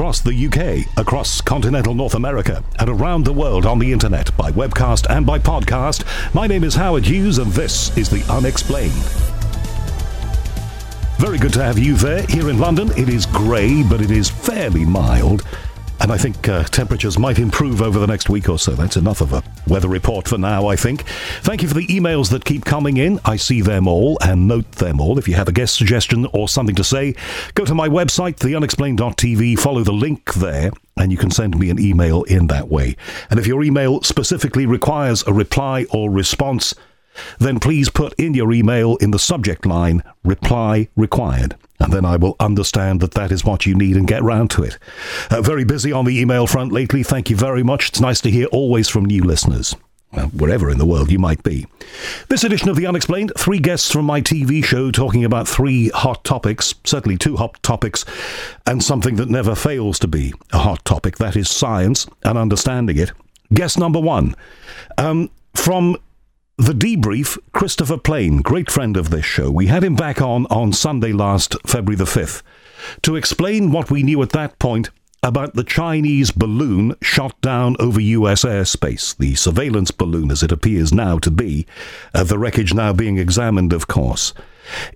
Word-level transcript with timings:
across 0.00 0.22
the 0.22 0.46
UK, 0.46 0.86
across 0.96 1.42
continental 1.42 1.92
North 1.92 2.14
America, 2.14 2.64
and 2.78 2.88
around 2.88 3.22
the 3.22 3.32
world 3.34 3.66
on 3.66 3.78
the 3.78 3.92
internet 3.92 4.34
by 4.34 4.50
webcast 4.50 5.04
and 5.10 5.26
by 5.26 5.38
podcast. 5.38 6.04
My 6.34 6.46
name 6.46 6.64
is 6.64 6.74
Howard 6.74 7.04
Hughes, 7.04 7.36
and 7.36 7.52
this 7.52 7.94
is 7.98 8.08
The 8.08 8.24
Unexplained. 8.32 8.94
Very 11.18 11.36
good 11.36 11.52
to 11.52 11.62
have 11.62 11.78
you 11.78 11.96
there. 11.96 12.22
Here 12.28 12.48
in 12.48 12.58
London, 12.58 12.90
it 12.96 13.10
is 13.10 13.26
grey, 13.26 13.82
but 13.82 14.00
it 14.00 14.10
is 14.10 14.30
fairly 14.30 14.86
mild. 14.86 15.42
And 16.10 16.18
I 16.18 16.22
think 16.24 16.48
uh, 16.48 16.64
temperatures 16.64 17.20
might 17.20 17.38
improve 17.38 17.80
over 17.80 18.00
the 18.00 18.06
next 18.08 18.28
week 18.28 18.48
or 18.48 18.58
so. 18.58 18.72
That's 18.72 18.96
enough 18.96 19.20
of 19.20 19.32
a 19.32 19.44
weather 19.68 19.86
report 19.86 20.26
for 20.26 20.38
now, 20.38 20.66
I 20.66 20.74
think. 20.74 21.04
Thank 21.42 21.62
you 21.62 21.68
for 21.68 21.74
the 21.74 21.86
emails 21.86 22.30
that 22.32 22.44
keep 22.44 22.64
coming 22.64 22.96
in. 22.96 23.20
I 23.24 23.36
see 23.36 23.60
them 23.60 23.86
all 23.86 24.18
and 24.20 24.48
note 24.48 24.72
them 24.72 25.00
all. 25.00 25.20
If 25.20 25.28
you 25.28 25.34
have 25.34 25.46
a 25.46 25.52
guest 25.52 25.76
suggestion 25.76 26.26
or 26.32 26.48
something 26.48 26.74
to 26.74 26.82
say, 26.82 27.14
go 27.54 27.64
to 27.64 27.76
my 27.76 27.88
website, 27.88 28.38
theunexplained.tv, 28.38 29.56
follow 29.60 29.84
the 29.84 29.92
link 29.92 30.34
there, 30.34 30.72
and 30.96 31.12
you 31.12 31.16
can 31.16 31.30
send 31.30 31.56
me 31.56 31.70
an 31.70 31.78
email 31.78 32.24
in 32.24 32.48
that 32.48 32.68
way. 32.68 32.96
And 33.30 33.38
if 33.38 33.46
your 33.46 33.62
email 33.62 34.02
specifically 34.02 34.66
requires 34.66 35.24
a 35.28 35.32
reply 35.32 35.86
or 35.92 36.10
response, 36.10 36.74
then 37.38 37.58
please 37.58 37.88
put 37.90 38.12
in 38.14 38.34
your 38.34 38.52
email 38.52 38.96
in 38.96 39.10
the 39.10 39.18
subject 39.18 39.66
line 39.66 40.02
reply 40.24 40.88
required 40.96 41.56
and 41.80 41.92
then 41.92 42.04
I 42.04 42.16
will 42.16 42.36
understand 42.38 43.00
that 43.00 43.12
that 43.12 43.32
is 43.32 43.44
what 43.44 43.64
you 43.64 43.74
need 43.74 43.96
and 43.96 44.06
get 44.06 44.22
round 44.22 44.50
to 44.50 44.62
it. 44.62 44.78
Uh, 45.30 45.40
very 45.40 45.64
busy 45.64 45.92
on 45.92 46.04
the 46.04 46.20
email 46.20 46.46
front 46.46 46.72
lately. 46.72 47.02
Thank 47.02 47.30
you 47.30 47.36
very 47.36 47.62
much. 47.62 47.88
It's 47.88 48.00
nice 48.00 48.20
to 48.20 48.30
hear 48.30 48.46
always 48.46 48.88
from 48.88 49.06
new 49.06 49.24
listeners. 49.24 49.74
Well, 50.12 50.26
wherever 50.26 50.70
in 50.70 50.78
the 50.78 50.86
world 50.86 51.10
you 51.10 51.20
might 51.20 51.42
be. 51.44 51.66
This 52.28 52.42
edition 52.42 52.68
of 52.68 52.76
The 52.76 52.86
Unexplained, 52.86 53.32
three 53.38 53.60
guests 53.60 53.92
from 53.92 54.04
my 54.04 54.20
TV 54.20 54.62
show 54.62 54.90
talking 54.90 55.24
about 55.24 55.46
three 55.46 55.88
hot 55.90 56.24
topics, 56.24 56.74
certainly 56.84 57.16
two 57.16 57.36
hot 57.36 57.62
topics, 57.62 58.04
and 58.66 58.82
something 58.82 59.16
that 59.16 59.30
never 59.30 59.54
fails 59.54 60.00
to 60.00 60.08
be 60.08 60.34
a 60.52 60.58
hot 60.58 60.84
topic 60.84 61.18
that 61.18 61.36
is 61.36 61.48
science 61.48 62.08
and 62.24 62.36
understanding 62.36 62.98
it. 62.98 63.12
Guest 63.54 63.78
number 63.78 64.00
one. 64.00 64.34
Um, 64.98 65.30
from 65.54 65.96
the 66.60 66.74
debrief, 66.74 67.38
Christopher 67.52 67.96
Plain, 67.96 68.42
great 68.42 68.70
friend 68.70 68.98
of 68.98 69.08
this 69.08 69.24
show, 69.24 69.50
we 69.50 69.68
had 69.68 69.82
him 69.82 69.94
back 69.96 70.20
on 70.20 70.44
on 70.46 70.74
Sunday 70.74 71.10
last, 71.10 71.56
February 71.66 71.96
the 71.96 72.04
5th, 72.04 72.42
to 73.00 73.16
explain 73.16 73.72
what 73.72 73.90
we 73.90 74.02
knew 74.02 74.20
at 74.20 74.30
that 74.30 74.58
point 74.58 74.90
about 75.22 75.54
the 75.54 75.64
Chinese 75.64 76.30
balloon 76.30 76.94
shot 77.00 77.40
down 77.40 77.76
over 77.80 77.98
US 77.98 78.44
airspace, 78.44 79.16
the 79.16 79.34
surveillance 79.36 79.90
balloon 79.90 80.30
as 80.30 80.42
it 80.42 80.52
appears 80.52 80.92
now 80.92 81.18
to 81.18 81.30
be, 81.30 81.66
uh, 82.14 82.24
the 82.24 82.38
wreckage 82.38 82.74
now 82.74 82.92
being 82.92 83.16
examined, 83.16 83.72
of 83.72 83.86
course. 83.86 84.34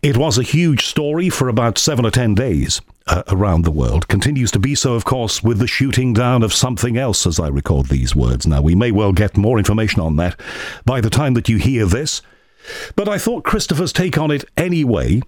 It 0.02 0.18
was 0.18 0.36
a 0.36 0.42
huge 0.42 0.84
story 0.84 1.30
for 1.30 1.48
about 1.48 1.78
seven 1.78 2.04
or 2.04 2.10
ten 2.10 2.34
days 2.34 2.82
uh, 3.06 3.22
around 3.28 3.62
the 3.62 3.70
world. 3.70 4.08
Continues 4.08 4.50
to 4.52 4.58
be 4.58 4.74
so, 4.74 4.94
of 4.94 5.04
course, 5.04 5.42
with 5.42 5.58
the 5.58 5.66
shooting 5.66 6.12
down 6.12 6.42
of 6.42 6.52
something 6.52 6.96
else, 6.96 7.26
as 7.26 7.38
I 7.38 7.48
record 7.48 7.86
these 7.86 8.16
words. 8.16 8.46
Now, 8.46 8.62
we 8.62 8.74
may 8.74 8.90
well 8.90 9.12
get 9.12 9.36
more 9.36 9.58
information 9.58 10.00
on 10.00 10.16
that 10.16 10.38
by 10.84 11.00
the 11.00 11.10
time 11.10 11.34
that 11.34 11.48
you 11.48 11.58
hear 11.58 11.86
this. 11.86 12.22
But 12.96 13.08
I 13.08 13.18
thought 13.18 13.44
Christopher's 13.44 13.92
take 13.92 14.16
on 14.16 14.30
it 14.30 14.44
anyway 14.56 15.22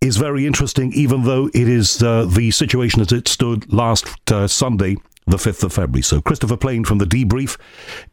is 0.00 0.16
very 0.16 0.46
interesting, 0.46 0.92
even 0.92 1.22
though 1.22 1.48
it 1.54 1.68
is 1.68 2.02
uh, 2.02 2.26
the 2.26 2.50
situation 2.50 3.00
as 3.00 3.12
it 3.12 3.28
stood 3.28 3.72
last 3.72 4.06
uh, 4.30 4.46
Sunday, 4.46 4.96
the 5.26 5.38
5th 5.38 5.64
of 5.64 5.72
February. 5.72 6.02
So, 6.02 6.20
Christopher 6.20 6.56
Plain 6.56 6.84
from 6.84 6.98
the 6.98 7.06
debrief, 7.06 7.56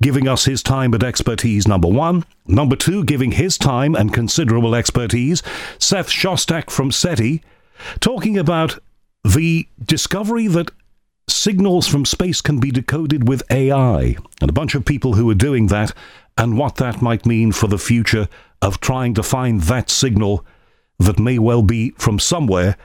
giving 0.02 0.27
us 0.27 0.45
his 0.45 0.63
time 0.63 0.94
and 0.94 1.03
expertise, 1.03 1.67
number 1.67 1.89
one. 1.89 2.23
Number 2.47 2.75
two, 2.75 3.03
giving 3.03 3.31
his 3.31 3.57
time 3.57 3.95
and 3.95 4.13
considerable 4.13 4.75
expertise. 4.75 5.44
Seth 5.79 6.09
Shostak 6.09 6.69
from 6.69 6.91
SETI, 6.91 7.44
talking 7.99 8.38
about 8.38 8.79
the 9.23 9.67
discovery 9.83 10.47
that 10.47 10.72
signals 11.27 11.88
from 11.88 12.05
space 12.05 12.41
can 12.41 12.59
be 12.59 12.72
decoded 12.72 13.28
with 13.28 13.44
AI, 13.52 14.16
and 14.41 14.50
a 14.50 14.53
bunch 14.53 14.75
of 14.75 14.86
people 14.86 15.13
who 15.13 15.30
are 15.30 15.36
doing 15.36 15.67
that, 15.67 15.94
and 16.38 16.58
what 16.58 16.75
that 16.75 17.01
might 17.01 17.25
mean 17.25 17.51
for 17.51 17.68
the 17.68 17.78
future 17.78 18.28
of 18.62 18.79
trying 18.79 19.13
to 19.13 19.23
find 19.23 19.62
that 19.62 19.90
signal 19.90 20.45
that 21.00 21.19
may 21.19 21.40
well 21.40 21.62
be 21.62 21.91
from 21.91 22.19
somewhere 22.19 22.78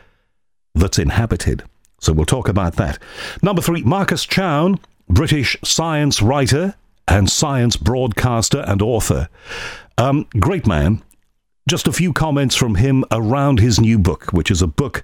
that's 0.75 0.99
inhabited. 0.99 1.63
So 2.01 2.13
we'll 2.13 2.27
talk 2.27 2.49
about 2.49 2.77
that. 2.77 2.99
Number 3.43 3.63
three, 3.63 3.83
Marcus 3.83 4.25
Chown, 4.25 4.79
British 5.09 5.57
science 5.65 6.21
writer 6.21 6.75
and 7.09 7.31
science 7.31 7.77
broadcaster 7.77 8.65
and 8.67 8.83
author. 8.83 9.29
Um, 9.97 10.27
great 10.39 10.67
man. 10.67 11.03
Just 11.69 11.89
a 11.89 11.93
few 11.93 12.13
comments 12.13 12.55
from 12.55 12.77
him 12.77 13.05
around 13.11 13.61
his 13.61 13.81
new 13.81 13.99
book, 13.99 14.33
which 14.33 14.51
is 14.51 14.63
a 14.63 14.67
book 14.67 15.03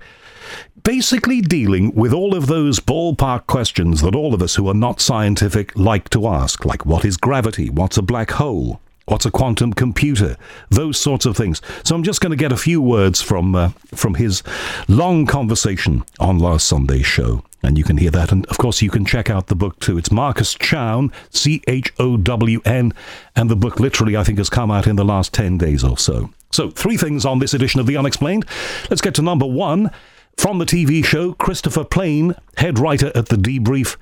basically 0.84 1.40
dealing 1.40 1.94
with 1.94 2.12
all 2.12 2.34
of 2.34 2.46
those 2.46 2.80
ballpark 2.80 3.46
questions 3.46 4.00
that 4.02 4.14
all 4.14 4.34
of 4.34 4.42
us 4.42 4.56
who 4.56 4.68
are 4.68 4.74
not 4.74 5.00
scientific 5.00 5.76
like 5.76 6.08
to 6.10 6.26
ask, 6.26 6.64
like 6.64 6.84
what 6.86 7.04
is 7.04 7.16
gravity? 7.16 7.70
What's 7.70 7.96
a 7.96 8.02
black 8.02 8.32
hole? 8.32 8.80
What's 9.06 9.26
a 9.26 9.30
quantum 9.30 9.72
computer? 9.72 10.36
Those 10.70 10.98
sorts 10.98 11.26
of 11.26 11.36
things. 11.36 11.60
So 11.84 11.94
I'm 11.94 12.04
just 12.04 12.20
going 12.20 12.30
to 12.30 12.36
get 12.36 12.52
a 12.52 12.56
few 12.56 12.80
words 12.80 13.20
from 13.20 13.54
uh, 13.54 13.70
from 13.94 14.14
his 14.14 14.42
long 14.88 15.26
conversation 15.26 16.04
on 16.20 16.38
last 16.38 16.68
Sunday's 16.68 17.06
show. 17.06 17.42
And 17.64 17.78
you 17.78 17.84
can 17.84 17.96
hear 17.96 18.10
that. 18.10 18.32
And 18.32 18.44
of 18.46 18.58
course, 18.58 18.82
you 18.82 18.90
can 18.90 19.04
check 19.04 19.30
out 19.30 19.46
the 19.46 19.54
book 19.54 19.78
too. 19.80 19.98
It's 19.98 20.10
Marcus 20.10 20.54
Chown, 20.54 21.12
C 21.30 21.62
H 21.68 21.92
O 21.98 22.16
W 22.16 22.60
N. 22.64 22.92
And 23.36 23.50
the 23.50 23.56
book 23.56 23.80
literally, 23.80 24.16
I 24.16 24.24
think, 24.24 24.38
has 24.38 24.50
come 24.50 24.70
out 24.70 24.86
in 24.86 24.96
the 24.96 25.04
last 25.04 25.32
10 25.32 25.58
days 25.58 25.84
or 25.84 25.98
so. 25.98 26.30
So, 26.50 26.70
three 26.70 26.96
things 26.96 27.24
on 27.24 27.38
this 27.38 27.54
edition 27.54 27.80
of 27.80 27.86
The 27.86 27.96
Unexplained. 27.96 28.44
Let's 28.90 29.00
get 29.00 29.14
to 29.14 29.22
number 29.22 29.46
one. 29.46 29.90
From 30.36 30.58
the 30.58 30.64
TV 30.64 31.04
show, 31.04 31.34
Christopher 31.34 31.84
Plain, 31.84 32.34
head 32.56 32.78
writer 32.78 33.12
at 33.14 33.28
The 33.28 33.36
Debrief, 33.36 33.96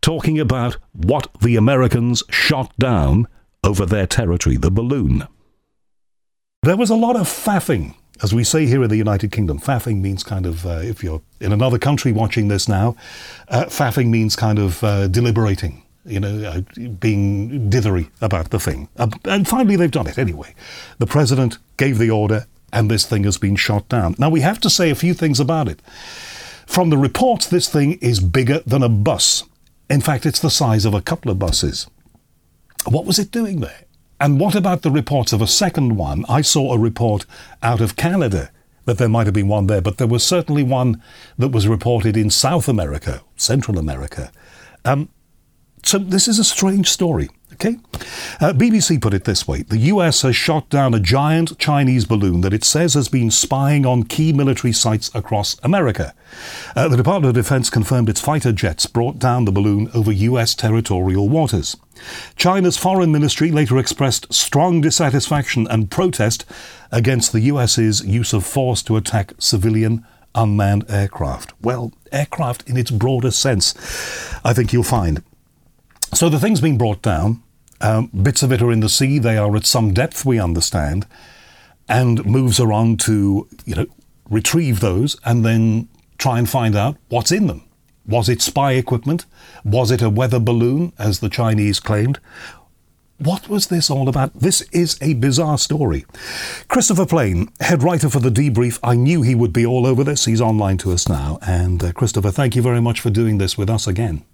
talking 0.00 0.40
about 0.40 0.76
what 0.92 1.28
the 1.40 1.56
Americans 1.56 2.22
shot 2.30 2.72
down 2.78 3.26
over 3.62 3.84
their 3.86 4.06
territory, 4.06 4.56
the 4.56 4.70
balloon. 4.70 5.26
There 6.62 6.76
was 6.76 6.90
a 6.90 6.96
lot 6.96 7.16
of 7.16 7.26
faffing, 7.28 7.94
as 8.22 8.34
we 8.34 8.44
say 8.44 8.66
here 8.66 8.82
in 8.82 8.88
the 8.88 8.96
United 8.96 9.32
Kingdom. 9.32 9.58
Faffing 9.58 10.00
means 10.00 10.22
kind 10.22 10.46
of, 10.46 10.64
uh, 10.64 10.80
if 10.82 11.02
you're 11.02 11.22
in 11.40 11.52
another 11.52 11.78
country 11.78 12.12
watching 12.12 12.48
this 12.48 12.68
now, 12.68 12.96
uh, 13.48 13.64
faffing 13.64 14.08
means 14.08 14.34
kind 14.36 14.58
of 14.58 14.82
uh, 14.82 15.08
deliberating, 15.08 15.82
you 16.06 16.20
know, 16.20 16.44
uh, 16.44 16.60
being 17.00 17.68
dithery 17.70 18.10
about 18.20 18.50
the 18.50 18.60
thing. 18.60 18.88
Uh, 18.96 19.08
and 19.24 19.46
finally, 19.46 19.76
they've 19.76 19.90
done 19.90 20.06
it 20.06 20.18
anyway. 20.18 20.54
The 20.98 21.06
president 21.06 21.58
gave 21.76 21.98
the 21.98 22.10
order, 22.10 22.46
and 22.72 22.90
this 22.90 23.04
thing 23.04 23.24
has 23.24 23.38
been 23.38 23.56
shot 23.56 23.88
down. 23.88 24.14
Now, 24.18 24.30
we 24.30 24.40
have 24.40 24.60
to 24.60 24.70
say 24.70 24.90
a 24.90 24.94
few 24.94 25.14
things 25.14 25.38
about 25.38 25.68
it. 25.68 25.80
From 26.66 26.90
the 26.90 26.96
reports, 26.96 27.46
this 27.46 27.68
thing 27.68 27.94
is 27.94 28.20
bigger 28.20 28.60
than 28.60 28.82
a 28.82 28.88
bus. 28.88 29.44
In 29.90 30.00
fact, 30.00 30.24
it's 30.24 30.40
the 30.40 30.50
size 30.50 30.84
of 30.84 30.94
a 30.94 31.02
couple 31.02 31.30
of 31.30 31.38
buses. 31.38 31.86
What 32.88 33.04
was 33.04 33.18
it 33.18 33.30
doing 33.30 33.60
there? 33.60 33.84
And 34.18 34.40
what 34.40 34.54
about 34.54 34.82
the 34.82 34.90
reports 34.90 35.32
of 35.32 35.42
a 35.42 35.46
second 35.46 35.96
one? 35.96 36.24
I 36.28 36.42
saw 36.42 36.72
a 36.72 36.78
report 36.78 37.26
out 37.62 37.80
of 37.80 37.96
Canada 37.96 38.50
that 38.84 38.98
there 38.98 39.08
might 39.08 39.26
have 39.26 39.34
been 39.34 39.48
one 39.48 39.66
there, 39.66 39.80
but 39.80 39.98
there 39.98 40.06
was 40.06 40.24
certainly 40.24 40.62
one 40.62 41.02
that 41.38 41.48
was 41.48 41.68
reported 41.68 42.16
in 42.16 42.30
South 42.30 42.68
America, 42.68 43.22
Central 43.36 43.78
America. 43.78 44.32
Um, 44.84 45.08
so 45.84 45.98
this 45.98 46.28
is 46.28 46.38
a 46.38 46.44
strange 46.44 46.88
story. 46.88 47.28
Okay? 47.54 47.78
Uh, 48.40 48.52
BBC 48.52 49.00
put 49.00 49.14
it 49.14 49.24
this 49.24 49.46
way 49.46 49.62
The 49.62 49.78
US 49.78 50.22
has 50.22 50.34
shot 50.34 50.68
down 50.68 50.94
a 50.94 51.00
giant 51.00 51.58
Chinese 51.58 52.04
balloon 52.04 52.40
that 52.40 52.52
it 52.52 52.64
says 52.64 52.94
has 52.94 53.08
been 53.08 53.30
spying 53.30 53.84
on 53.86 54.04
key 54.04 54.32
military 54.32 54.72
sites 54.72 55.10
across 55.14 55.56
America. 55.62 56.14
Uh, 56.74 56.88
the 56.88 56.96
Department 56.96 57.36
of 57.36 57.42
Defense 57.42 57.70
confirmed 57.70 58.08
its 58.08 58.20
fighter 58.20 58.52
jets 58.52 58.86
brought 58.86 59.18
down 59.18 59.44
the 59.44 59.52
balloon 59.52 59.90
over 59.94 60.10
US 60.12 60.54
territorial 60.54 61.28
waters. 61.28 61.76
China's 62.36 62.76
foreign 62.76 63.12
ministry 63.12 63.50
later 63.50 63.78
expressed 63.78 64.32
strong 64.32 64.80
dissatisfaction 64.80 65.66
and 65.68 65.90
protest 65.90 66.44
against 66.90 67.32
the 67.32 67.40
US's 67.42 68.04
use 68.04 68.32
of 68.32 68.44
force 68.44 68.82
to 68.82 68.96
attack 68.96 69.34
civilian 69.38 70.04
unmanned 70.34 70.84
aircraft. 70.88 71.52
Well, 71.60 71.92
aircraft 72.10 72.68
in 72.68 72.76
its 72.76 72.90
broader 72.90 73.30
sense, 73.30 73.74
I 74.44 74.52
think 74.52 74.72
you'll 74.72 74.82
find. 74.82 75.22
So 76.14 76.28
the 76.28 76.38
thing's 76.38 76.60
been 76.60 76.78
brought 76.78 77.02
down. 77.02 77.42
Um, 77.82 78.06
bits 78.06 78.42
of 78.42 78.52
it 78.52 78.62
are 78.62 78.72
in 78.72 78.80
the 78.80 78.88
sea. 78.88 79.18
They 79.18 79.36
are 79.36 79.54
at 79.56 79.66
some 79.66 79.92
depth, 79.92 80.24
we 80.24 80.38
understand, 80.38 81.06
and 81.88 82.24
moves 82.24 82.60
around 82.60 83.00
to 83.00 83.48
you 83.64 83.74
know 83.74 83.86
retrieve 84.30 84.80
those 84.80 85.16
and 85.24 85.44
then 85.44 85.88
try 86.16 86.38
and 86.38 86.48
find 86.48 86.76
out 86.76 86.96
what's 87.08 87.32
in 87.32 87.48
them. 87.48 87.64
Was 88.06 88.28
it 88.28 88.40
spy 88.40 88.72
equipment? 88.72 89.26
Was 89.64 89.90
it 89.90 90.02
a 90.02 90.10
weather 90.10 90.40
balloon, 90.40 90.92
as 90.98 91.20
the 91.20 91.28
Chinese 91.28 91.80
claimed? 91.80 92.18
What 93.18 93.48
was 93.48 93.68
this 93.68 93.90
all 93.90 94.08
about? 94.08 94.34
This 94.34 94.62
is 94.72 94.98
a 95.00 95.14
bizarre 95.14 95.58
story. 95.58 96.04
Christopher 96.66 97.06
Plain, 97.06 97.52
head 97.60 97.82
writer 97.84 98.08
for 98.08 98.18
The 98.18 98.30
Debrief, 98.30 98.80
I 98.82 98.96
knew 98.96 99.22
he 99.22 99.36
would 99.36 99.52
be 99.52 99.64
all 99.64 99.86
over 99.86 100.02
this. 100.02 100.24
He's 100.24 100.40
online 100.40 100.78
to 100.78 100.90
us 100.90 101.08
now. 101.08 101.38
And 101.46 101.84
uh, 101.84 101.92
Christopher, 101.92 102.32
thank 102.32 102.56
you 102.56 102.62
very 102.62 102.80
much 102.80 103.00
for 103.00 103.10
doing 103.10 103.38
this 103.38 103.56
with 103.56 103.70
us 103.70 103.86
again. 103.86 104.24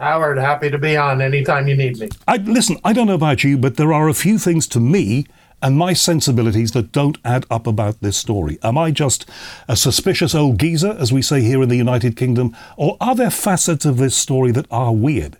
Howard, 0.00 0.38
happy 0.38 0.70
to 0.70 0.78
be 0.78 0.96
on 0.96 1.20
anytime 1.20 1.66
you 1.66 1.76
need 1.76 1.98
me. 1.98 2.08
I, 2.26 2.36
listen, 2.36 2.78
I 2.84 2.92
don't 2.92 3.08
know 3.08 3.14
about 3.14 3.42
you, 3.42 3.58
but 3.58 3.76
there 3.76 3.92
are 3.92 4.08
a 4.08 4.14
few 4.14 4.38
things 4.38 4.68
to 4.68 4.80
me 4.80 5.26
and 5.60 5.76
my 5.76 5.92
sensibilities 5.92 6.72
that 6.72 6.92
don't 6.92 7.18
add 7.24 7.44
up 7.50 7.66
about 7.66 8.00
this 8.00 8.16
story? 8.16 8.58
Am 8.62 8.78
I 8.78 8.90
just 8.90 9.28
a 9.66 9.76
suspicious 9.76 10.34
old 10.34 10.60
geezer, 10.60 10.96
as 10.98 11.12
we 11.12 11.22
say 11.22 11.40
here 11.42 11.62
in 11.62 11.68
the 11.68 11.76
United 11.76 12.16
Kingdom, 12.16 12.56
or 12.76 12.96
are 13.00 13.14
there 13.14 13.30
facets 13.30 13.84
of 13.84 13.96
this 13.96 14.16
story 14.16 14.52
that 14.52 14.66
are 14.70 14.94
weird? 14.94 15.36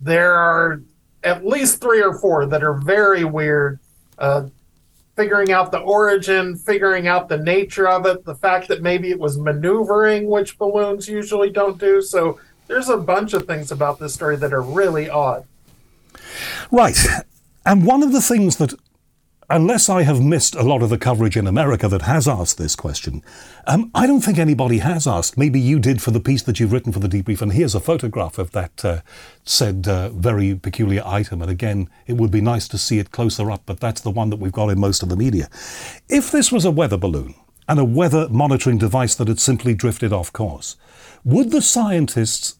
There 0.00 0.34
are 0.34 0.82
at 1.24 1.44
least 1.44 1.80
three 1.80 2.02
or 2.02 2.18
four 2.18 2.46
that 2.46 2.62
are 2.62 2.74
very 2.74 3.24
weird. 3.24 3.80
Uh, 4.18 4.48
figuring 5.16 5.50
out 5.50 5.72
the 5.72 5.80
origin, 5.80 6.54
figuring 6.54 7.08
out 7.08 7.28
the 7.28 7.38
nature 7.38 7.88
of 7.88 8.06
it, 8.06 8.24
the 8.24 8.36
fact 8.36 8.68
that 8.68 8.82
maybe 8.82 9.10
it 9.10 9.18
was 9.18 9.36
maneuvering, 9.36 10.28
which 10.28 10.56
balloons 10.58 11.08
usually 11.08 11.50
don't 11.50 11.78
do. 11.78 12.00
So 12.00 12.38
there's 12.68 12.88
a 12.88 12.96
bunch 12.96 13.32
of 13.32 13.46
things 13.46 13.72
about 13.72 13.98
this 13.98 14.14
story 14.14 14.36
that 14.36 14.52
are 14.52 14.62
really 14.62 15.10
odd. 15.10 15.44
Right. 16.70 16.98
And 17.66 17.84
one 17.84 18.02
of 18.02 18.12
the 18.12 18.20
things 18.20 18.56
that 18.56 18.74
unless 19.50 19.88
I 19.88 20.02
have 20.02 20.22
missed 20.22 20.54
a 20.54 20.62
lot 20.62 20.82
of 20.82 20.90
the 20.90 20.98
coverage 20.98 21.36
in 21.36 21.46
America 21.46 21.88
that 21.88 22.02
has 22.02 22.28
asked 22.28 22.58
this 22.58 22.76
question, 22.76 23.22
um, 23.66 23.90
I 23.94 24.06
don't 24.06 24.20
think 24.20 24.38
anybody 24.38 24.78
has 24.78 25.06
asked. 25.06 25.38
Maybe 25.38 25.58
you 25.58 25.78
did 25.78 26.02
for 26.02 26.10
the 26.10 26.20
piece 26.20 26.42
that 26.42 26.60
you've 26.60 26.72
written 26.72 26.92
for 26.92 26.98
the 26.98 27.08
debrief, 27.08 27.40
and 27.40 27.52
here's 27.52 27.74
a 27.74 27.80
photograph 27.80 28.38
of 28.38 28.52
that 28.52 28.84
uh, 28.84 29.00
said 29.44 29.88
uh, 29.88 30.10
very 30.10 30.54
peculiar 30.54 31.02
item. 31.04 31.40
And 31.40 31.50
again, 31.50 31.88
it 32.06 32.14
would 32.14 32.30
be 32.30 32.40
nice 32.40 32.68
to 32.68 32.78
see 32.78 32.98
it 32.98 33.10
closer 33.10 33.50
up, 33.50 33.62
but 33.64 33.80
that's 33.80 34.02
the 34.02 34.10
one 34.10 34.30
that 34.30 34.38
we've 34.38 34.52
got 34.52 34.68
in 34.68 34.78
most 34.78 35.02
of 35.02 35.08
the 35.08 35.16
media. 35.16 35.48
If 36.08 36.30
this 36.30 36.52
was 36.52 36.64
a 36.64 36.70
weather 36.70 36.98
balloon 36.98 37.34
and 37.68 37.78
a 37.78 37.84
weather 37.84 38.28
monitoring 38.30 38.78
device 38.78 39.14
that 39.14 39.28
had 39.28 39.38
simply 39.38 39.74
drifted 39.74 40.12
off 40.12 40.32
course, 40.32 40.76
would 41.24 41.50
the 41.50 41.62
scientists 41.62 42.58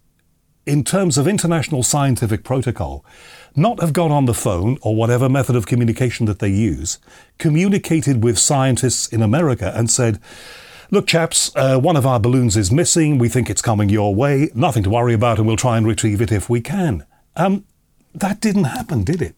in 0.69 0.85
terms 0.85 1.17
of 1.17 1.27
international 1.27 1.83
scientific 1.83 2.45
protocol, 2.45 3.03
not 3.57 3.81
have 3.81 3.95
got 3.95 4.11
on 4.11 4.27
the 4.27 4.35
phone 4.35 4.77
or 4.83 4.95
whatever 4.95 5.27
method 5.27 5.57
of 5.57 5.67
communication 5.67 6.27
that 6.27 6.41
they 6.41 6.51
use, 6.51 6.99
communicated 7.39 8.23
with 8.23 8.39
scientists 8.39 9.09
in 9.09 9.23
America 9.23 9.73
and 9.75 9.91
said, 9.91 10.21
Look, 10.91 11.07
chaps, 11.07 11.51
uh, 11.57 11.79
one 11.79 11.97
of 11.97 12.07
our 12.07 12.21
balloons 12.21 12.57
is 12.57 12.71
missing. 12.71 13.19
We 13.19 13.29
think 13.29 13.51
it's 13.51 13.63
coming 13.63 13.89
your 13.89 14.15
way. 14.15 14.51
Nothing 14.55 14.83
to 14.85 14.91
worry 14.91 15.13
about, 15.13 15.39
and 15.39 15.47
we'll 15.47 15.57
try 15.57 15.77
and 15.77 15.87
retrieve 15.87 16.23
it 16.23 16.33
if 16.33 16.49
we 16.49 16.63
can. 16.63 17.05
Um, 17.37 17.65
that 18.15 18.41
didn't 18.41 18.65
happen, 18.65 19.05
did 19.05 19.21
it? 19.21 19.35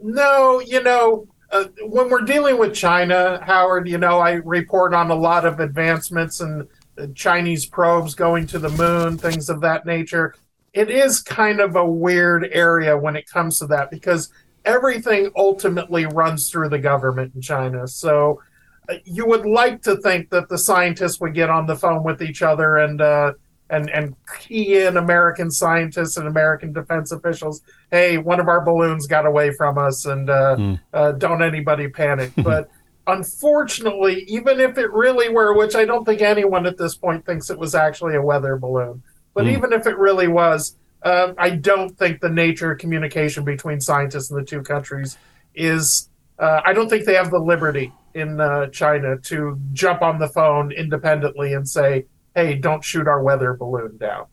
No, 0.00 0.60
you 0.60 0.80
know, 0.82 1.26
uh, 1.54 1.66
when 1.82 2.10
we're 2.10 2.22
dealing 2.22 2.58
with 2.58 2.74
China, 2.74 3.40
Howard, 3.44 3.88
you 3.88 3.96
know, 3.96 4.18
I 4.18 4.32
report 4.32 4.92
on 4.92 5.12
a 5.12 5.14
lot 5.14 5.46
of 5.46 5.60
advancements 5.60 6.40
and 6.40 6.66
Chinese 7.14 7.64
probes 7.64 8.16
going 8.16 8.48
to 8.48 8.58
the 8.58 8.70
moon, 8.70 9.16
things 9.16 9.48
of 9.48 9.60
that 9.60 9.86
nature. 9.86 10.34
It 10.72 10.90
is 10.90 11.22
kind 11.22 11.60
of 11.60 11.76
a 11.76 11.86
weird 11.86 12.48
area 12.50 12.98
when 12.98 13.14
it 13.14 13.30
comes 13.30 13.60
to 13.60 13.68
that 13.68 13.92
because 13.92 14.32
everything 14.64 15.30
ultimately 15.36 16.06
runs 16.06 16.50
through 16.50 16.70
the 16.70 16.78
government 16.80 17.36
in 17.36 17.40
China. 17.40 17.86
So 17.86 18.42
uh, 18.88 18.94
you 19.04 19.24
would 19.24 19.46
like 19.46 19.80
to 19.82 19.96
think 19.98 20.30
that 20.30 20.48
the 20.48 20.58
scientists 20.58 21.20
would 21.20 21.34
get 21.34 21.50
on 21.50 21.66
the 21.66 21.76
phone 21.76 22.02
with 22.02 22.20
each 22.20 22.42
other 22.42 22.78
and 22.78 23.00
uh, 23.00 23.34
and 23.74 23.90
and 23.90 24.14
key 24.40 24.82
in 24.82 24.96
American 24.96 25.50
scientists 25.50 26.16
and 26.16 26.28
American 26.28 26.72
defense 26.72 27.12
officials. 27.12 27.62
Hey, 27.90 28.18
one 28.18 28.40
of 28.40 28.48
our 28.48 28.64
balloons 28.64 29.06
got 29.06 29.26
away 29.26 29.52
from 29.56 29.78
us, 29.78 30.06
and 30.06 30.30
uh, 30.30 30.56
mm. 30.56 31.18
don't 31.18 31.42
anybody 31.42 31.88
panic. 31.88 32.32
But 32.44 32.70
unfortunately, 33.06 34.24
even 34.28 34.60
if 34.60 34.78
it 34.78 34.92
really 34.92 35.28
were, 35.28 35.56
which 35.56 35.74
I 35.74 35.84
don't 35.84 36.04
think 36.04 36.20
anyone 36.20 36.66
at 36.66 36.76
this 36.76 36.94
point 36.94 37.24
thinks 37.24 37.50
it 37.50 37.58
was 37.58 37.74
actually 37.74 38.16
a 38.16 38.22
weather 38.22 38.56
balloon, 38.56 39.02
but 39.34 39.44
mm. 39.44 39.56
even 39.56 39.72
if 39.72 39.86
it 39.86 39.96
really 39.96 40.28
was, 40.28 40.76
uh, 41.02 41.32
I 41.38 41.50
don't 41.50 41.96
think 41.98 42.20
the 42.20 42.28
nature 42.28 42.72
of 42.72 42.78
communication 42.78 43.44
between 43.44 43.80
scientists 43.80 44.30
in 44.30 44.36
the 44.36 44.44
two 44.44 44.62
countries 44.62 45.18
is. 45.54 46.08
Uh, 46.36 46.60
I 46.66 46.72
don't 46.72 46.88
think 46.88 47.04
they 47.04 47.14
have 47.14 47.30
the 47.30 47.38
liberty 47.38 47.92
in 48.14 48.40
uh, 48.40 48.66
China 48.66 49.16
to 49.18 49.56
jump 49.72 50.02
on 50.02 50.18
the 50.18 50.26
phone 50.26 50.72
independently 50.72 51.52
and 51.54 51.68
say, 51.68 52.06
"Hey, 52.34 52.54
don't 52.54 52.84
shoot 52.84 53.08
our 53.08 53.22
weather 53.22 53.54
balloon 53.54 53.96
down." 53.98 54.26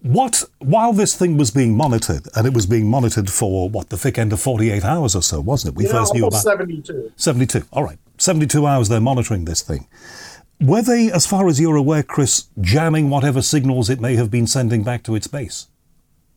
What, 0.00 0.44
while 0.58 0.92
this 0.92 1.14
thing 1.14 1.36
was 1.36 1.52
being 1.52 1.76
monitored, 1.76 2.26
and 2.34 2.44
it 2.44 2.52
was 2.52 2.66
being 2.66 2.90
monitored 2.90 3.30
for 3.30 3.68
what 3.68 3.90
the 3.90 3.96
thick 3.96 4.18
end 4.18 4.32
of 4.32 4.40
48 4.40 4.84
hours 4.84 5.14
or 5.14 5.22
so, 5.22 5.40
wasn't 5.40 5.74
it? 5.74 5.78
We 5.78 5.86
first 5.86 6.12
knew 6.12 6.26
about 6.26 6.40
72. 6.40 7.12
72. 7.14 7.64
All 7.70 7.84
right, 7.84 7.98
72 8.18 8.66
hours 8.66 8.88
they're 8.88 9.00
monitoring 9.00 9.44
this 9.44 9.62
thing. 9.62 9.86
Were 10.60 10.82
they, 10.82 11.10
as 11.10 11.24
far 11.26 11.48
as 11.48 11.60
you're 11.60 11.76
aware, 11.76 12.02
Chris, 12.02 12.48
jamming 12.60 13.10
whatever 13.10 13.42
signals 13.42 13.88
it 13.90 14.00
may 14.00 14.16
have 14.16 14.30
been 14.30 14.46
sending 14.46 14.82
back 14.82 15.04
to 15.04 15.14
its 15.14 15.28
base? 15.28 15.68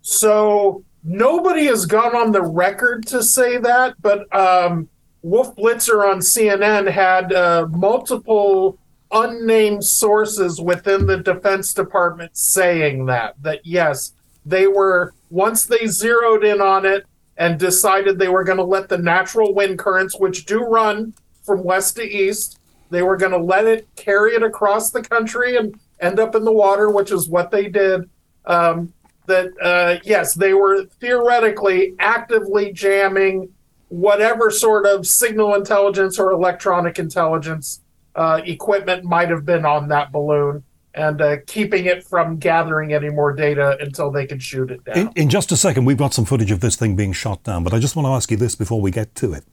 So 0.02 0.84
nobody 1.04 1.66
has 1.66 1.88
gone 1.88 2.16
on 2.16 2.32
the 2.32 2.44
record 2.44 3.08
to 3.08 3.24
say 3.24 3.58
that, 3.58 3.96
but 4.00 4.34
um, 4.36 4.90
Wolf 5.24 5.56
Blitzer 5.56 6.08
on 6.08 6.20
CNN 6.20 6.90
had 6.90 7.34
uh, 7.34 7.68
multiple 7.72 8.78
unnamed 9.16 9.84
sources 9.84 10.60
within 10.60 11.06
the 11.06 11.18
Defense 11.18 11.74
Department 11.74 12.36
saying 12.38 13.06
that. 13.06 13.42
That 13.42 13.66
yes, 13.66 14.14
they 14.46 14.68
were, 14.68 15.14
once 15.30 15.66
they 15.66 15.88
zeroed 15.88 16.44
in 16.44 16.62
on 16.62 16.86
it 16.86 17.06
and 17.38 17.58
decided 17.58 18.20
they 18.20 18.28
were 18.28 18.44
going 18.44 18.58
to 18.58 18.64
let 18.64 18.90
the 18.90 18.98
natural 18.98 19.54
wind 19.54 19.80
currents, 19.80 20.20
which 20.20 20.46
do 20.46 20.64
run 20.64 21.14
from 21.44 21.64
west 21.64 21.96
to 21.96 22.04
east, 22.04 22.60
they 22.90 23.02
were 23.02 23.18
going 23.18 23.32
to 23.32 23.38
let 23.38 23.66
it 23.66 23.88
carry 23.96 24.34
it 24.34 24.44
across 24.44 24.92
the 24.92 25.02
country 25.02 25.58
and 25.58 25.80
end 26.00 26.20
up 26.20 26.36
in 26.36 26.44
the 26.44 26.52
water, 26.52 26.92
which 26.92 27.12
is 27.12 27.28
what 27.28 27.52
they 27.52 27.68
did. 27.68 28.10
Um, 28.46 28.94
that 29.28 29.52
uh, 29.60 30.00
yes, 30.04 30.36
they 30.36 30.54
were 30.54 30.86
theoretically 31.00 31.96
actively 31.98 32.72
jamming 32.72 33.50
whatever 33.88 34.52
sort 34.52 34.86
of 34.86 35.08
signal 35.08 35.56
intelligence 35.56 36.20
or 36.20 36.32
electronic 36.32 37.00
intelligence 37.00 37.82
uh, 38.16 38.42
equipment 38.46 39.04
might 39.04 39.30
have 39.30 39.46
been 39.46 39.66
on 39.66 39.90
that 39.90 40.12
balloon 40.12 40.64
and 40.94 41.22
uh, 41.22 41.38
keeping 41.46 41.86
it 41.86 42.04
from 42.04 42.38
gathering 42.38 42.94
any 42.94 43.10
more 43.10 43.34
data 43.34 43.78
until 43.82 44.10
they 44.12 44.26
could 44.26 44.42
shoot 44.42 44.72
it 44.72 44.84
down. 44.86 44.98
In, 44.98 45.12
in, 45.16 45.30
just 45.30 45.52
a 45.52 45.58
second, 45.58 45.84
we've 45.84 45.98
got 45.98 46.14
some 46.14 46.24
footage 46.24 46.52
of 46.52 46.62
this 46.62 46.78
thing 46.78 46.96
being 46.96 47.12
shot 47.12 47.44
down, 47.44 47.64
but 47.64 47.74
I 47.74 47.80
just 47.80 47.96
want 47.96 48.06
to 48.06 48.12
ask 48.12 48.32
you 48.32 48.38
this 48.38 48.56
before 48.56 48.80
we 48.80 48.92
get 48.92 49.14
to 49.16 49.34
it. 49.34 49.44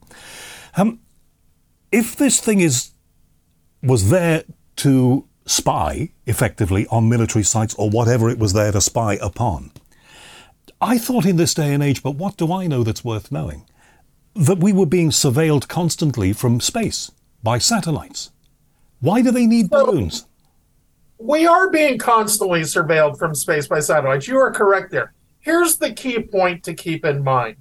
Um, 0.76 1.00
if 1.90 2.16
this 2.16 2.40
thing 2.40 2.60
is 2.60 2.92
was 3.82 4.10
there 4.10 4.44
to 4.76 5.26
spy 5.44 6.10
effectively 6.26 6.86
on 6.86 7.08
military 7.08 7.42
sites 7.42 7.74
or 7.74 7.90
whatever 7.90 8.30
it 8.30 8.38
was 8.38 8.52
there 8.52 8.70
to 8.70 8.80
spy 8.80 9.18
upon, 9.20 9.72
I 10.80 10.98
thought 10.98 11.26
in 11.26 11.36
this 11.36 11.54
day 11.54 11.72
and 11.72 11.82
age, 11.82 12.02
but 12.02 12.16
what 12.16 12.36
do 12.36 12.52
I 12.52 12.66
know 12.66 12.82
that's 12.82 13.04
worth 13.04 13.30
knowing? 13.30 13.66
That 14.34 14.58
we 14.58 14.72
were 14.72 14.86
being 14.86 15.10
surveilled 15.10 15.68
constantly 15.68 16.32
from 16.32 16.60
space 16.60 17.12
by 17.42 17.58
satellites. 17.58 18.31
Why 19.02 19.20
do 19.20 19.32
they 19.32 19.46
need 19.46 19.68
so, 19.68 19.84
balloons? 19.84 20.26
We 21.18 21.44
are 21.44 21.68
being 21.70 21.98
constantly 21.98 22.60
surveilled 22.60 23.18
from 23.18 23.34
space 23.34 23.66
by 23.66 23.80
satellites. 23.80 24.28
You 24.28 24.38
are 24.38 24.52
correct 24.52 24.92
there. 24.92 25.12
Here's 25.40 25.76
the 25.76 25.92
key 25.92 26.20
point 26.20 26.62
to 26.64 26.72
keep 26.72 27.04
in 27.04 27.24
mind. 27.24 27.56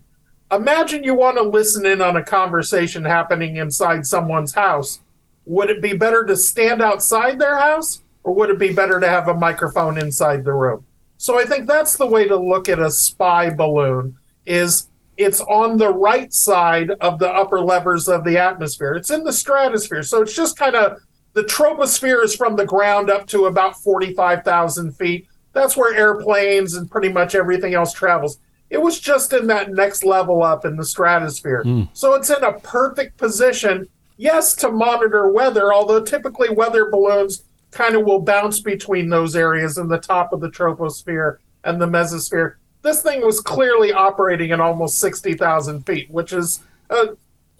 Imagine 0.51 1.03
you 1.03 1.15
want 1.15 1.37
to 1.37 1.43
listen 1.43 1.83
in 1.85 1.99
on 1.99 2.15
a 2.15 2.23
conversation 2.23 3.03
happening 3.03 3.55
inside 3.55 4.05
someone's 4.05 4.53
house. 4.53 4.99
Would 5.45 5.71
it 5.71 5.81
be 5.81 5.93
better 5.93 6.23
to 6.25 6.35
stand 6.37 6.79
outside 6.79 7.39
their 7.39 7.57
house 7.57 8.03
or 8.23 8.35
would 8.35 8.51
it 8.51 8.59
be 8.59 8.71
better 8.71 8.99
to 8.99 9.07
have 9.07 9.27
a 9.27 9.33
microphone 9.33 9.97
inside 9.97 10.43
the 10.43 10.53
room? 10.53 10.85
So 11.17 11.39
I 11.39 11.45
think 11.45 11.67
that's 11.67 11.97
the 11.97 12.05
way 12.05 12.27
to 12.27 12.35
look 12.35 12.69
at 12.69 12.77
a 12.77 12.91
spy 12.91 13.49
balloon 13.49 14.15
is 14.45 14.89
it's 15.17 15.41
on 15.41 15.77
the 15.77 15.91
right 15.91 16.31
side 16.31 16.91
of 17.01 17.17
the 17.17 17.29
upper 17.29 17.61
levers 17.61 18.07
of 18.07 18.25
the 18.25 18.37
atmosphere. 18.37 18.93
It's 18.93 19.09
in 19.09 19.23
the 19.23 19.33
stratosphere. 19.33 20.03
So 20.03 20.21
it's 20.21 20.35
just 20.35 20.55
kind 20.55 20.75
of 20.75 20.99
the 21.33 21.43
troposphere 21.43 22.23
is 22.23 22.35
from 22.35 22.55
the 22.55 22.65
ground 22.65 23.09
up 23.09 23.27
to 23.27 23.45
about 23.45 23.81
45,000 23.81 24.91
feet. 24.93 25.27
That's 25.53 25.77
where 25.77 25.95
airplanes 25.95 26.75
and 26.75 26.89
pretty 26.89 27.09
much 27.09 27.35
everything 27.35 27.73
else 27.73 27.93
travels. 27.93 28.39
It 28.69 28.81
was 28.81 28.99
just 28.99 29.33
in 29.33 29.47
that 29.47 29.71
next 29.71 30.03
level 30.03 30.43
up 30.43 30.65
in 30.65 30.77
the 30.77 30.85
stratosphere. 30.85 31.63
Mm. 31.65 31.89
So 31.93 32.13
it's 32.13 32.29
in 32.29 32.43
a 32.43 32.59
perfect 32.59 33.17
position, 33.17 33.87
yes, 34.17 34.55
to 34.55 34.71
monitor 34.71 35.29
weather, 35.29 35.73
although 35.73 36.01
typically 36.01 36.49
weather 36.49 36.89
balloons 36.89 37.43
kind 37.71 37.95
of 37.95 38.05
will 38.05 38.21
bounce 38.21 38.59
between 38.59 39.09
those 39.09 39.35
areas 39.35 39.77
in 39.77 39.87
the 39.87 39.97
top 39.97 40.33
of 40.33 40.41
the 40.41 40.49
troposphere 40.49 41.37
and 41.63 41.81
the 41.81 41.87
mesosphere. 41.87 42.55
This 42.81 43.01
thing 43.01 43.25
was 43.25 43.39
clearly 43.39 43.93
operating 43.93 44.51
at 44.51 44.59
almost 44.59 44.99
60,000 44.99 45.85
feet, 45.85 46.09
which 46.09 46.33
is 46.33 46.63
uh, 46.89 47.07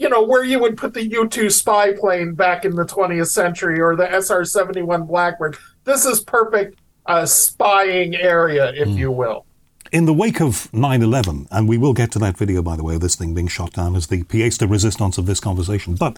you 0.02 0.10
know, 0.10 0.24
where 0.24 0.44
you 0.44 0.60
would 0.60 0.78
put 0.78 0.96
the 0.96 1.06
U 1.06 1.28
2 1.28 1.52
spy 1.52 1.94
plane 1.94 2.34
back 2.34 2.66
in 2.66 2.76
the 2.76 2.86
20th 2.86 3.28
century 3.28 3.80
or 3.80 3.96
the 3.96 4.10
SR 4.12 4.44
71 4.44 5.06
Blackbird. 5.06 5.58
This 5.84 6.06
is 6.08 6.22
perfect 6.22 6.80
uh, 7.06 7.28
spying 7.28 8.16
area, 8.16 8.74
if 8.74 8.88
mm. 8.88 8.98
you 8.98 9.12
will. 9.12 9.46
In 9.92 10.06
the 10.06 10.14
wake 10.14 10.42
of 10.42 10.74
9 10.74 11.04
11, 11.04 11.48
and 11.52 11.70
we 11.70 11.78
will 11.78 11.94
get 11.94 12.12
to 12.14 12.20
that 12.20 12.36
video, 12.36 12.64
by 12.64 12.76
the 12.76 12.84
way, 12.84 12.96
of 12.96 13.02
this 13.02 13.16
thing 13.16 13.36
being 13.36 13.48
shot 13.48 13.74
down 13.74 13.96
as 13.96 14.08
the 14.08 14.24
pièce 14.24 14.58
de 14.58 14.66
resistance 14.66 15.20
of 15.20 15.28
this 15.28 15.40
conversation. 15.40 15.94
But 15.96 16.18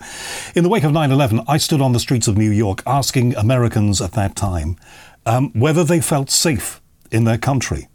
in 0.56 0.64
the 0.64 0.70
wake 0.70 0.84
of 0.84 0.94
9 0.94 1.12
11, 1.12 1.42
I 1.48 1.58
stood 1.58 1.82
on 1.82 1.92
the 1.92 2.00
streets 2.00 2.30
of 2.30 2.38
New 2.38 2.52
York 2.52 2.84
asking 2.86 3.36
Americans 3.36 4.00
at 4.00 4.14
that 4.14 4.38
time 4.38 4.78
um, 5.26 5.52
whether 5.54 5.84
they 5.84 6.00
felt 6.00 6.30
safe 6.30 6.82
in 7.12 7.26
their 7.26 7.38
country. 7.38 7.90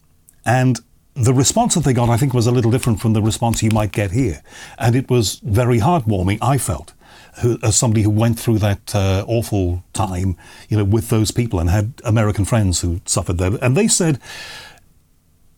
And 0.45 0.81
the 1.19 1.35
response 1.35 1.75
that 1.75 1.85
they 1.85 1.93
got, 1.93 2.09
I 2.09 2.17
think, 2.17 2.33
was 2.33 2.47
a 2.47 2.53
little 2.53 2.71
different 2.71 3.01
from 3.01 3.13
the 3.13 3.23
response 3.23 3.63
you 3.63 3.71
might 3.73 3.93
get 3.93 4.13
here. 4.13 4.43
And 4.79 4.95
it 4.95 5.11
was 5.11 5.41
very 5.43 5.81
heartwarming, 5.81 6.39
I 6.41 6.59
felt, 6.59 6.95
who, 7.43 7.59
as 7.63 7.77
somebody 7.77 8.03
who 8.03 8.11
went 8.11 8.39
through 8.39 8.59
that 8.61 8.95
uh, 8.95 9.25
awful 9.27 9.83
time, 9.93 10.37
you 10.69 10.77
know, 10.77 10.85
with 10.85 11.09
those 11.09 11.31
people 11.31 11.59
and 11.59 11.71
had 11.71 11.95
American 12.05 12.45
friends 12.45 12.81
who 12.81 13.01
suffered 13.05 13.39
there. 13.39 13.53
And 13.61 13.77
they 13.77 13.89
said, 13.89 14.21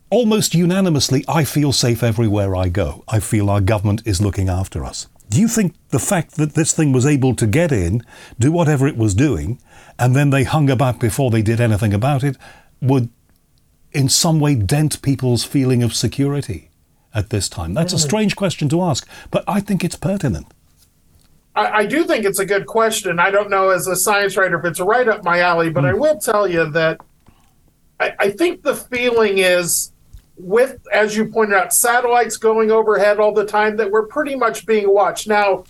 almost 0.09 0.55
unanimously, 0.55 1.25
I 1.29 1.45
feel 1.45 1.73
safe 1.73 2.03
everywhere 2.03 2.57
I 2.57 2.69
go. 2.69 3.05
I 3.07 3.21
feel 3.21 3.51
our 3.51 3.61
government 3.61 4.03
is 4.07 4.21
looking 4.21 4.49
after 4.49 4.85
us. 4.85 5.09
Do 5.29 5.41
you 5.41 5.47
think 5.47 5.75
the 5.91 6.01
fact 6.01 6.37
that 6.37 6.55
this 6.55 6.73
thing 6.73 6.93
was 6.93 7.07
able 7.07 7.37
to 7.37 7.47
get 7.47 7.71
in, 7.71 8.03
do 8.39 8.51
whatever 8.51 8.89
it 8.89 8.97
was 8.97 9.15
doing, 9.15 9.61
and 9.99 10.17
then 10.17 10.31
they 10.31 10.45
hung 10.45 10.71
about 10.71 10.99
before 10.99 11.31
they 11.31 11.43
did 11.43 11.61
anything 11.61 11.95
about 11.95 12.25
it, 12.25 12.37
would 12.81 13.11
in 13.93 14.09
some 14.09 14.41
way 14.41 14.55
dent 14.55 15.03
people's 15.03 15.45
feeling 15.45 15.83
of 15.83 15.95
security 15.95 16.71
at 17.15 17.31
this 17.31 17.49
time? 17.49 17.75
That's 17.75 17.93
a 17.93 17.97
mm. 17.97 18.01
strange 18.01 18.37
question 18.37 18.69
to 18.71 18.83
ask, 18.83 19.09
but 19.31 19.45
I 19.47 19.61
think 19.61 19.85
it's 19.85 19.97
pertinent. 19.97 20.47
I, 21.55 21.71
I, 21.71 21.87
do 21.87 22.05
think 22.05 22.25
it's 22.25 22.39
a 22.39 22.47
good 22.47 22.67
question. 22.67 23.19
I 23.19 23.31
don't 23.31 23.51
know 23.51 23.71
as 23.71 23.87
a 23.87 23.97
science 23.97 24.37
writer 24.37 24.59
if 24.59 24.65
it's 24.65 24.81
right 24.81 25.09
up 25.09 25.25
my 25.25 25.41
alley, 25.41 25.71
but 25.71 25.85
mm. 25.85 25.91
I 25.91 25.95
will 25.95 26.19
tell 26.19 26.47
you 26.47 26.71
that 26.71 27.01
I, 27.99 28.15
I 28.19 28.31
think 28.31 28.63
the 28.63 28.77
feeling 28.77 29.39
is 29.39 29.93
with, 30.37 30.79
as 30.93 31.17
you 31.17 31.27
pointed 31.27 31.57
out, 31.57 31.73
satellites 31.73 32.37
going 32.37 32.71
overhead 32.71 33.19
all 33.19 33.33
the 33.33 33.45
time, 33.45 33.77
that 33.77 33.91
we're 33.91 34.07
pretty 34.07 34.37
much 34.37 34.65
being 34.65 34.93
watched. 34.93 35.29
Now, 35.29 35.65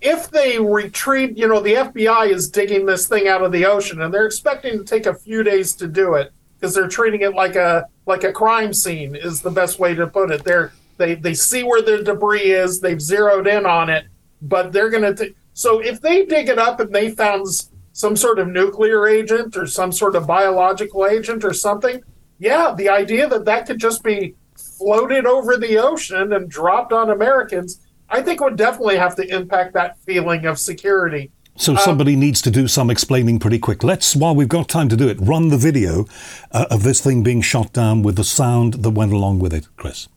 if 0.00 0.30
they 0.30 0.58
retrieve, 0.58 1.36
you 1.36 1.48
know, 1.48 1.60
the 1.60 1.74
FBI 1.74 2.30
is 2.30 2.48
digging 2.48 2.86
this 2.86 3.08
thing 3.08 3.28
out 3.28 3.42
of 3.42 3.52
the 3.52 3.66
ocean 3.66 4.02
and 4.02 4.12
they're 4.12 4.26
expecting 4.26 4.78
to 4.78 4.84
take 4.84 5.06
a 5.06 5.14
few 5.14 5.42
days 5.42 5.74
to 5.74 5.88
do 5.88 6.14
it 6.14 6.32
because 6.58 6.74
they're 6.74 6.88
treating 6.88 7.22
it 7.22 7.34
like 7.34 7.56
a 7.56 7.86
like 8.06 8.24
a 8.24 8.32
crime 8.32 8.72
scene 8.72 9.14
is 9.14 9.42
the 9.42 9.50
best 9.50 9.78
way 9.78 9.94
to 9.94 10.06
put 10.06 10.30
it. 10.30 10.44
They're 10.44 10.72
they 10.96 11.14
they 11.14 11.34
see 11.34 11.62
where 11.62 11.82
the 11.82 12.02
debris 12.02 12.52
is, 12.52 12.80
they've 12.80 13.00
zeroed 13.00 13.46
in 13.46 13.66
on 13.66 13.90
it, 13.90 14.06
but 14.42 14.72
they're 14.72 14.90
going 14.90 15.14
to 15.16 15.34
so 15.54 15.80
if 15.80 16.00
they 16.00 16.26
dig 16.26 16.48
it 16.48 16.58
up 16.58 16.80
and 16.80 16.94
they 16.94 17.10
found 17.10 17.46
some 17.92 18.14
sort 18.14 18.38
of 18.38 18.48
nuclear 18.48 19.08
agent 19.08 19.56
or 19.56 19.66
some 19.66 19.90
sort 19.90 20.14
of 20.14 20.26
biological 20.26 21.06
agent 21.06 21.44
or 21.44 21.54
something, 21.54 22.02
yeah, 22.38 22.74
the 22.76 22.90
idea 22.90 23.26
that 23.26 23.46
that 23.46 23.66
could 23.66 23.78
just 23.78 24.02
be 24.02 24.34
floated 24.54 25.24
over 25.24 25.56
the 25.56 25.78
ocean 25.78 26.34
and 26.34 26.50
dropped 26.50 26.92
on 26.92 27.10
Americans, 27.10 27.80
I 28.10 28.20
think 28.20 28.40
would 28.40 28.56
definitely 28.56 28.98
have 28.98 29.16
to 29.16 29.26
impact 29.34 29.72
that 29.72 29.98
feeling 30.00 30.44
of 30.44 30.58
security. 30.58 31.30
So 31.56 31.72
um, 31.72 31.78
somebody 31.78 32.16
needs 32.16 32.42
to 32.42 32.50
do 32.50 32.68
some 32.68 32.90
explaining 32.90 33.38
pretty 33.38 33.58
quick. 33.58 33.82
Let's, 33.82 34.14
while 34.14 34.34
we've 34.34 34.48
got 34.48 34.68
time 34.68 34.88
to 34.90 34.96
do 34.96 35.08
it, 35.08 35.18
run 35.20 35.48
the 35.48 35.56
video 35.56 36.06
uh, 36.52 36.66
of 36.70 36.82
this 36.82 37.00
thing 37.00 37.22
being 37.22 37.40
shot 37.40 37.72
down 37.72 38.02
with 38.02 38.16
the 38.16 38.24
sound 38.24 38.74
that 38.82 38.90
went 38.90 39.12
along 39.12 39.38
with 39.38 39.54
it, 39.54 39.68
Chris. 39.76 40.08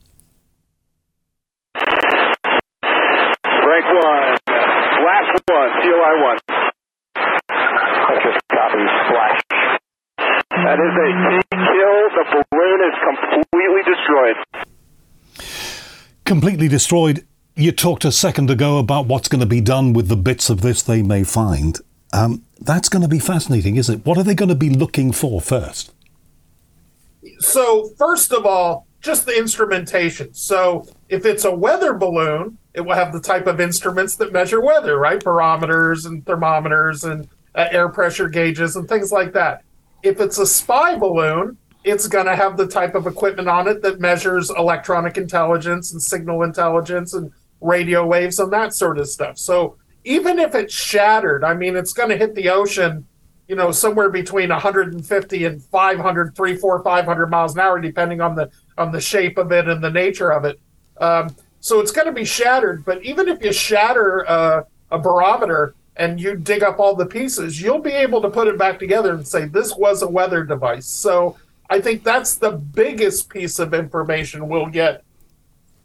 One, 3.91 4.38
last 5.03 5.34
one, 5.48 5.69
COI 5.81 6.13
one. 6.22 6.38
copy, 8.51 8.84
flash. 9.10 9.39
That 10.51 10.79
is 10.79 10.93
a 10.93 11.10
kill. 11.50 12.00
The 12.13 12.43
balloon 12.51 12.79
is 12.86 12.96
completely 13.34 13.84
destroyed. 13.88 14.38
Completely 16.25 16.67
destroyed 16.67 17.25
you 17.60 17.74
talked 17.74 18.06
a 18.06 18.12
second 18.12 18.50
ago 18.50 18.78
about 18.78 19.08
what's 19.08 19.28
going 19.28 19.42
to 19.42 19.46
be 19.46 19.60
done 19.60 19.92
with 19.92 20.08
the 20.08 20.16
bits 20.16 20.50
of 20.50 20.62
this 20.62 20.82
they 20.82 21.04
may 21.04 21.25
find. 21.25 21.80
Um, 22.13 22.44
that's 22.62 22.88
going 22.88 23.01
to 23.01 23.10
be 23.10 23.20
fascinating, 23.20 23.75
is 23.75 23.89
it? 23.89 24.06
What 24.06 24.18
are 24.18 24.24
they 24.24 24.34
going 24.34 24.50
to 24.50 24.56
be 24.56 24.70
looking 24.70 25.12
for 25.12 25.42
first? 25.42 25.94
So, 27.39 27.89
first 27.98 28.32
of 28.32 28.46
all, 28.46 28.88
just 29.01 29.25
the 29.25 29.38
instrumentation. 29.38 30.34
So, 30.34 30.88
if 31.10 31.25
it's 31.25 31.44
a 31.44 31.54
weather 31.54 31.94
balloon, 31.94 32.58
it 32.74 32.82
will 32.82 32.96
have 32.96 33.12
the 33.12 33.20
type 33.20 33.46
of 33.46 33.60
instruments 33.60 34.16
that 34.16 34.32
measure 34.32 34.62
weather, 34.62 34.98
right? 34.98 35.22
Barometers 35.22 36.06
and 36.06 36.25
thermometers 36.25 37.04
and 37.04 37.28
uh, 37.56 37.68
air 37.72 37.89
pressure 37.89 38.30
gauges 38.30 38.78
and 38.78 38.88
things 38.88 39.12
like 39.12 39.34
that. 39.34 39.63
If 40.01 40.22
it's 40.22 40.38
a 40.38 40.46
spy 40.46 40.98
balloon, 40.98 41.58
it's 41.84 42.08
going 42.08 42.25
to 42.25 42.36
have 42.36 42.58
the 42.58 42.68
type 42.68 42.96
of 42.96 43.06
equipment 43.06 43.50
on 43.50 43.68
it 43.68 43.82
that 43.82 44.00
measures 44.00 44.50
electronic 44.50 45.18
intelligence 45.18 45.92
and 45.92 46.01
signal 46.01 46.44
intelligence 46.44 47.13
and 47.13 47.32
radio 47.62 48.06
waves 48.06 48.39
and 48.39 48.51
that 48.54 48.74
sort 48.74 48.98
of 48.98 49.08
stuff. 49.08 49.38
So 49.38 49.78
even 50.04 50.39
if 50.39 50.56
it's 50.56 50.74
shattered, 50.74 51.44
I 51.44 51.54
mean, 51.54 51.75
it's 51.75 51.94
going 51.94 52.10
to 52.10 52.18
hit 52.18 52.36
the 52.36 52.50
ocean, 52.50 53.06
you 53.48 53.56
know, 53.56 53.72
somewhere 53.72 54.10
between 54.10 54.50
150 54.50 55.46
and 55.46 55.63
500, 55.63 56.36
3, 56.36 56.56
4, 56.56 56.84
500 56.84 57.28
miles 57.28 57.54
an 57.56 57.60
hour, 57.60 57.80
depending 57.80 58.22
on 58.22 58.36
the 58.36 58.50
on 58.78 58.92
the 58.92 59.01
shape 59.01 59.38
of 59.38 59.51
it 59.51 59.68
and 59.68 59.84
the 59.84 59.89
nature 59.89 60.32
of 60.32 60.46
it. 60.46 60.60
Um, 60.98 61.36
so 61.60 61.82
it's 61.82 61.92
going 61.92 62.08
to 62.08 62.13
be 62.13 62.25
shattered. 62.25 62.86
But 62.86 63.04
even 63.04 63.28
if 63.28 63.44
you 63.44 63.51
shatter 63.51 64.28
uh, 64.30 64.63
a 64.92 65.00
barometer 65.00 65.75
and 65.98 66.20
you 66.20 66.36
dig 66.38 66.63
up 66.63 66.80
all 66.80 66.96
the 66.96 67.06
pieces, 67.06 67.62
you'll 67.62 67.80
be 67.80 67.92
able 67.92 68.22
to 68.22 68.30
put 68.30 68.48
it 68.48 68.58
back 68.58 68.80
together 68.80 69.13
and 69.13 69.28
say 69.28 69.46
this 69.46 69.75
was 69.75 70.01
a 70.01 70.08
weather 70.08 70.46
device. 70.46 70.86
So 70.86 71.38
I 71.70 71.82
think 71.82 72.04
that's 72.04 72.36
the 72.36 72.51
biggest 72.51 73.30
piece 73.30 73.60
of 73.60 73.74
information 73.74 74.48
we'll 74.48 74.68
get 74.68 75.04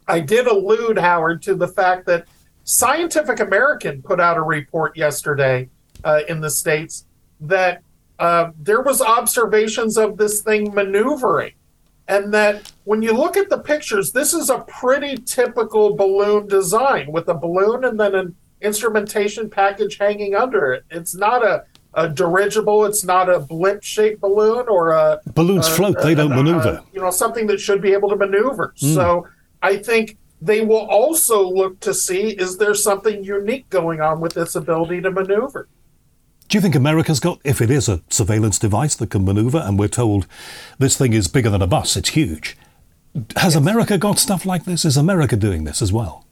I 0.07 0.19
did 0.19 0.47
allude, 0.47 0.97
Howard, 0.97 1.41
to 1.43 1.55
the 1.55 1.67
fact 1.67 2.05
that 2.05 2.27
Scientific 2.63 3.39
American 3.39 4.01
put 4.01 4.19
out 4.19 4.37
a 4.37 4.41
report 4.41 4.97
yesterday 4.97 5.69
uh, 6.03 6.21
in 6.27 6.41
the 6.41 6.49
states 6.49 7.05
that 7.41 7.81
uh, 8.19 8.51
there 8.59 8.81
was 8.81 9.01
observations 9.01 9.97
of 9.97 10.17
this 10.17 10.41
thing 10.41 10.73
maneuvering, 10.73 11.53
and 12.07 12.33
that 12.33 12.71
when 12.85 13.01
you 13.01 13.13
look 13.13 13.35
at 13.35 13.49
the 13.49 13.59
pictures, 13.59 14.11
this 14.11 14.33
is 14.33 14.49
a 14.49 14.59
pretty 14.59 15.17
typical 15.17 15.95
balloon 15.95 16.47
design 16.47 17.11
with 17.11 17.27
a 17.27 17.33
balloon 17.33 17.83
and 17.83 17.99
then 17.99 18.15
an 18.15 18.35
instrumentation 18.61 19.49
package 19.49 19.97
hanging 19.97 20.33
under 20.33 20.73
it. 20.73 20.85
It's 20.89 21.15
not 21.15 21.43
a 21.43 21.65
a 21.95 22.09
dirigible. 22.09 22.85
It's 22.85 23.03
not 23.03 23.29
a 23.29 23.39
blimp-shaped 23.39 24.19
balloon 24.21 24.67
or 24.67 24.91
a 24.91 25.21
balloons 25.33 25.67
a, 25.67 25.71
float. 25.71 26.01
they 26.01 26.13
don't 26.13 26.35
maneuver. 26.35 26.83
you 26.93 27.01
know, 27.01 27.09
something 27.09 27.47
that 27.47 27.59
should 27.59 27.81
be 27.81 27.93
able 27.93 28.09
to 28.09 28.17
maneuver. 28.17 28.73
Mm. 28.77 28.93
So 28.93 29.27
I 29.65 29.77
think 29.77 30.17
they 30.39 30.61
will 30.61 30.85
also 30.91 31.49
look 31.49 31.79
to 31.79 31.91
see 31.91 32.29
is 32.29 32.59
there 32.59 32.75
something 32.75 33.23
unique 33.23 33.67
going 33.71 33.99
on 33.99 34.21
with 34.21 34.37
its 34.37 34.55
ability 34.55 35.01
to 35.01 35.09
maneuver. 35.09 35.67
Do 36.47 36.57
you 36.57 36.61
think 36.61 36.75
America's 36.75 37.19
got, 37.19 37.39
if 37.43 37.61
it 37.61 37.71
is 37.71 37.89
a 37.89 38.03
surveillance 38.11 38.59
device 38.59 38.93
that 38.97 39.09
can 39.09 39.25
maneuver, 39.25 39.57
and 39.57 39.79
we're 39.79 39.87
told 39.87 40.27
this 40.77 40.95
thing 40.95 41.13
is 41.13 41.27
bigger 41.27 41.49
than 41.49 41.63
a 41.63 41.67
bus, 41.67 41.97
it's 41.97 42.09
huge? 42.09 42.55
Has 43.37 43.55
yes. 43.55 43.55
America 43.55 43.97
got 43.97 44.19
stuff 44.19 44.45
like 44.45 44.65
this? 44.65 44.85
Is 44.85 44.97
America 44.97 45.35
doing 45.35 45.63
this 45.63 45.81
as 45.81 45.91
well? 45.91 46.25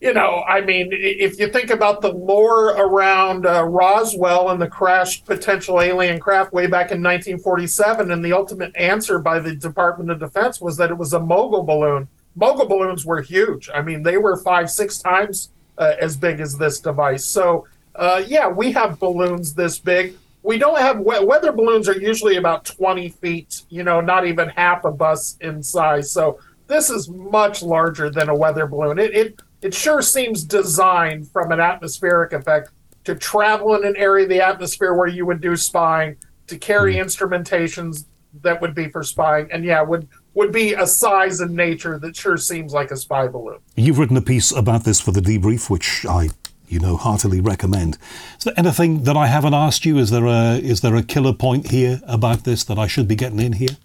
You 0.00 0.14
know, 0.14 0.42
I 0.48 0.60
mean, 0.62 0.88
if 0.92 1.38
you 1.38 1.48
think 1.48 1.70
about 1.70 2.00
the 2.00 2.12
lore 2.12 2.68
around 2.76 3.46
uh, 3.46 3.64
Roswell 3.64 4.50
and 4.50 4.60
the 4.60 4.68
crashed 4.68 5.26
potential 5.26 5.80
alien 5.80 6.18
craft 6.18 6.52
way 6.52 6.66
back 6.66 6.90
in 6.90 7.02
1947, 7.02 8.10
and 8.10 8.24
the 8.24 8.32
ultimate 8.32 8.74
answer 8.76 9.18
by 9.18 9.38
the 9.38 9.54
Department 9.54 10.10
of 10.10 10.18
Defense 10.18 10.60
was 10.60 10.76
that 10.78 10.90
it 10.90 10.98
was 10.98 11.12
a 11.12 11.20
mogul 11.20 11.62
balloon 11.62 12.08
mogul 12.34 12.66
balloons 12.66 13.04
were 13.04 13.20
huge. 13.20 13.70
I 13.72 13.82
mean, 13.82 14.02
they 14.02 14.16
were 14.16 14.36
five, 14.36 14.70
six 14.70 14.98
times 14.98 15.50
uh, 15.78 15.94
as 16.00 16.16
big 16.16 16.40
as 16.40 16.56
this 16.56 16.80
device. 16.80 17.24
So, 17.24 17.66
uh, 17.94 18.22
yeah, 18.26 18.48
we 18.48 18.72
have 18.72 18.98
balloons 18.98 19.54
this 19.54 19.78
big. 19.78 20.16
We 20.42 20.58
don't 20.58 20.78
have 20.78 20.98
we- 20.98 21.24
weather 21.24 21.52
balloons 21.52 21.88
are 21.88 21.98
usually 21.98 22.36
about 22.36 22.64
20 22.64 23.08
feet, 23.08 23.62
you 23.70 23.82
know, 23.82 24.00
not 24.00 24.26
even 24.26 24.48
half 24.50 24.84
a 24.84 24.90
bus 24.90 25.36
in 25.40 25.62
size. 25.62 26.10
So 26.10 26.38
this 26.66 26.90
is 26.90 27.08
much 27.08 27.62
larger 27.62 28.10
than 28.10 28.28
a 28.28 28.34
weather 28.34 28.66
balloon. 28.66 28.98
It, 28.98 29.14
it, 29.14 29.42
it 29.62 29.74
sure 29.74 30.02
seems 30.02 30.44
designed 30.44 31.30
from 31.30 31.52
an 31.52 31.60
atmospheric 31.60 32.32
effect 32.32 32.70
to 33.04 33.14
travel 33.14 33.74
in 33.74 33.84
an 33.84 33.96
area 33.96 34.24
of 34.24 34.30
the 34.30 34.40
atmosphere 34.40 34.94
where 34.94 35.06
you 35.06 35.26
would 35.26 35.40
do 35.40 35.56
spying, 35.56 36.16
to 36.46 36.58
carry 36.58 36.94
mm-hmm. 36.94 37.06
instrumentations 37.06 38.06
that 38.42 38.60
would 38.60 38.74
be 38.74 38.88
for 38.88 39.02
spying, 39.02 39.50
and 39.52 39.64
yeah, 39.64 39.80
would 39.80 40.08
would 40.34 40.52
be 40.52 40.74
a 40.74 40.86
size 40.86 41.40
and 41.40 41.54
nature 41.54 41.98
that 41.98 42.16
sure 42.16 42.36
seems 42.36 42.72
like 42.72 42.90
a 42.90 42.96
spy 42.96 43.26
balloon. 43.26 43.58
You've 43.76 43.98
written 43.98 44.16
a 44.16 44.22
piece 44.22 44.52
about 44.52 44.84
this 44.84 45.00
for 45.00 45.12
the 45.12 45.20
debrief, 45.20 45.70
which 45.70 46.04
I, 46.06 46.30
you 46.68 46.80
know, 46.80 46.96
heartily 46.96 47.40
recommend. 47.40 47.98
Is 48.38 48.44
there 48.44 48.54
anything 48.56 49.04
that 49.04 49.16
I 49.16 49.28
haven't 49.28 49.54
asked 49.54 49.84
you? 49.84 49.98
Is 49.98 50.10
there 50.10 50.26
a 50.26 50.56
is 50.56 50.80
there 50.80 50.96
a 50.96 51.02
killer 51.02 51.32
point 51.32 51.70
here 51.70 52.00
about 52.06 52.44
this 52.44 52.64
that 52.64 52.78
I 52.78 52.86
should 52.86 53.08
be 53.08 53.14
getting 53.16 53.40
in 53.40 53.54
here? 53.54 53.76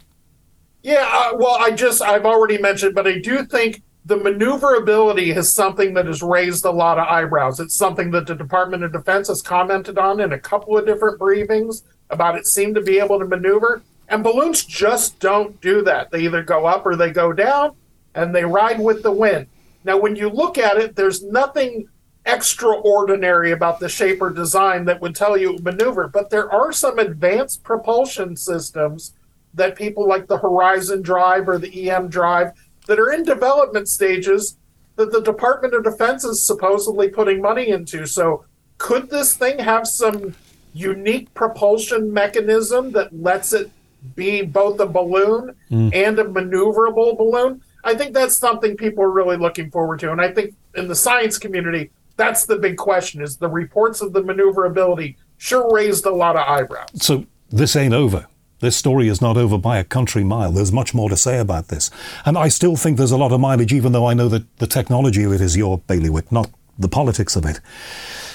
Yeah, 0.82 1.08
uh, 1.12 1.38
well, 1.38 1.58
I 1.60 1.72
just 1.72 2.02
I've 2.02 2.26
already 2.26 2.58
mentioned, 2.58 2.96
but 2.96 3.06
I 3.06 3.20
do 3.20 3.46
think 3.46 3.84
the 4.06 4.18
maneuverability 4.18 5.32
is 5.32 5.54
something 5.54 5.94
that 5.94 6.08
has 6.08 6.24
raised 6.24 6.66
a 6.66 6.72
lot 6.72 6.98
of 6.98 7.08
eyebrows. 7.08 7.60
It's 7.60 7.76
something 7.76 8.12
that 8.12 8.28
the 8.28 8.34
Department 8.36 8.84
of 8.84 8.92
Defense 8.92 9.28
has 9.28 9.42
commented 9.42 9.98
on 9.98 10.20
in 10.20 10.34
a 10.34 10.40
couple 10.40 10.78
of 10.78 10.86
different 10.86 11.20
briefings 11.20 11.84
about 12.10 12.36
it 12.36 12.48
seemed 12.48 12.76
to 12.76 12.82
be 12.82 12.98
able 12.98 13.20
to 13.20 13.26
maneuver. 13.26 13.84
And 14.10 14.24
balloons 14.24 14.66
just 14.66 15.20
don't 15.20 15.62
do 15.62 15.84
that. 15.84 16.10
They 16.10 16.22
either 16.22 16.44
go 16.44 16.66
up 16.66 16.86
or 16.86 16.96
they 16.96 17.12
go 17.12 17.32
down 17.32 17.76
and 18.16 18.36
they 18.36 18.44
ride 18.44 18.80
with 18.80 19.04
the 19.04 19.12
wind. 19.12 19.48
Now, 19.84 19.98
when 19.98 20.16
you 20.16 20.30
look 20.30 20.58
at 20.58 20.78
it, 20.78 20.96
there's 20.96 21.24
nothing 21.24 21.88
extraordinary 22.26 23.52
about 23.52 23.80
the 23.80 23.88
shape 23.88 24.22
or 24.22 24.32
design 24.32 24.86
that 24.86 25.00
would 25.00 25.16
tell 25.16 25.38
you 25.38 25.58
maneuver, 25.62 26.08
but 26.08 26.30
there 26.30 26.52
are 26.52 26.72
some 26.72 27.00
advanced 27.00 27.64
propulsion 27.64 28.36
systems 28.36 29.14
that 29.54 29.76
people 29.76 30.08
like 30.08 30.28
the 30.28 30.38
Horizon 30.38 31.02
Drive 31.02 31.48
or 31.48 31.58
the 31.58 31.90
EM 31.90 32.10
Drive 32.10 32.52
that 32.88 33.00
are 33.00 33.12
in 33.12 33.24
development 33.24 33.88
stages 33.88 34.58
that 34.96 35.12
the 35.12 35.22
Department 35.22 35.74
of 35.74 35.84
Defense 35.84 36.24
is 36.24 36.44
supposedly 36.44 37.10
putting 37.10 37.42
money 37.42 37.70
into. 37.70 38.06
So, 38.06 38.46
could 38.78 39.10
this 39.10 39.36
thing 39.36 39.60
have 39.60 39.88
some 39.88 40.36
unique 40.74 41.34
propulsion 41.34 42.14
mechanism 42.14 42.92
that 42.92 43.18
lets 43.18 43.54
it 43.54 43.72
be 44.16 44.42
both 44.42 44.80
a 44.80 44.86
balloon 44.86 45.56
mm. 45.70 45.94
and 45.94 46.18
a 46.20 46.24
maneuverable 46.24 47.18
balloon? 47.18 47.62
I 47.84 47.96
think 47.96 48.14
that's 48.14 48.36
something 48.36 48.76
people 48.76 49.04
are 49.04 49.12
really 49.12 49.38
looking 49.38 49.72
forward 49.72 50.00
to. 50.02 50.12
And 50.12 50.22
I 50.22 50.32
think 50.32 50.54
in 50.76 50.88
the 50.88 50.96
science 50.96 51.38
community, 51.38 51.92
that's 52.18 52.46
the 52.46 52.58
big 52.58 52.78
question 52.78 53.22
is 53.22 53.38
the 53.38 53.48
reports 53.48 54.02
of 54.02 54.14
the 54.14 54.22
maneuverability 54.22 55.18
sure 55.38 55.72
raised 55.74 56.06
a 56.06 56.12
lot 56.12 56.36
of 56.36 56.42
eyebrows. 56.42 56.90
So 56.96 57.26
this 57.50 57.76
ain't 57.76 57.94
over. 57.94 58.28
This 58.60 58.76
story 58.76 59.08
is 59.08 59.22
not 59.22 59.38
over 59.38 59.58
by 59.58 59.78
a 59.78 59.86
country 59.86 60.24
mile. 60.26 60.52
There's 60.52 60.74
much 60.74 60.94
more 60.94 61.10
to 61.10 61.16
say 61.16 61.40
about 61.40 61.70
this. 61.70 61.90
And 62.26 62.38
I 62.38 62.50
still 62.50 62.76
think 62.76 62.98
there's 62.98 63.12
a 63.12 63.18
lot 63.18 63.32
of 63.32 63.40
mileage, 63.40 63.72
even 63.72 63.94
though 63.94 64.06
I 64.06 64.14
know 64.14 64.28
that 64.28 64.58
the 64.58 64.68
technology 64.68 65.24
of 65.24 65.32
it 65.32 65.40
is 65.40 65.56
your 65.56 65.78
bailiwick, 65.78 66.30
not 66.30 66.50
the 66.78 66.90
politics 66.90 67.38
of 67.38 67.46
it. 67.46 67.62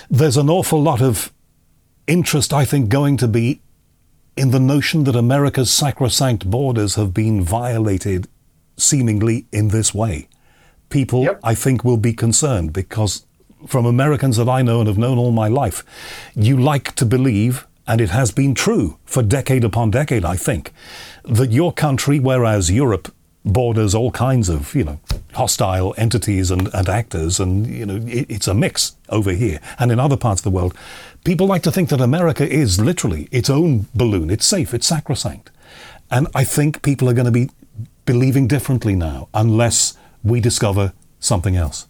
There's 0.09 0.39
an 0.39 0.49
awful 0.49 0.83
lot 0.83 1.03
of 1.03 1.33
interest, 2.07 2.55
I 2.55 2.65
think, 2.65 2.89
going 2.89 3.19
to 3.19 3.29
be 3.29 3.61
in 4.37 4.51
the 4.51 4.61
notion 4.61 5.05
that 5.05 5.17
America's 5.17 5.71
sacrosanct 5.71 6.51
borders 6.51 6.97
have 6.97 7.15
been 7.15 7.43
violated 7.43 8.29
seemingly 8.77 9.47
in 9.53 9.69
this 9.69 9.95
way. 9.95 10.29
People, 10.91 11.23
yep. 11.23 11.41
I 11.43 11.55
think, 11.55 11.85
will 11.85 11.97
be 11.97 12.13
concerned 12.13 12.73
because 12.73 13.27
from 13.67 13.87
Americans 13.87 14.37
that 14.37 14.49
I 14.49 14.63
know 14.63 14.81
and 14.81 14.89
have 14.89 14.99
known 14.99 15.19
all 15.19 15.33
my 15.33 15.49
life, 15.49 15.85
you 16.35 16.57
like 16.57 16.95
to 16.97 17.07
believe 17.07 17.67
and 17.87 18.01
it 18.01 18.11
has 18.11 18.31
been 18.31 18.55
true 18.55 18.99
for 19.05 19.23
decade 19.23 19.65
upon 19.65 19.91
decade, 19.91 20.25
I 20.25 20.37
think, 20.37 20.73
that 21.25 21.53
your 21.53 21.73
country, 21.73 22.19
whereas 22.19 22.71
Europe 22.71 23.13
borders 23.45 23.95
all 23.95 24.11
kinds 24.11 24.49
of, 24.49 24.75
you 24.75 24.85
know, 24.85 25.01
hostile 25.35 25.95
entities 25.99 26.51
and, 26.51 26.69
and 26.73 26.89
actors, 26.89 27.39
and, 27.39 27.67
you 27.67 27.85
know, 27.85 27.97
it, 28.07 28.31
it's 28.31 28.49
a 28.49 28.55
mix 28.55 28.97
over 29.11 29.33
here. 29.33 29.61
And 29.79 29.93
in 29.93 30.01
other 30.01 30.17
parts 30.17 30.41
of 30.41 30.45
the 30.45 30.51
world, 30.51 30.75
people 31.25 31.47
like 31.47 31.63
to 31.63 31.73
think 31.73 31.89
that 31.89 32.01
America 32.01 32.49
is 32.49 32.79
literally 32.79 33.29
its 33.33 33.51
own 33.51 33.87
balloon. 33.95 34.31
It's 34.31 34.47
safe, 34.47 34.73
it's 34.75 34.87
sacrosanct. 34.87 35.51
And 36.11 36.29
I 36.35 36.45
think 36.45 36.83
people 36.83 37.09
are 37.09 37.15
going 37.15 37.25
to 37.25 37.33
be 37.33 37.51
believing 38.05 38.47
differently 38.47 38.95
now, 38.95 39.29
unless 39.33 39.97
we 40.23 40.41
discover 40.41 40.93
something 41.19 41.57
else. 41.57 41.89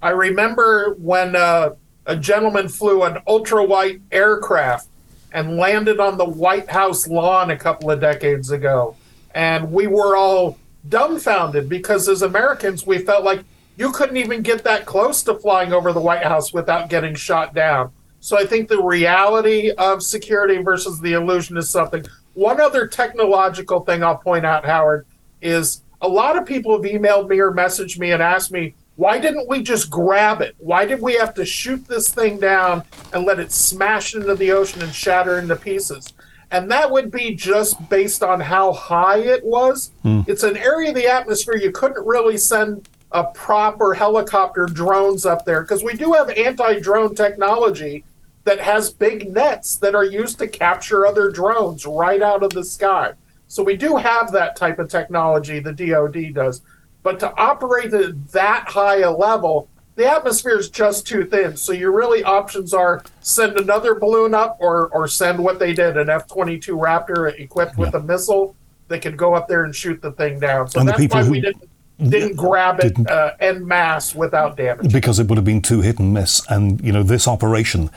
I 0.00 0.10
remember 0.10 0.94
when 0.94 1.36
uh, 1.36 1.74
a 2.06 2.16
gentleman 2.16 2.68
flew 2.68 3.02
an 3.02 3.18
ultralight 3.28 4.00
aircraft 4.10 4.88
and 5.32 5.56
landed 5.56 6.00
on 6.00 6.16
the 6.16 6.24
White 6.24 6.70
House 6.70 7.06
lawn 7.06 7.50
a 7.50 7.56
couple 7.56 7.90
of 7.90 8.00
decades 8.00 8.50
ago. 8.50 8.96
And 9.34 9.70
we 9.70 9.86
were 9.86 10.16
all 10.16 10.56
dumbfounded 10.88 11.68
because 11.68 12.08
as 12.08 12.22
Americans, 12.22 12.86
we 12.86 12.98
felt 12.98 13.24
like 13.24 13.44
you 13.76 13.92
couldn't 13.92 14.16
even 14.16 14.40
get 14.40 14.64
that 14.64 14.86
close 14.86 15.22
to 15.24 15.34
flying 15.34 15.72
over 15.72 15.92
the 15.92 16.00
White 16.00 16.24
House 16.24 16.52
without 16.52 16.88
getting 16.88 17.14
shot 17.14 17.54
down. 17.54 17.92
So 18.20 18.38
I 18.38 18.44
think 18.44 18.68
the 18.68 18.82
reality 18.82 19.70
of 19.72 20.02
security 20.02 20.58
versus 20.58 21.00
the 21.00 21.12
illusion 21.12 21.56
is 21.56 21.70
something. 21.70 22.04
One 22.34 22.60
other 22.60 22.86
technological 22.86 23.80
thing 23.80 24.02
I'll 24.02 24.16
point 24.16 24.44
out, 24.46 24.64
Howard, 24.64 25.06
is 25.40 25.82
a 26.00 26.08
lot 26.08 26.36
of 26.36 26.46
people 26.46 26.72
have 26.72 26.90
emailed 26.90 27.28
me 27.28 27.38
or 27.38 27.52
messaged 27.52 27.98
me 27.98 28.12
and 28.12 28.22
asked 28.22 28.52
me, 28.52 28.74
why 28.96 29.18
didn't 29.18 29.48
we 29.48 29.62
just 29.62 29.90
grab 29.90 30.40
it? 30.40 30.56
Why 30.58 30.84
did 30.84 31.00
we 31.00 31.14
have 31.14 31.32
to 31.34 31.44
shoot 31.44 31.86
this 31.86 32.12
thing 32.12 32.40
down 32.40 32.82
and 33.12 33.24
let 33.24 33.38
it 33.38 33.52
smash 33.52 34.14
into 34.14 34.34
the 34.34 34.50
ocean 34.50 34.82
and 34.82 34.92
shatter 34.92 35.38
into 35.38 35.54
pieces? 35.54 36.12
And 36.50 36.70
that 36.72 36.90
would 36.90 37.10
be 37.10 37.34
just 37.34 37.88
based 37.88 38.24
on 38.24 38.40
how 38.40 38.72
high 38.72 39.18
it 39.18 39.44
was. 39.44 39.92
Mm. 40.04 40.28
It's 40.28 40.42
an 40.42 40.56
area 40.56 40.88
of 40.88 40.96
the 40.96 41.06
atmosphere 41.06 41.56
you 41.56 41.70
couldn't 41.70 42.04
really 42.04 42.38
send 42.38 42.88
a 43.12 43.24
proper 43.24 43.94
helicopter 43.94 44.66
drones 44.66 45.24
up 45.24 45.44
there 45.44 45.62
because 45.62 45.82
we 45.82 45.94
do 45.94 46.12
have 46.12 46.30
anti 46.30 46.78
drone 46.80 47.14
technology 47.14 48.04
that 48.44 48.60
has 48.60 48.90
big 48.90 49.32
nets 49.32 49.76
that 49.76 49.94
are 49.94 50.04
used 50.04 50.38
to 50.38 50.48
capture 50.48 51.06
other 51.06 51.30
drones 51.30 51.86
right 51.86 52.22
out 52.22 52.42
of 52.42 52.50
the 52.50 52.64
sky. 52.64 53.12
So 53.46 53.62
we 53.62 53.76
do 53.76 53.96
have 53.96 54.32
that 54.32 54.56
type 54.56 54.78
of 54.78 54.88
technology, 54.88 55.58
the 55.58 55.72
DoD 55.72 56.34
does. 56.34 56.62
But 57.02 57.18
to 57.20 57.34
operate 57.36 57.92
at 57.94 58.32
that 58.32 58.68
high 58.68 59.00
a 59.00 59.10
level, 59.10 59.68
the 59.96 60.06
atmosphere 60.06 60.58
is 60.58 60.68
just 60.68 61.06
too 61.06 61.24
thin. 61.24 61.56
So 61.56 61.72
your 61.72 61.92
really 61.92 62.22
options 62.22 62.72
are 62.72 63.02
send 63.20 63.58
another 63.58 63.94
balloon 63.94 64.34
up 64.34 64.56
or 64.60 64.88
or 64.88 65.08
send 65.08 65.38
what 65.38 65.58
they 65.58 65.72
did 65.72 65.96
an 65.96 66.08
F 66.08 66.28
twenty 66.28 66.58
two 66.58 66.76
Raptor 66.76 67.38
equipped 67.38 67.74
yeah. 67.76 67.84
with 67.84 67.94
a 67.94 68.02
missile 68.02 68.54
that 68.88 69.00
could 69.00 69.16
go 69.16 69.34
up 69.34 69.48
there 69.48 69.64
and 69.64 69.74
shoot 69.74 70.00
the 70.00 70.12
thing 70.12 70.38
down. 70.38 70.68
So 70.68 70.80
and 70.80 70.88
that's 70.88 71.00
why 71.08 71.24
who, 71.24 71.32
we 71.32 71.40
didn't 71.40 71.67
didn't 71.98 72.36
grab 72.36 72.80
it 72.80 73.10
uh, 73.10 73.32
en 73.40 73.66
masse 73.66 74.14
without 74.14 74.56
damage 74.56 74.92
because 74.92 75.18
it 75.18 75.26
would 75.28 75.36
have 75.36 75.44
been 75.44 75.62
too 75.62 75.80
hit 75.80 75.98
and 75.98 76.14
miss. 76.14 76.42
And 76.48 76.80
you 76.80 76.92
know 76.92 77.02
this 77.02 77.26
operation 77.26 77.90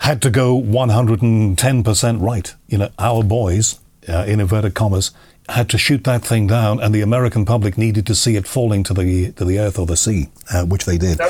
had 0.00 0.20
to 0.22 0.30
go 0.30 0.54
one 0.54 0.88
hundred 0.88 1.22
and 1.22 1.56
ten 1.58 1.82
percent 1.82 2.20
right. 2.20 2.52
You 2.68 2.78
know 2.78 2.88
our 2.98 3.22
boys 3.22 3.80
uh, 4.08 4.24
in 4.26 4.40
inverted 4.40 4.74
commas 4.74 5.12
had 5.48 5.68
to 5.70 5.78
shoot 5.78 6.02
that 6.04 6.24
thing 6.24 6.48
down, 6.48 6.80
and 6.80 6.92
the 6.92 7.02
American 7.02 7.44
public 7.44 7.78
needed 7.78 8.04
to 8.06 8.14
see 8.14 8.34
it 8.36 8.46
falling 8.46 8.82
to 8.82 8.94
the 8.94 9.32
to 9.32 9.44
the 9.44 9.58
earth 9.58 9.78
or 9.78 9.86
the 9.86 9.96
sea, 9.96 10.28
uh, 10.52 10.64
which 10.64 10.84
they 10.84 10.98
did. 10.98 11.18
No 11.18 11.28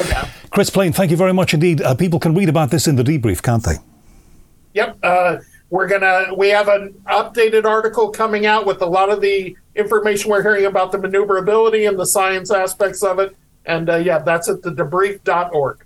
Chris 0.50 0.70
Plain, 0.70 0.92
thank 0.92 1.10
you 1.10 1.16
very 1.16 1.34
much 1.34 1.52
indeed. 1.52 1.82
Uh, 1.82 1.94
people 1.94 2.18
can 2.18 2.34
read 2.34 2.48
about 2.48 2.70
this 2.70 2.86
in 2.86 2.96
the 2.96 3.02
debrief, 3.02 3.42
can't 3.42 3.62
they? 3.62 3.76
Yep. 4.72 4.98
Uh, 5.02 5.36
we're 5.68 5.88
gonna 5.88 6.32
we 6.36 6.48
have 6.48 6.68
an 6.68 6.94
updated 7.06 7.64
article 7.64 8.10
coming 8.10 8.46
out 8.46 8.66
with 8.66 8.80
a 8.80 8.86
lot 8.86 9.10
of 9.10 9.20
the 9.20 9.56
information 9.76 10.30
we're 10.30 10.42
hearing 10.42 10.64
about 10.64 10.92
the 10.92 10.98
maneuverability 10.98 11.84
and 11.84 11.98
the 11.98 12.06
science 12.06 12.50
aspects 12.50 13.02
of 13.02 13.18
it. 13.18 13.36
And 13.64 13.90
uh, 13.90 13.96
yeah, 13.96 14.18
that's 14.18 14.48
at 14.48 14.62
the 14.62 14.70
debrief.org. 14.70 15.84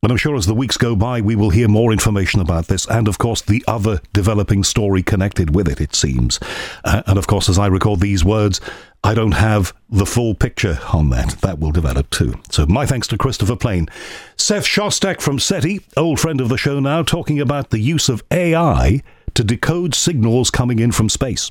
And 0.00 0.12
I'm 0.12 0.18
sure 0.18 0.36
as 0.36 0.46
the 0.46 0.54
weeks 0.54 0.76
go 0.76 0.94
by, 0.94 1.20
we 1.20 1.34
will 1.34 1.50
hear 1.50 1.66
more 1.66 1.90
information 1.90 2.40
about 2.40 2.68
this 2.68 2.86
and, 2.86 3.08
of 3.08 3.18
course, 3.18 3.42
the 3.42 3.64
other 3.66 4.00
developing 4.12 4.62
story 4.62 5.02
connected 5.02 5.56
with 5.56 5.68
it, 5.68 5.80
it 5.80 5.96
seems. 5.96 6.38
Uh, 6.84 7.02
and, 7.08 7.18
of 7.18 7.26
course, 7.26 7.48
as 7.48 7.58
I 7.58 7.66
record 7.66 7.98
these 7.98 8.24
words, 8.24 8.60
I 9.02 9.14
don't 9.14 9.32
have 9.32 9.74
the 9.90 10.06
full 10.06 10.36
picture 10.36 10.78
on 10.92 11.10
that. 11.10 11.40
That 11.40 11.58
will 11.58 11.72
develop 11.72 12.10
too. 12.10 12.40
So, 12.52 12.64
my 12.66 12.86
thanks 12.86 13.08
to 13.08 13.18
Christopher 13.18 13.56
Plain. 13.56 13.88
Seth 14.36 14.64
Shostak 14.64 15.20
from 15.20 15.40
SETI, 15.40 15.80
old 15.96 16.20
friend 16.20 16.40
of 16.40 16.48
the 16.48 16.56
show 16.56 16.78
now, 16.78 17.02
talking 17.02 17.40
about 17.40 17.70
the 17.70 17.80
use 17.80 18.08
of 18.08 18.22
AI 18.30 19.02
to 19.34 19.42
decode 19.42 19.96
signals 19.96 20.52
coming 20.52 20.78
in 20.78 20.92
from 20.92 21.08
space. 21.08 21.50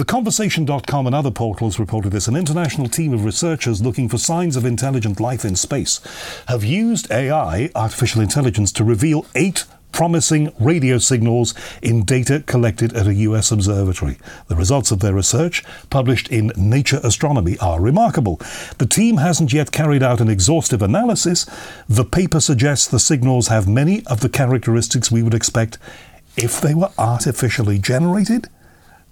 TheConversation.com 0.00 1.06
and 1.06 1.14
other 1.14 1.30
portals 1.30 1.78
reported 1.78 2.08
this. 2.08 2.26
An 2.26 2.34
international 2.34 2.88
team 2.88 3.12
of 3.12 3.22
researchers 3.22 3.82
looking 3.82 4.08
for 4.08 4.16
signs 4.16 4.56
of 4.56 4.64
intelligent 4.64 5.20
life 5.20 5.44
in 5.44 5.54
space 5.56 6.00
have 6.48 6.64
used 6.64 7.12
AI, 7.12 7.70
artificial 7.74 8.22
intelligence, 8.22 8.72
to 8.72 8.82
reveal 8.82 9.26
eight 9.34 9.66
promising 9.92 10.54
radio 10.58 10.96
signals 10.96 11.52
in 11.82 12.06
data 12.06 12.42
collected 12.46 12.94
at 12.94 13.08
a 13.08 13.12
US 13.12 13.52
observatory. 13.52 14.16
The 14.48 14.56
results 14.56 14.90
of 14.90 15.00
their 15.00 15.12
research, 15.12 15.62
published 15.90 16.28
in 16.28 16.50
Nature 16.56 17.00
Astronomy, 17.04 17.58
are 17.58 17.78
remarkable. 17.78 18.40
The 18.78 18.86
team 18.86 19.18
hasn't 19.18 19.52
yet 19.52 19.70
carried 19.70 20.02
out 20.02 20.22
an 20.22 20.30
exhaustive 20.30 20.80
analysis. 20.80 21.44
The 21.90 22.06
paper 22.06 22.40
suggests 22.40 22.86
the 22.86 22.98
signals 22.98 23.48
have 23.48 23.68
many 23.68 24.02
of 24.06 24.20
the 24.20 24.30
characteristics 24.30 25.10
we 25.10 25.22
would 25.22 25.34
expect 25.34 25.76
if 26.38 26.58
they 26.58 26.72
were 26.72 26.90
artificially 26.96 27.78
generated. 27.78 28.48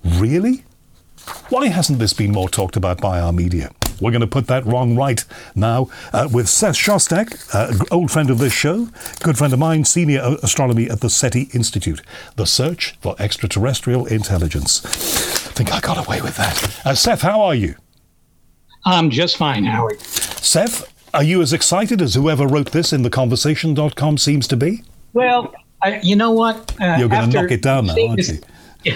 Really? 0.03 0.65
Why 1.51 1.69
hasn't 1.69 1.99
this 1.99 2.13
been 2.13 2.33
more 2.33 2.49
talked 2.49 2.77
about 2.77 3.01
by 3.01 3.21
our 3.21 3.33
media? 3.33 3.71
We're 4.01 4.11
going 4.13 4.21
to 4.21 4.27
put 4.27 4.47
that 4.47 4.65
wrong 4.65 4.97
right 4.97 5.25
now 5.55 5.91
uh, 6.13 6.29
with 6.33 6.49
Seth 6.49 6.77
Shostak, 6.77 7.53
uh, 7.55 7.85
old 7.91 8.11
friend 8.11 8.31
of 8.31 8.39
this 8.39 8.53
show, 8.53 8.89
good 9.23 9.37
friend 9.37 9.53
of 9.53 9.59
mine, 9.59 9.85
senior 9.85 10.37
astronomy 10.43 10.89
at 10.89 11.01
the 11.01 11.11
SETI 11.11 11.49
Institute. 11.53 12.01
The 12.37 12.47
search 12.47 12.97
for 13.01 13.17
extraterrestrial 13.19 14.07
intelligence. 14.07 14.85
I 14.85 15.51
think 15.53 15.73
I 15.73 15.81
got 15.81 16.07
away 16.07 16.21
with 16.21 16.37
that. 16.37 16.87
Uh, 16.87 16.95
Seth, 16.95 17.23
how 17.23 17.41
are 17.41 17.55
you? 17.55 17.75
I'm 18.85 19.11
just 19.11 19.37
fine, 19.37 19.65
Howard. 19.65 20.01
Seth, 20.01 20.93
are 21.13 21.25
you 21.25 21.43
as 21.43 21.53
excited 21.53 22.01
as 22.01 22.15
whoever 22.15 22.47
wrote 22.47 22.71
this 22.71 22.93
in 22.93 23.03
theconversation.com 23.03 24.19
seems 24.19 24.47
to 24.49 24.57
be? 24.57 24.85
Well, 25.13 25.53
I, 25.83 26.01
you 26.01 26.17
know 26.17 26.31
what? 26.31 26.75
Uh, 26.81 26.97
You're 26.99 27.09
going 27.09 27.31
to 27.31 27.43
knock 27.43 27.51
it 27.51 27.63
down 27.63 27.87
now, 27.87 27.97
aren't 28.09 28.29
you? 28.29 28.39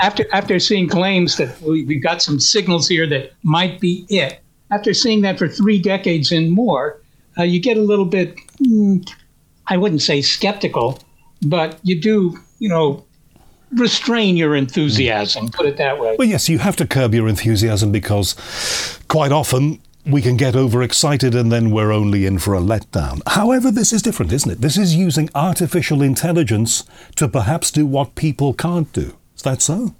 After 0.00 0.26
after 0.32 0.58
seeing 0.58 0.88
claims 0.88 1.36
that 1.38 1.58
we, 1.62 1.84
we 1.84 1.96
got 1.96 2.20
some 2.20 2.38
signals 2.38 2.86
here 2.86 3.06
that 3.06 3.32
might 3.42 3.80
be 3.80 4.04
it, 4.10 4.40
after 4.70 4.92
seeing 4.92 5.22
that 5.22 5.38
for 5.38 5.48
three 5.48 5.80
decades 5.80 6.30
and 6.30 6.50
more, 6.50 7.00
uh, 7.38 7.42
you 7.42 7.60
get 7.60 7.76
a 7.76 7.80
little 7.80 8.04
bit, 8.04 8.36
mm, 8.58 9.08
I 9.68 9.76
wouldn't 9.76 10.02
say 10.02 10.20
skeptical, 10.20 10.98
but 11.42 11.78
you 11.82 12.00
do, 12.00 12.38
you 12.58 12.68
know, 12.68 13.04
restrain 13.72 14.36
your 14.36 14.54
enthusiasm, 14.54 15.48
put 15.48 15.66
it 15.66 15.76
that 15.78 15.98
way. 15.98 16.16
Well, 16.18 16.28
yes, 16.28 16.48
you 16.48 16.58
have 16.58 16.76
to 16.76 16.86
curb 16.86 17.14
your 17.14 17.28
enthusiasm 17.28 17.92
because 17.92 18.34
quite 19.08 19.32
often 19.32 19.80
we 20.06 20.20
can 20.20 20.36
get 20.36 20.54
overexcited 20.54 21.34
and 21.34 21.50
then 21.50 21.70
we're 21.70 21.92
only 21.92 22.26
in 22.26 22.38
for 22.38 22.54
a 22.54 22.60
letdown. 22.60 23.20
However, 23.26 23.70
this 23.70 23.92
is 23.92 24.02
different, 24.02 24.32
isn't 24.32 24.50
it? 24.50 24.60
This 24.60 24.76
is 24.76 24.94
using 24.94 25.30
artificial 25.34 26.02
intelligence 26.02 26.84
to 27.16 27.28
perhaps 27.28 27.70
do 27.70 27.86
what 27.86 28.14
people 28.14 28.52
can't 28.52 28.92
do. 28.92 29.16
Is 29.34 29.42
that 29.42 29.62
so? 29.62 29.94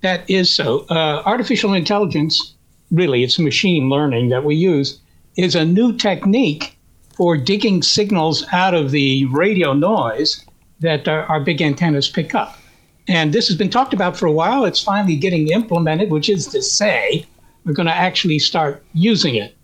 That 0.00 0.28
is 0.28 0.52
so. 0.52 0.80
Uh, 0.88 1.22
artificial 1.26 1.74
intelligence, 1.74 2.54
really, 2.90 3.22
it's 3.22 3.38
machine 3.38 3.88
learning 3.88 4.30
that 4.30 4.44
we 4.44 4.54
use, 4.56 4.98
is 5.36 5.54
a 5.54 5.64
new 5.64 5.96
technique 5.96 6.76
for 7.14 7.36
digging 7.36 7.82
signals 7.82 8.44
out 8.52 8.74
of 8.74 8.90
the 8.90 9.26
radio 9.26 9.74
noise 9.74 10.44
that 10.80 11.06
our, 11.06 11.24
our 11.24 11.40
big 11.40 11.60
antennas 11.60 12.08
pick 12.08 12.34
up. 12.34 12.58
And 13.08 13.32
this 13.32 13.46
has 13.48 13.56
been 13.56 13.70
talked 13.70 13.92
about 13.92 14.16
for 14.16 14.26
a 14.26 14.32
while. 14.32 14.64
It's 14.64 14.82
finally 14.82 15.16
getting 15.16 15.48
implemented, 15.48 16.10
which 16.10 16.28
is 16.28 16.46
to 16.48 16.62
say, 16.62 17.26
we're 17.64 17.72
going 17.72 17.86
to 17.86 17.94
actually 17.94 18.38
start 18.38 18.84
using 18.92 19.34
it. 19.34 19.56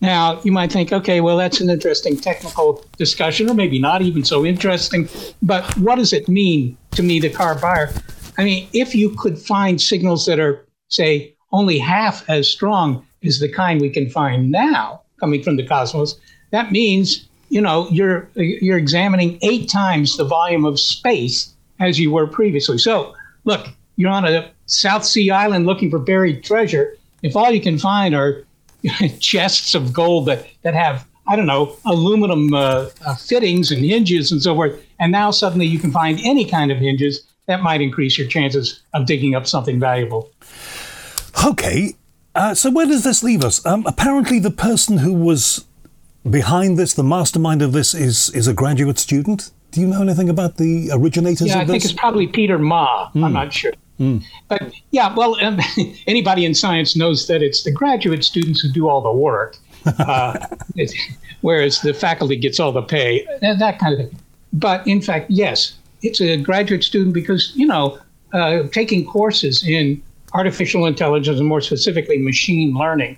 Now, 0.00 0.40
you 0.42 0.52
might 0.52 0.70
think, 0.70 0.92
okay, 0.92 1.20
well, 1.20 1.36
that's 1.36 1.60
an 1.60 1.70
interesting 1.70 2.16
technical 2.16 2.84
discussion, 2.98 3.48
or 3.48 3.54
maybe 3.54 3.78
not 3.78 4.02
even 4.02 4.24
so 4.24 4.44
interesting. 4.44 5.08
But 5.40 5.64
what 5.78 5.96
does 5.96 6.12
it 6.12 6.28
mean 6.28 6.76
to 6.92 7.02
me, 7.02 7.20
the 7.20 7.30
car 7.30 7.58
buyer? 7.58 7.90
I 8.36 8.44
mean, 8.44 8.68
if 8.72 8.94
you 8.94 9.10
could 9.10 9.38
find 9.38 9.80
signals 9.80 10.26
that 10.26 10.38
are, 10.38 10.66
say, 10.88 11.34
only 11.52 11.78
half 11.78 12.28
as 12.28 12.48
strong 12.48 13.06
as 13.24 13.38
the 13.38 13.48
kind 13.48 13.80
we 13.80 13.88
can 13.88 14.10
find 14.10 14.50
now 14.50 15.00
coming 15.20 15.42
from 15.42 15.56
the 15.56 15.66
cosmos, 15.66 16.18
that 16.50 16.70
means 16.72 17.26
you 17.48 17.60
know 17.60 17.88
you're 17.90 18.28
you're 18.34 18.78
examining 18.78 19.38
eight 19.42 19.68
times 19.68 20.16
the 20.16 20.24
volume 20.24 20.64
of 20.64 20.78
space 20.78 21.54
as 21.80 21.98
you 21.98 22.12
were 22.12 22.26
previously. 22.26 22.78
So, 22.78 23.14
look, 23.44 23.68
you're 23.96 24.10
on 24.10 24.24
a 24.24 24.50
South 24.66 25.04
Sea 25.04 25.30
island 25.30 25.66
looking 25.66 25.90
for 25.90 25.98
buried 25.98 26.44
treasure 26.44 26.96
if 27.24 27.34
all 27.34 27.50
you 27.50 27.60
can 27.60 27.78
find 27.78 28.14
are 28.14 28.44
chests 29.18 29.74
of 29.74 29.92
gold 29.92 30.26
that, 30.26 30.46
that 30.62 30.74
have, 30.74 31.08
I 31.26 31.36
don't 31.36 31.46
know, 31.46 31.76
aluminum 31.86 32.52
uh, 32.52 32.90
uh, 33.04 33.14
fittings 33.16 33.72
and 33.72 33.82
hinges 33.84 34.30
and 34.30 34.42
so 34.42 34.54
forth, 34.54 34.78
and 35.00 35.10
now 35.10 35.30
suddenly 35.30 35.66
you 35.66 35.78
can 35.78 35.90
find 35.90 36.20
any 36.22 36.44
kind 36.44 36.70
of 36.70 36.78
hinges, 36.78 37.26
that 37.46 37.62
might 37.62 37.80
increase 37.80 38.18
your 38.18 38.28
chances 38.28 38.82
of 38.92 39.06
digging 39.06 39.34
up 39.34 39.46
something 39.46 39.80
valuable. 39.80 40.30
Okay, 41.46 41.94
uh, 42.34 42.54
so 42.54 42.70
where 42.70 42.86
does 42.86 43.04
this 43.04 43.22
leave 43.22 43.42
us? 43.42 43.64
Um, 43.66 43.84
apparently, 43.86 44.38
the 44.38 44.50
person 44.50 44.98
who 44.98 45.12
was 45.12 45.64
behind 46.28 46.78
this, 46.78 46.94
the 46.94 47.04
mastermind 47.04 47.62
of 47.62 47.72
this, 47.72 47.94
is 47.94 48.30
is 48.30 48.46
a 48.46 48.54
graduate 48.54 48.98
student. 48.98 49.50
Do 49.72 49.80
you 49.80 49.86
know 49.86 50.02
anything 50.02 50.28
about 50.28 50.56
the 50.56 50.90
originators 50.92 51.48
yeah, 51.48 51.58
I 51.58 51.64
this? 51.64 51.70
think 51.72 51.84
it's 51.84 51.92
probably 51.92 52.28
Peter 52.28 52.58
Ma. 52.58 53.10
Mm. 53.10 53.24
I'm 53.24 53.32
not 53.32 53.52
sure. 53.52 53.72
Mm. 54.00 54.24
But 54.48 54.72
yeah, 54.90 55.14
well, 55.14 55.36
um, 55.44 55.60
anybody 56.06 56.44
in 56.44 56.54
science 56.54 56.96
knows 56.96 57.26
that 57.28 57.42
it's 57.42 57.62
the 57.62 57.70
graduate 57.70 58.24
students 58.24 58.60
who 58.60 58.68
do 58.70 58.88
all 58.88 59.00
the 59.00 59.12
work, 59.12 59.56
uh, 59.98 60.46
whereas 61.42 61.80
the 61.80 61.94
faculty 61.94 62.36
gets 62.36 62.58
all 62.58 62.72
the 62.72 62.82
pay, 62.82 63.26
that 63.40 63.78
kind 63.78 63.94
of 63.94 63.98
thing. 64.00 64.18
But 64.52 64.86
in 64.86 65.00
fact, 65.00 65.30
yes, 65.30 65.74
it's 66.02 66.20
a 66.20 66.36
graduate 66.36 66.84
student 66.84 67.14
because, 67.14 67.52
you 67.54 67.66
know, 67.66 67.98
uh, 68.32 68.64
taking 68.72 69.06
courses 69.06 69.66
in 69.66 70.02
artificial 70.32 70.86
intelligence 70.86 71.38
and 71.38 71.48
more 71.48 71.60
specifically 71.60 72.18
machine 72.18 72.74
learning, 72.74 73.16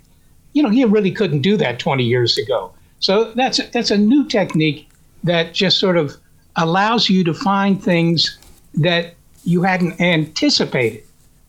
you 0.52 0.62
know, 0.62 0.70
you 0.70 0.86
really 0.86 1.10
couldn't 1.10 1.40
do 1.40 1.56
that 1.56 1.78
20 1.78 2.04
years 2.04 2.38
ago. 2.38 2.72
So 3.00 3.32
that's 3.32 3.58
that's 3.70 3.90
a 3.90 3.98
new 3.98 4.26
technique 4.26 4.88
that 5.24 5.52
just 5.52 5.78
sort 5.78 5.96
of 5.96 6.16
allows 6.56 7.10
you 7.10 7.24
to 7.24 7.34
find 7.34 7.82
things 7.82 8.38
that 8.74 9.15
you 9.46 9.62
hadn't 9.62 10.00
anticipated. 10.00 11.02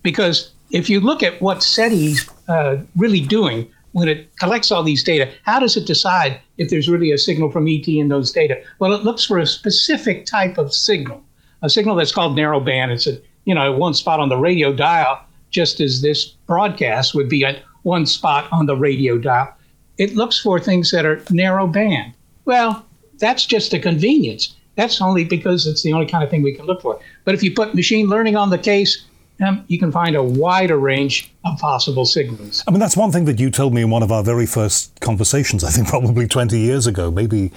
Because 0.04 0.52
if 0.72 0.90
you 0.90 1.00
look 1.00 1.24
at 1.24 1.42
what 1.42 1.64
SETI's 1.64 2.30
uh, 2.48 2.78
really 2.96 3.22
doing 3.22 3.70
when 3.94 4.08
it 4.08 4.34
collects 4.38 4.72
all 4.72 4.84
these 4.84 5.04
data, 5.04 5.32
how 5.44 5.60
does 5.60 5.76
it 5.76 5.88
decide 5.88 6.40
if 6.58 6.70
there's 6.70 6.88
really 6.88 7.12
a 7.12 7.18
signal 7.18 7.52
from 7.52 7.68
ET 7.68 7.88
in 7.88 8.10
those 8.10 8.32
data? 8.32 8.62
Well, 8.80 8.94
it 8.94 9.04
looks 9.04 9.26
for 9.26 9.40
a 9.40 9.48
specific 9.48 10.26
type 10.26 10.58
of 10.58 10.74
signal, 10.74 11.24
a 11.62 11.70
signal 11.70 11.96
that's 11.96 12.12
called 12.12 12.38
narrowband. 12.38 12.92
It's 12.92 13.08
a 13.08 13.20
you 13.46 13.56
know 13.56 13.72
one 13.72 13.94
spot 13.94 14.20
on 14.20 14.30
the 14.30 14.38
radio 14.38 14.72
dial, 14.72 15.20
just 15.50 15.80
as 15.80 16.02
this 16.02 16.26
broadcast 16.26 17.16
would 17.16 17.30
be 17.30 17.44
at 17.44 17.64
one 17.84 18.06
spot 18.06 18.48
on 18.52 18.68
the 18.68 18.76
radio 18.76 19.18
dial. 19.18 19.54
It 19.98 20.16
looks 20.16 20.40
for 20.40 20.60
things 20.60 20.92
that 20.92 21.06
are 21.06 21.24
narrow 21.32 21.66
band. 21.66 22.14
Well, 22.46 22.86
that's 23.18 23.46
just 23.46 23.74
a 23.74 23.80
convenience. 23.80 24.56
That's 24.78 25.02
only 25.02 25.26
because 25.26 25.68
it's 25.68 25.82
the 25.82 25.92
only 25.92 26.06
kind 26.06 26.24
of 26.24 26.30
thing 26.30 26.44
we 26.44 26.54
can 26.54 26.66
look 26.66 26.82
for. 26.82 27.00
But 27.26 27.34
if 27.34 27.44
you 27.44 27.54
put 27.54 27.76
machine 27.76 28.08
learning 28.08 28.36
on 28.36 28.52
the 28.52 28.60
case, 28.60 29.06
um, 29.46 29.66
you 29.68 29.78
can 29.78 29.92
find 29.92 30.16
a 30.16 30.24
wider 30.24 30.78
range 30.78 31.34
of 31.46 31.60
possible 31.60 32.06
signals. 32.06 32.64
I 32.68 32.72
mean, 32.72 32.80
that's 32.80 32.96
one 32.96 33.12
thing 33.12 33.26
that 33.26 33.40
you 33.40 33.50
told 33.50 33.74
me 33.74 33.82
in 33.82 33.90
one 33.90 34.04
of 34.04 34.12
our 34.12 34.24
very 34.24 34.46
first 34.46 35.00
conversations. 35.02 35.64
I 35.64 35.72
think 35.72 35.88
probably 35.96 36.28
20 36.28 36.58
years 36.58 36.88
ago, 36.88 37.12
maybe, 37.12 37.52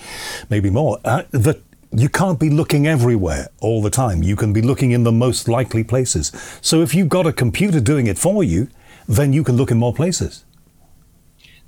maybe 0.49 0.71
more. 0.71 0.99
Uh, 1.05 1.23
that 1.31 1.63
you 1.93 2.09
can't 2.09 2.41
be 2.41 2.49
looking 2.49 2.87
everywhere 2.87 3.49
all 3.61 3.83
the 3.83 3.91
time. 3.91 4.23
You 4.23 4.35
can 4.35 4.53
be 4.53 4.63
looking 4.63 4.93
in 4.93 5.05
the 5.05 5.13
most 5.13 5.47
likely 5.47 5.85
places. 5.85 6.33
So 6.63 6.81
if 6.81 6.95
you've 6.95 7.09
got 7.09 7.27
a 7.27 7.33
computer 7.33 7.81
doing 7.81 8.07
it 8.07 8.19
for 8.19 8.43
you, 8.43 8.69
then 9.07 9.33
you 9.35 9.45
can 9.45 9.57
look 9.57 9.71
in 9.71 9.79
more 9.79 9.93
places. 9.93 10.45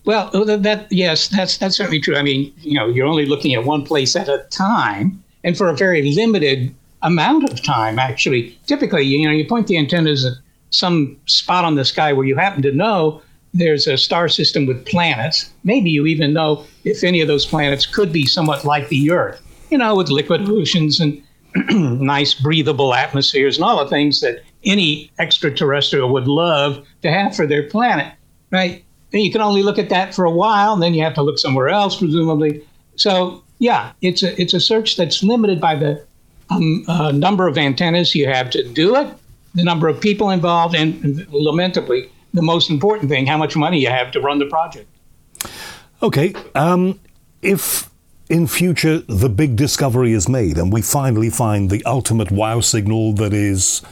Well, 0.05 0.31
that 0.45 0.87
yes, 0.91 1.29
that's 1.29 1.59
that's 1.59 1.77
certainly 1.77 2.01
true. 2.01 2.17
I 2.17 2.23
mean, 2.23 2.53
you 2.59 2.75
know, 2.75 2.89
you're 2.89 3.07
only 3.07 3.27
looking 3.27 3.55
at 3.55 3.65
one 3.65 3.85
place 3.85 4.17
at 4.17 4.29
a 4.29 4.47
time, 4.51 5.22
and 5.45 5.57
for 5.57 5.69
a 5.69 5.77
very 5.77 6.15
limited 6.15 6.75
amount 7.03 7.51
of 7.51 7.63
time, 7.63 7.99
actually. 7.99 8.59
Typically, 8.67 9.03
you 9.03 9.27
know, 9.27 9.33
you 9.33 9.47
point 9.47 9.67
the 9.67 9.77
antennas 9.77 10.25
at 10.25 10.35
some 10.71 11.17
spot 11.27 11.65
on 11.65 11.75
the 11.75 11.85
sky 11.85 12.13
where 12.13 12.27
you 12.27 12.37
happen 12.37 12.63
to 12.63 12.73
know 12.73 13.23
there's 13.55 13.87
a 13.87 13.99
star 13.99 14.29
system 14.29 14.67
with 14.67 14.87
planets. 14.87 15.51
Maybe 15.65 15.91
you 15.91 16.07
even 16.07 16.33
know 16.33 16.65
if 16.85 17.05
any 17.05 17.21
of 17.21 17.29
those 17.29 17.45
planets 17.45 17.85
could 17.85 18.13
be 18.13 18.25
somewhat 18.25 18.65
like 18.65 18.89
the 18.89 19.11
Earth, 19.11 19.43
you 19.71 19.79
know, 19.79 19.95
with 19.95 20.09
liquid 20.09 20.49
oceans 20.49 21.01
and 21.01 21.23
nice 22.01 22.33
breathable 22.33 22.95
atmospheres 22.95 23.57
and 23.57 23.65
all 23.65 23.85
the 23.85 23.91
things 23.91 24.21
that 24.21 24.43
any 24.65 25.11
extraterrestrial 25.19 26.09
would 26.11 26.27
love 26.27 26.87
to 27.03 27.11
have 27.11 27.37
for 27.37 27.47
their 27.47 27.69
planet, 27.69 28.15
right? 28.51 28.83
And 29.13 29.23
you 29.23 29.31
can 29.31 29.43
only 29.43 29.63
look 29.63 29.79
at 29.79 29.91
that 29.91 30.15
for 30.15 30.25
a 30.25 30.31
while, 30.31 30.73
and 30.73 30.83
then 30.83 30.95
you 30.95 31.03
have 31.03 31.15
to 31.15 31.23
look 31.23 31.39
somewhere 31.39 31.69
else, 31.69 31.99
presumably. 31.99 32.67
So 32.97 33.43
yeah, 33.63 33.93
it's 34.01 34.25
a 34.25 34.41
it's 34.43 34.55
a 34.55 34.59
search 34.61 34.97
that's 34.97 35.23
limited 35.23 35.61
by 35.61 35.77
the 35.77 36.05
um, 36.51 36.85
uh, 36.89 37.13
number 37.13 37.47
of 37.47 37.57
antennas 37.57 38.13
you 38.13 38.27
have 38.27 38.51
to 38.51 38.69
do 38.69 38.97
it, 38.97 39.09
the 39.55 39.63
number 39.63 39.87
of 39.87 40.01
people 40.01 40.31
involved, 40.31 40.75
and, 40.75 41.03
and 41.05 41.33
lamentably, 41.33 42.11
the 42.35 42.43
most 42.43 42.71
important 42.71 43.09
thing, 43.09 43.25
how 43.25 43.39
much 43.39 43.55
money 43.55 43.79
you 43.79 43.89
have 43.89 44.11
to 44.11 44.21
run 44.21 44.41
the 44.41 44.47
project. 44.47 44.89
Okay, 46.03 46.35
um, 46.57 46.99
if 47.41 47.89
in 48.29 48.49
future 48.49 48.99
the 48.99 49.29
big 49.29 49.55
discovery 49.55 50.13
is 50.13 50.29
made 50.29 50.59
and 50.59 50.73
we 50.73 50.83
finally 50.83 51.31
find 51.31 51.71
the 51.71 51.85
ultimate 51.85 52.33
wow 52.33 52.59
signal 52.61 53.13
that 53.13 53.33
is 53.33 53.83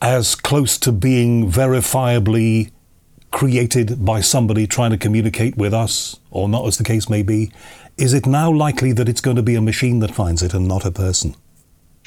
as 0.00 0.34
close 0.34 0.78
to 0.78 0.92
being 0.92 1.50
verifiably 1.50 2.70
created 3.32 4.04
by 4.04 4.20
somebody 4.20 4.66
trying 4.66 4.90
to 4.90 4.98
communicate 4.98 5.56
with 5.56 5.74
us, 5.74 6.18
or 6.30 6.48
not 6.48 6.66
as 6.66 6.78
the 6.78 6.84
case 6.84 7.08
may 7.10 7.22
be, 7.22 7.50
is 7.96 8.14
it 8.14 8.26
now 8.26 8.50
likely 8.50 8.92
that 8.92 9.08
it's 9.08 9.20
going 9.20 9.36
to 9.36 9.42
be 9.42 9.54
a 9.54 9.60
machine 9.60 10.00
that 10.00 10.14
finds 10.14 10.42
it 10.42 10.54
and 10.54 10.66
not 10.66 10.84
a 10.84 10.90
person? 10.90 11.34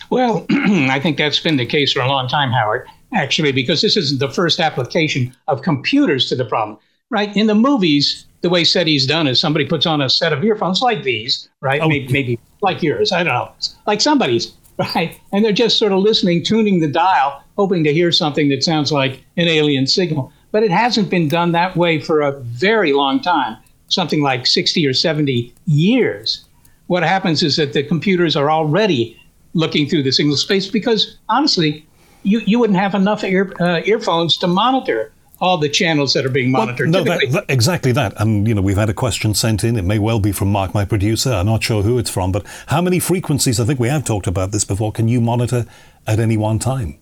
Well, 0.10 0.46
I 0.50 1.00
think 1.00 1.18
that's 1.18 1.40
been 1.40 1.58
the 1.58 1.66
case 1.66 1.94
for 1.94 2.02
a 2.02 2.08
long 2.08 2.28
time, 2.28 2.52
Howard, 2.52 2.88
actually, 3.14 3.52
because 3.52 3.82
this 3.82 3.98
isn't 3.98 4.20
the 4.20 4.30
first 4.30 4.60
application 4.60 5.36
of 5.48 5.62
computers 5.62 6.28
to 6.30 6.36
the 6.36 6.46
problem, 6.46 6.78
right? 7.10 7.36
In 7.36 7.48
the 7.48 7.56
movies, 7.56 8.26
the 8.42 8.50
way 8.50 8.64
SETI's 8.64 9.08
done 9.08 9.28
is 9.28 9.40
somebody 9.40 9.66
puts 9.66 9.86
on 9.86 10.02
a 10.02 10.10
set 10.10 10.34
of 10.34 10.44
earphones 10.44 10.82
like 10.82 11.04
these, 11.04 11.50
right? 11.62 11.82
Oh. 11.82 11.88
Maybe, 11.88 12.12
maybe 12.12 12.40
like 12.62 12.84
yours, 12.84 13.12
I 13.12 13.24
don't 13.24 13.34
know, 13.34 13.52
like 13.88 14.02
somebody's, 14.02 14.54
right? 14.96 15.20
And 15.32 15.44
they're 15.44 15.52
just 15.52 15.78
sort 15.78 15.92
of 15.92 16.00
listening, 16.00 16.44
tuning 16.44 16.80
the 16.80 16.88
dial, 16.88 17.44
hoping 17.58 17.84
to 17.86 17.94
hear 17.94 18.12
something 18.12 18.50
that 18.50 18.64
sounds 18.64 18.92
like 18.92 19.24
an 19.38 19.48
alien 19.48 19.88
signal. 19.88 20.32
But 20.52 20.64
it 20.64 20.72
hasn't 20.72 21.10
been 21.10 21.28
done 21.28 21.52
that 21.52 21.76
way 21.76 22.00
for 22.00 22.22
a 22.22 22.40
very 22.40 22.94
long 22.94 23.22
time 23.22 23.58
something 23.88 24.22
like 24.22 24.48
60 24.48 24.86
or 24.86 24.94
70 24.94 25.54
years, 25.66 26.46
what 26.88 27.04
happens 27.04 27.44
is 27.44 27.56
that 27.58 27.74
the 27.74 27.84
computers 27.84 28.36
are 28.36 28.52
already 28.52 29.20
looking 29.54 29.88
through 29.88 30.04
the 30.04 30.12
signal 30.12 30.36
space 30.36 30.68
because 30.68 31.18
honestly, 31.30 31.86
you, 32.24 32.40
you 32.40 32.60
wouldn't 32.60 32.80
have 32.80 32.96
enough 32.96 33.24
ear, 33.24 33.54
uh, 33.60 33.82
earphones 33.86 34.38
to 34.38 34.48
monitor 34.48 35.12
all 35.42 35.58
the 35.58 35.70
channels 35.70 36.14
that 36.14 36.26
are 36.26 36.30
being 36.30 36.52
monitored. 36.52 36.92
Well, 36.92 37.04
no, 37.04 37.12
that, 37.12 37.32
that, 37.32 37.46
exactly 37.50 37.92
that. 37.92 38.14
And, 38.22 38.48
you 38.48 38.54
know, 38.54 38.62
we've 38.62 38.78
had 38.78 38.90
a 38.90 38.94
question 38.94 39.34
sent 39.34 39.64
in. 39.64 39.76
It 39.76 39.84
may 39.84 40.00
well 40.00 40.20
be 40.20 40.32
from 40.32 40.52
Mark, 40.52 40.74
my 40.74 40.86
producer. 40.86 41.32
I'm 41.32 41.46
not 41.46 41.64
sure 41.64 41.84
who 41.84 41.98
it's 41.98 42.10
from. 42.10 42.32
But 42.32 42.46
how 42.68 42.82
many 42.82 43.00
frequencies, 43.00 43.60
I 43.60 43.66
think 43.66 43.80
we 43.80 43.90
have 43.90 44.06
talked 44.06 44.28
about 44.28 44.52
this 44.52 44.64
before, 44.64 44.92
can 44.92 45.08
you 45.08 45.20
monitor 45.20 45.66
at 46.08 46.20
any 46.20 46.38
one 46.38 46.60
time? 46.60 46.98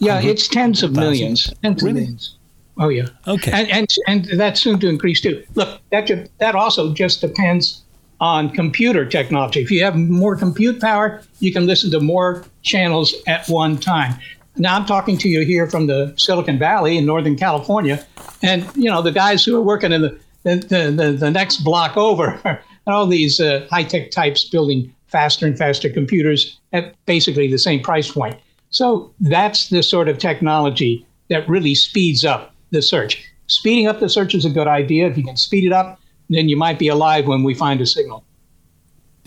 Yeah, 0.00 0.20
it's 0.20 0.48
tens 0.48 0.82
of 0.82 0.92
millions. 0.92 1.52
Tens 1.62 1.82
really? 1.82 1.90
of 1.90 1.94
millions. 1.96 2.36
Oh 2.78 2.88
yeah. 2.88 3.06
Okay. 3.26 3.52
And 3.52 3.70
and 3.70 3.88
and 4.06 4.40
that's 4.40 4.60
soon 4.60 4.80
to 4.80 4.88
increase 4.88 5.20
too. 5.20 5.44
Look, 5.54 5.80
that 5.90 6.06
ju- 6.06 6.26
that 6.38 6.54
also 6.54 6.92
just 6.92 7.20
depends 7.20 7.82
on 8.20 8.50
computer 8.50 9.04
technology. 9.04 9.60
If 9.60 9.70
you 9.70 9.84
have 9.84 9.96
more 9.96 10.36
compute 10.36 10.80
power, 10.80 11.22
you 11.40 11.52
can 11.52 11.66
listen 11.66 11.90
to 11.92 12.00
more 12.00 12.44
channels 12.62 13.14
at 13.26 13.48
one 13.48 13.78
time. 13.78 14.14
Now 14.56 14.76
I'm 14.76 14.86
talking 14.86 15.18
to 15.18 15.28
you 15.28 15.44
here 15.44 15.68
from 15.68 15.86
the 15.86 16.14
Silicon 16.16 16.58
Valley 16.58 16.96
in 16.96 17.06
Northern 17.06 17.36
California, 17.36 18.04
and 18.42 18.64
you 18.76 18.90
know 18.90 19.02
the 19.02 19.12
guys 19.12 19.44
who 19.44 19.56
are 19.56 19.62
working 19.62 19.92
in 19.92 20.02
the 20.02 20.18
the, 20.44 20.94
the, 20.94 21.16
the, 21.18 21.30
next 21.30 21.58
block 21.64 21.96
over 21.96 22.38
are 22.44 22.62
all 22.86 23.06
these 23.06 23.40
uh, 23.40 23.66
high 23.70 23.82
tech 23.82 24.10
types 24.10 24.44
building 24.44 24.94
faster 25.06 25.46
and 25.46 25.56
faster 25.56 25.88
computers 25.88 26.60
at 26.74 26.94
basically 27.06 27.50
the 27.50 27.58
same 27.58 27.80
price 27.80 28.10
point. 28.10 28.38
So 28.68 29.10
that's 29.20 29.70
the 29.70 29.82
sort 29.82 30.06
of 30.06 30.18
technology 30.18 31.06
that 31.30 31.48
really 31.48 31.74
speeds 31.74 32.26
up 32.26 32.53
the 32.74 32.82
search. 32.82 33.24
Speeding 33.46 33.86
up 33.86 34.00
the 34.00 34.08
search 34.08 34.34
is 34.34 34.44
a 34.44 34.50
good 34.50 34.66
idea. 34.66 35.06
If 35.08 35.16
you 35.16 35.24
can 35.24 35.36
speed 35.36 35.64
it 35.64 35.72
up, 35.72 36.00
then 36.28 36.48
you 36.48 36.56
might 36.56 36.78
be 36.78 36.88
alive 36.88 37.26
when 37.26 37.42
we 37.42 37.54
find 37.54 37.80
a 37.80 37.86
signal. 37.86 38.24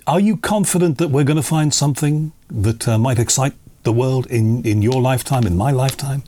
Are 0.05 0.19
you 0.19 0.37
confident 0.37 0.99
that 0.99 1.09
we're 1.09 1.23
going 1.23 1.37
to 1.37 1.43
find 1.43 1.73
something 1.73 2.31
that 2.49 2.87
uh, 2.87 2.97
might 2.97 3.19
excite 3.19 3.53
the 3.83 3.91
world 3.91 4.25
in, 4.27 4.65
in 4.65 4.81
your 4.81 5.01
lifetime, 5.01 5.45
in 5.45 5.57
my 5.57 5.71
lifetime? 5.71 6.23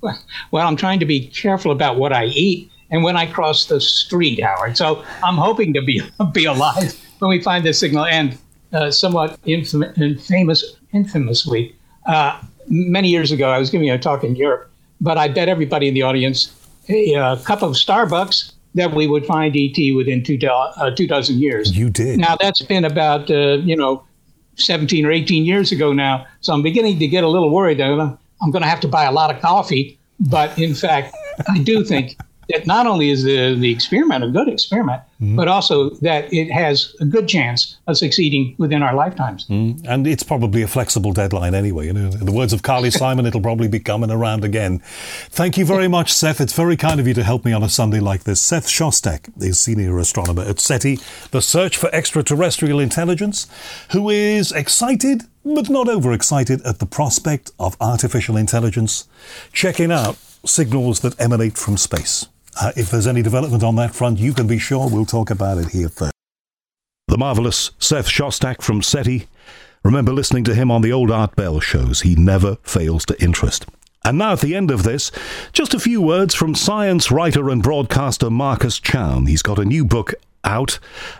Well, 0.00 0.18
well, 0.50 0.66
I'm 0.68 0.76
trying 0.76 1.00
to 1.00 1.06
be 1.06 1.26
careful 1.26 1.72
about 1.72 1.96
what 1.96 2.12
I 2.12 2.26
eat 2.26 2.70
and 2.90 3.02
when 3.02 3.16
I 3.16 3.26
cross 3.26 3.66
the 3.66 3.80
street, 3.80 4.42
Howard. 4.42 4.76
So 4.76 5.04
I'm 5.24 5.36
hoping 5.36 5.74
to 5.74 5.82
be 5.82 6.02
be 6.32 6.44
alive 6.44 6.94
when 7.18 7.30
we 7.30 7.42
find 7.42 7.64
this 7.64 7.78
signal. 7.78 8.04
And 8.04 8.38
uh, 8.72 8.90
somewhat 8.90 9.40
infam- 9.42 10.20
famous, 10.22 10.76
infamously, 10.92 11.74
uh, 12.06 12.40
many 12.68 13.08
years 13.08 13.32
ago, 13.32 13.50
I 13.50 13.58
was 13.58 13.70
giving 13.70 13.90
a 13.90 13.98
talk 13.98 14.24
in 14.24 14.36
Europe, 14.36 14.70
but 15.00 15.18
I 15.18 15.28
bet 15.28 15.48
everybody 15.48 15.88
in 15.88 15.94
the 15.94 16.02
audience 16.02 16.46
a, 16.88 17.14
a 17.14 17.36
cup 17.44 17.62
of 17.62 17.72
Starbucks 17.72 18.52
that 18.74 18.92
we 18.94 19.06
would 19.06 19.24
find 19.24 19.56
ET 19.56 19.76
within 19.94 20.22
two, 20.22 20.36
do- 20.36 20.48
uh, 20.48 20.90
two 20.90 21.06
dozen 21.06 21.38
years. 21.38 21.76
You 21.76 21.90
did. 21.90 22.18
Now 22.18 22.36
that's 22.40 22.62
been 22.62 22.84
about 22.84 23.30
uh, 23.30 23.58
you 23.64 23.76
know 23.76 24.04
17 24.56 25.04
or 25.04 25.12
18 25.12 25.44
years 25.44 25.72
ago 25.72 25.92
now, 25.92 26.26
so 26.40 26.52
I'm 26.52 26.62
beginning 26.62 26.98
to 26.98 27.08
get 27.08 27.24
a 27.24 27.28
little 27.28 27.50
worried. 27.50 27.78
That 27.78 27.90
I'm 28.42 28.50
going 28.50 28.62
to 28.62 28.68
have 28.68 28.80
to 28.80 28.88
buy 28.88 29.04
a 29.04 29.12
lot 29.12 29.34
of 29.34 29.40
coffee, 29.40 29.98
but 30.20 30.56
in 30.58 30.74
fact, 30.74 31.14
I 31.48 31.58
do 31.58 31.84
think 31.84 32.16
that 32.48 32.66
not 32.66 32.86
only 32.86 33.10
is 33.10 33.24
the, 33.24 33.54
the 33.54 33.70
experiment 33.70 34.24
a 34.24 34.28
good 34.28 34.48
experiment, 34.48 35.02
mm-hmm. 35.20 35.36
but 35.36 35.48
also 35.48 35.90
that 35.96 36.32
it 36.32 36.50
has 36.50 36.94
a 37.00 37.04
good 37.04 37.28
chance 37.28 37.76
of 37.86 37.96
succeeding 37.96 38.54
within 38.58 38.82
our 38.82 38.94
lifetimes. 38.94 39.46
Mm. 39.46 39.84
And 39.86 40.06
it's 40.06 40.22
probably 40.22 40.62
a 40.62 40.68
flexible 40.68 41.12
deadline 41.12 41.54
anyway. 41.54 41.86
You 41.86 41.92
know, 41.92 42.06
in 42.06 42.26
the 42.26 42.32
words 42.32 42.52
of 42.52 42.62
Carly 42.62 42.90
Simon, 43.02 43.26
it'll 43.26 43.40
probably 43.40 43.68
be 43.68 43.80
coming 43.80 44.10
around 44.10 44.44
again. 44.44 44.80
Thank 45.30 45.56
you 45.56 45.64
very 45.64 45.88
much, 45.88 46.12
Seth. 46.12 46.40
It's 46.40 46.52
very 46.52 46.76
kind 46.76 47.00
of 47.00 47.08
you 47.08 47.14
to 47.14 47.24
help 47.24 47.44
me 47.44 47.52
on 47.52 47.62
a 47.62 47.68
Sunday 47.68 48.00
like 48.00 48.24
this. 48.24 48.40
Seth 48.40 48.68
Shostak 48.68 49.30
is 49.42 49.60
senior 49.60 49.98
astronomer 49.98 50.42
at 50.42 50.60
SETI, 50.60 50.98
the 51.30 51.42
Search 51.42 51.76
for 51.76 51.92
Extraterrestrial 51.94 52.80
Intelligence, 52.80 53.48
who 53.92 54.10
is 54.10 54.52
excited 54.52 55.22
but 55.54 55.70
not 55.70 55.88
overexcited 55.88 56.60
at 56.62 56.80
the 56.80 56.86
prospect 56.86 57.52
of 57.58 57.76
artificial 57.80 58.36
intelligence 58.36 59.06
checking 59.52 59.92
out 59.92 60.16
signals 60.44 61.00
that 61.00 61.18
emanate 61.20 61.56
from 61.56 61.76
space. 61.76 62.26
Uh, 62.60 62.72
if 62.76 62.90
there's 62.90 63.06
any 63.06 63.22
development 63.22 63.62
on 63.62 63.76
that 63.76 63.94
front, 63.94 64.18
you 64.18 64.32
can 64.32 64.46
be 64.46 64.58
sure 64.58 64.88
we'll 64.88 65.04
talk 65.04 65.30
about 65.30 65.58
it 65.58 65.68
here 65.68 65.88
first. 65.88 66.12
The 67.08 67.18
marvellous 67.18 67.70
Seth 67.78 68.08
Shostak 68.08 68.62
from 68.62 68.82
SETI. 68.82 69.26
Remember 69.84 70.12
listening 70.12 70.44
to 70.44 70.54
him 70.54 70.70
on 70.70 70.82
the 70.82 70.92
old 70.92 71.10
Art 71.10 71.36
Bell 71.36 71.60
shows. 71.60 72.00
He 72.00 72.16
never 72.16 72.56
fails 72.62 73.04
to 73.06 73.22
interest. 73.22 73.66
And 74.04 74.18
now, 74.18 74.32
at 74.32 74.40
the 74.40 74.54
end 74.54 74.70
of 74.70 74.84
this, 74.84 75.10
just 75.52 75.74
a 75.74 75.80
few 75.80 76.00
words 76.00 76.34
from 76.34 76.54
science 76.54 77.10
writer 77.10 77.50
and 77.50 77.62
broadcaster 77.62 78.30
Marcus 78.30 78.78
Chown. 78.78 79.26
He's 79.26 79.42
got 79.42 79.58
a 79.58 79.64
new 79.64 79.84
book 79.84 80.14
out 80.46 80.78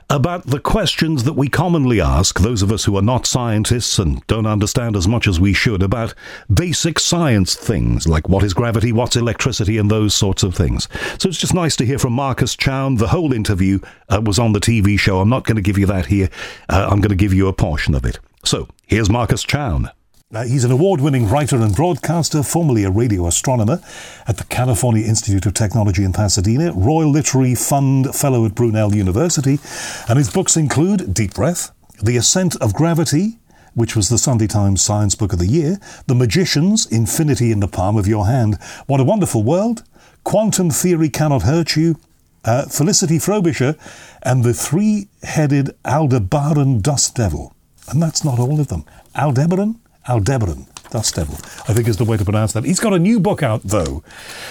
about 0.09 0.47
the 0.47 0.61
questions 0.61 1.25
that 1.25 1.35
we 1.35 1.49
commonly 1.49 2.01
ask, 2.01 2.39
those 2.39 2.63
of 2.63 2.73
us 2.73 2.85
who 2.85 2.97
are 2.97 3.03
not 3.03 3.27
scientists 3.27 3.99
and 3.99 4.27
don't 4.27 4.47
understand 4.47 4.97
as 4.97 5.09
much 5.09 5.27
as 5.27 5.41
we 5.41 5.53
should, 5.53 5.83
about 5.83 6.15
basic 6.53 6.99
science 6.99 7.55
things 7.55 8.07
like 8.07 8.29
what 8.29 8.45
is 8.45 8.55
gravity, 8.55 8.93
what's 8.93 9.17
electricity, 9.17 9.77
and 9.77 9.91
those 9.91 10.15
sorts 10.15 10.43
of 10.43 10.55
things. 10.55 10.89
So 11.19 11.29
it's 11.29 11.39
just 11.39 11.55
nice 11.55 11.77
to 11.77 11.87
hear 11.87 11.99
from 11.99 12.13
Marcus 12.13 12.57
Chown. 12.57 12.97
The 12.97 13.09
whole 13.09 13.33
interview 13.33 13.81
uh, 14.09 14.23
was 14.25 14.39
on 14.39 14.53
the 14.53 14.61
TV 14.61 14.99
show. 14.99 15.21
I'm 15.21 15.29
not 15.29 15.45
going 15.45 15.57
to 15.57 15.63
give 15.63 15.77
you 15.77 15.87
that 15.87 16.07
here, 16.07 16.31
uh, 16.69 16.89
I'm 16.91 17.01
going 17.01 17.11
to 17.11 17.17
give 17.17 17.35
you 17.35 17.49
a 17.49 17.53
portion 17.53 17.95
of 17.95 18.05
it. 18.05 18.19
So 18.45 18.69
here's 18.87 19.11
Marcus 19.11 19.43
Chown. 19.43 19.91
Uh, 20.35 20.43
he's 20.43 20.65
an 20.65 20.73
award 20.73 21.01
winning 21.01 21.29
writer 21.29 21.63
and 21.63 21.77
broadcaster, 21.77 22.43
formerly 22.43 22.83
a 22.83 22.91
radio 22.91 23.29
astronomer 23.29 23.81
at 24.27 24.39
the 24.39 24.45
California 24.45 25.07
Institute 25.07 25.47
of 25.47 25.55
Technology 25.55 26.03
in 26.03 26.13
Pasadena, 26.13 26.73
Royal 26.73 27.09
Literary 27.09 27.55
Fund 27.55 28.13
Fellow 28.13 28.45
at 28.45 28.57
Brunel 28.57 28.93
University, 28.93 29.61
and 30.09 30.19
his 30.19 30.29
books 30.29 30.57
include 30.57 31.15
Deep 31.15 31.33
Breath, 31.35 31.71
The 32.03 32.17
Ascent 32.17 32.57
of 32.57 32.75
Gravity, 32.75 33.39
which 33.75 33.95
was 33.95 34.09
the 34.09 34.19
Sunday 34.19 34.49
Times 34.49 34.83
Science 34.83 35.15
Book 35.15 35.33
of 35.33 35.39
the 35.39 35.47
Year, 35.47 35.79
The 36.09 36.17
Magicians, 36.17 36.87
Infinity 36.87 37.53
in 37.53 37.61
the 37.61 37.69
Palm 37.69 37.97
of 37.97 38.09
Your 38.09 38.27
Hand, 38.27 38.59
What 38.89 38.99
a 38.99 39.05
Wonderful 39.05 39.45
World, 39.45 39.85
Quantum 40.25 40.71
Theory 40.71 41.09
Cannot 41.09 41.43
Hurt 41.43 41.77
You, 41.77 42.01
uh, 42.45 42.67
Felicity 42.67 43.21
Frobisher, 43.21 43.77
and 44.25 44.43
the 44.43 44.55
three 44.55 45.07
headed 45.23 45.71
Aldebaran 45.85 46.81
Dust 46.81 47.15
Devil. 47.15 47.55
And 47.89 48.03
that's 48.03 48.25
not 48.25 48.41
all 48.41 48.59
of 48.59 48.67
them. 48.67 48.85
Aldebaran? 49.15 49.79
Aldebaran. 50.09 50.67
Dust 50.91 51.17
Devil, 51.17 51.35
I 51.69 51.75
think 51.75 51.89
is 51.89 51.97
the 51.97 52.05
way 52.05 52.17
to 52.17 52.25
pronounce 52.25 52.53
that. 52.53 52.65
He's 52.65 52.79
got 52.79 52.93
a 52.93 52.99
new 52.99 53.19
book 53.19 53.43
out, 53.43 53.63
though, 53.65 54.05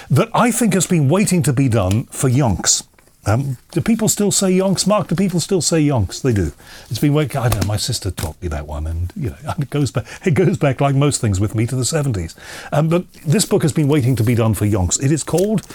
that 0.09 0.29
I 0.33 0.51
think 0.51 0.73
has 0.73 0.85
been 0.85 1.07
waiting 1.07 1.41
to 1.43 1.53
be 1.53 1.69
done 1.69 2.05
for 2.07 2.29
yonks. 2.29 2.85
Um, 3.27 3.57
do 3.71 3.81
people 3.81 4.07
still 4.07 4.31
say 4.31 4.51
yonks, 4.51 4.85
Mark? 4.85 5.07
Do 5.07 5.15
people 5.15 5.39
still 5.39 5.61
say 5.61 5.81
yonks? 5.81 6.21
They 6.21 6.31
do. 6.31 6.51
It's 6.89 6.99
been 6.99 7.13
waiting. 7.13 7.37
I 7.37 7.49
don't 7.49 7.61
know. 7.61 7.67
My 7.67 7.77
sister 7.77 8.11
taught 8.11 8.39
me 8.41 8.47
that 8.49 8.67
one, 8.67 8.85
and 8.85 9.11
you 9.15 9.31
know, 9.31 9.37
it 9.59 9.69
goes 9.69 9.91
back. 9.91 10.05
It 10.25 10.35
goes 10.35 10.57
back 10.57 10.79
like 10.79 10.95
most 10.95 11.21
things 11.21 11.39
with 11.39 11.55
me 11.55 11.65
to 11.67 11.75
the 11.75 11.85
seventies. 11.85 12.35
Um, 12.71 12.89
but 12.89 13.11
this 13.25 13.45
book 13.45 13.63
has 13.63 13.73
been 13.73 13.87
waiting 13.87 14.15
to 14.17 14.23
be 14.23 14.35
done 14.35 14.53
for 14.53 14.65
yonks. 14.65 15.03
It 15.03 15.11
is 15.11 15.23
called 15.23 15.65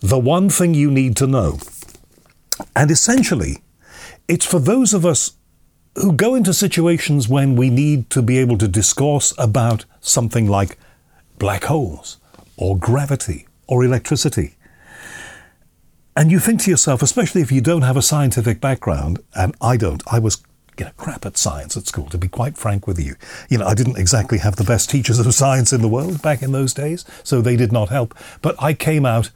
"The 0.00 0.18
One 0.18 0.50
Thing 0.50 0.74
You 0.74 0.90
Need 0.90 1.16
to 1.18 1.26
Know," 1.26 1.58
and 2.76 2.90
essentially, 2.90 3.62
it's 4.28 4.44
for 4.44 4.58
those 4.58 4.92
of 4.92 5.06
us 5.06 5.32
who 5.96 6.12
go 6.12 6.34
into 6.34 6.52
situations 6.52 7.28
when 7.28 7.56
we 7.56 7.70
need 7.70 8.10
to 8.10 8.22
be 8.22 8.38
able 8.38 8.58
to 8.58 8.68
discourse 8.68 9.32
about 9.38 9.84
something 10.00 10.48
like 10.48 10.78
black 11.38 11.64
holes 11.64 12.18
or 12.56 12.76
gravity 12.76 13.46
or 13.66 13.84
electricity. 13.84 14.56
And 16.16 16.30
you 16.30 16.38
think 16.38 16.62
to 16.62 16.70
yourself, 16.70 17.02
especially 17.02 17.42
if 17.42 17.50
you 17.50 17.60
don't 17.60 17.82
have 17.82 17.96
a 17.96 18.02
scientific 18.02 18.60
background, 18.60 19.18
and 19.34 19.54
I 19.60 19.76
don't, 19.76 20.02
I 20.06 20.20
was 20.20 20.42
you 20.78 20.84
know, 20.84 20.92
crap 20.96 21.26
at 21.26 21.36
science 21.36 21.76
at 21.76 21.86
school, 21.86 22.06
to 22.06 22.18
be 22.18 22.28
quite 22.28 22.56
frank 22.56 22.86
with 22.86 22.98
you. 22.98 23.16
You 23.48 23.58
know, 23.58 23.66
I 23.66 23.74
didn't 23.74 23.98
exactly 23.98 24.38
have 24.38 24.56
the 24.56 24.64
best 24.64 24.90
teachers 24.90 25.18
of 25.18 25.32
science 25.34 25.72
in 25.72 25.82
the 25.82 25.88
world 25.88 26.22
back 26.22 26.42
in 26.42 26.52
those 26.52 26.74
days, 26.74 27.04
so 27.22 27.40
they 27.40 27.56
did 27.56 27.72
not 27.72 27.88
help. 27.88 28.14
But 28.42 28.60
I 28.62 28.74
came 28.74 29.06
out 29.06 29.30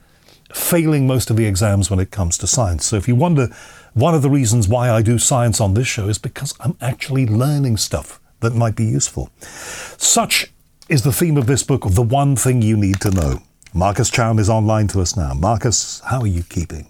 failing 0.52 1.06
most 1.06 1.30
of 1.30 1.36
the 1.36 1.46
exams 1.46 1.90
when 1.90 2.00
it 2.00 2.10
comes 2.10 2.38
to 2.38 2.46
science. 2.46 2.86
So 2.86 2.96
if 2.96 3.06
you 3.06 3.14
wonder 3.14 3.48
one 3.94 4.14
of 4.14 4.22
the 4.22 4.30
reasons 4.30 4.68
why 4.68 4.90
I 4.90 5.02
do 5.02 5.18
science 5.18 5.60
on 5.60 5.74
this 5.74 5.86
show 5.88 6.08
is 6.08 6.18
because 6.18 6.54
I'm 6.60 6.76
actually 6.80 7.26
learning 7.26 7.76
stuff 7.76 8.20
that 8.40 8.54
might 8.54 8.76
be 8.76 8.84
useful. 8.84 9.30
Such 9.40 10.52
is 10.88 11.02
the 11.02 11.12
theme 11.12 11.36
of 11.36 11.46
this 11.46 11.62
book 11.62 11.84
of 11.84 11.94
the 11.94 12.02
one 12.02 12.36
thing 12.36 12.62
you 12.62 12.76
need 12.76 13.00
to 13.00 13.10
know. 13.10 13.42
Marcus 13.74 14.10
Chown 14.10 14.38
is 14.38 14.48
online 14.48 14.88
to 14.88 15.00
us 15.00 15.16
now. 15.16 15.34
Marcus, 15.34 16.00
how 16.06 16.20
are 16.20 16.26
you 16.26 16.42
keeping? 16.42 16.86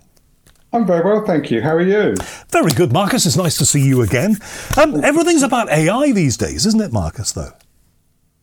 I'm 0.72 0.86
very 0.86 1.02
well, 1.02 1.24
thank 1.24 1.50
you. 1.50 1.62
How 1.62 1.74
are 1.74 1.80
you? 1.80 2.14
Very 2.50 2.72
good, 2.72 2.92
Marcus. 2.92 3.24
It's 3.24 3.36
nice 3.36 3.56
to 3.58 3.64
see 3.64 3.80
you 3.80 4.02
again. 4.02 4.36
Um, 4.76 5.02
everything's 5.02 5.42
about 5.42 5.70
AI 5.70 6.12
these 6.12 6.36
days, 6.36 6.66
isn't 6.66 6.80
it, 6.80 6.92
Marcus, 6.92 7.32
though? 7.32 7.52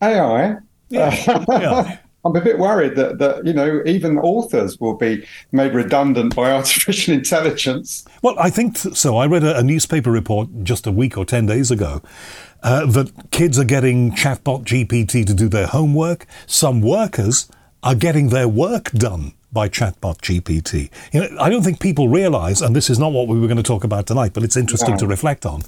AI? 0.02 0.56
Yeah, 0.90 1.46
AI. 1.50 2.00
I'm 2.26 2.36
a 2.36 2.42
bit 2.42 2.58
worried 2.58 2.96
that, 2.96 3.20
that 3.20 3.46
you 3.46 3.54
know 3.54 3.84
even 3.86 4.18
authors 4.18 4.80
will 4.80 4.98
be 4.98 5.26
made 5.52 5.74
redundant 5.74 6.36
by 6.36 6.52
artificial 6.60 7.14
intelligence. 7.14 8.04
Well, 8.22 8.36
I 8.40 8.50
think 8.50 8.78
so. 8.78 9.18
I 9.18 9.28
read 9.28 9.44
a, 9.44 9.60
a 9.60 9.64
newspaper 9.64 10.12
report 10.12 10.50
just 10.64 10.88
a 10.88 10.92
week 10.92 11.18
or 11.18 11.26
ten 11.26 11.46
days 11.46 11.70
ago 11.72 12.02
uh, 12.64 12.88
that 12.88 13.32
kids 13.32 13.60
are 13.60 13.66
getting 13.66 14.12
chatbot 14.12 14.64
GPT 14.64 15.26
to 15.26 15.34
do 15.34 15.48
their 15.48 15.68
homework. 15.68 16.26
Some 16.48 16.82
workers 16.82 17.50
are 17.84 17.96
getting 17.96 18.30
their 18.30 18.48
work 18.48 18.92
done 18.92 19.34
by 19.54 19.70
chatbot 19.70 20.18
GPT. 20.20 20.90
You 21.14 21.22
know, 21.22 21.38
I 21.40 21.50
don't 21.50 21.64
think 21.64 21.80
people 21.80 22.10
realize, 22.10 22.62
and 22.62 22.76
this 22.76 22.90
is 22.90 23.00
not 23.00 23.14
what 23.14 23.28
we 23.28 23.40
were 23.40 23.48
going 23.48 23.58
to 23.58 23.64
talk 23.64 23.84
about 23.84 24.08
tonight, 24.08 24.34
but 24.34 24.44
it's 24.44 24.58
interesting 24.58 24.98
to 24.98 25.08
reflect 25.08 25.46
on. 25.46 25.62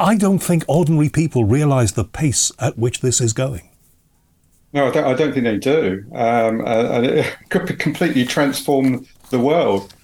I 0.00 0.16
don't 0.16 0.40
think 0.40 0.64
ordinary 0.66 1.10
people 1.10 1.44
realize 1.44 1.92
the 1.92 2.04
pace 2.04 2.50
at 2.58 2.78
which 2.78 3.02
this 3.02 3.20
is 3.20 3.32
going. 3.32 3.69
No, 4.72 4.86
I 4.86 4.90
don't, 4.90 5.04
I 5.04 5.14
don't 5.14 5.32
think 5.32 5.44
they 5.44 5.58
do. 5.58 6.04
Um, 6.14 6.60
and 6.66 7.06
it 7.06 7.36
could 7.48 7.78
completely 7.78 8.24
transform 8.24 9.06
the 9.30 9.40
world. 9.40 9.94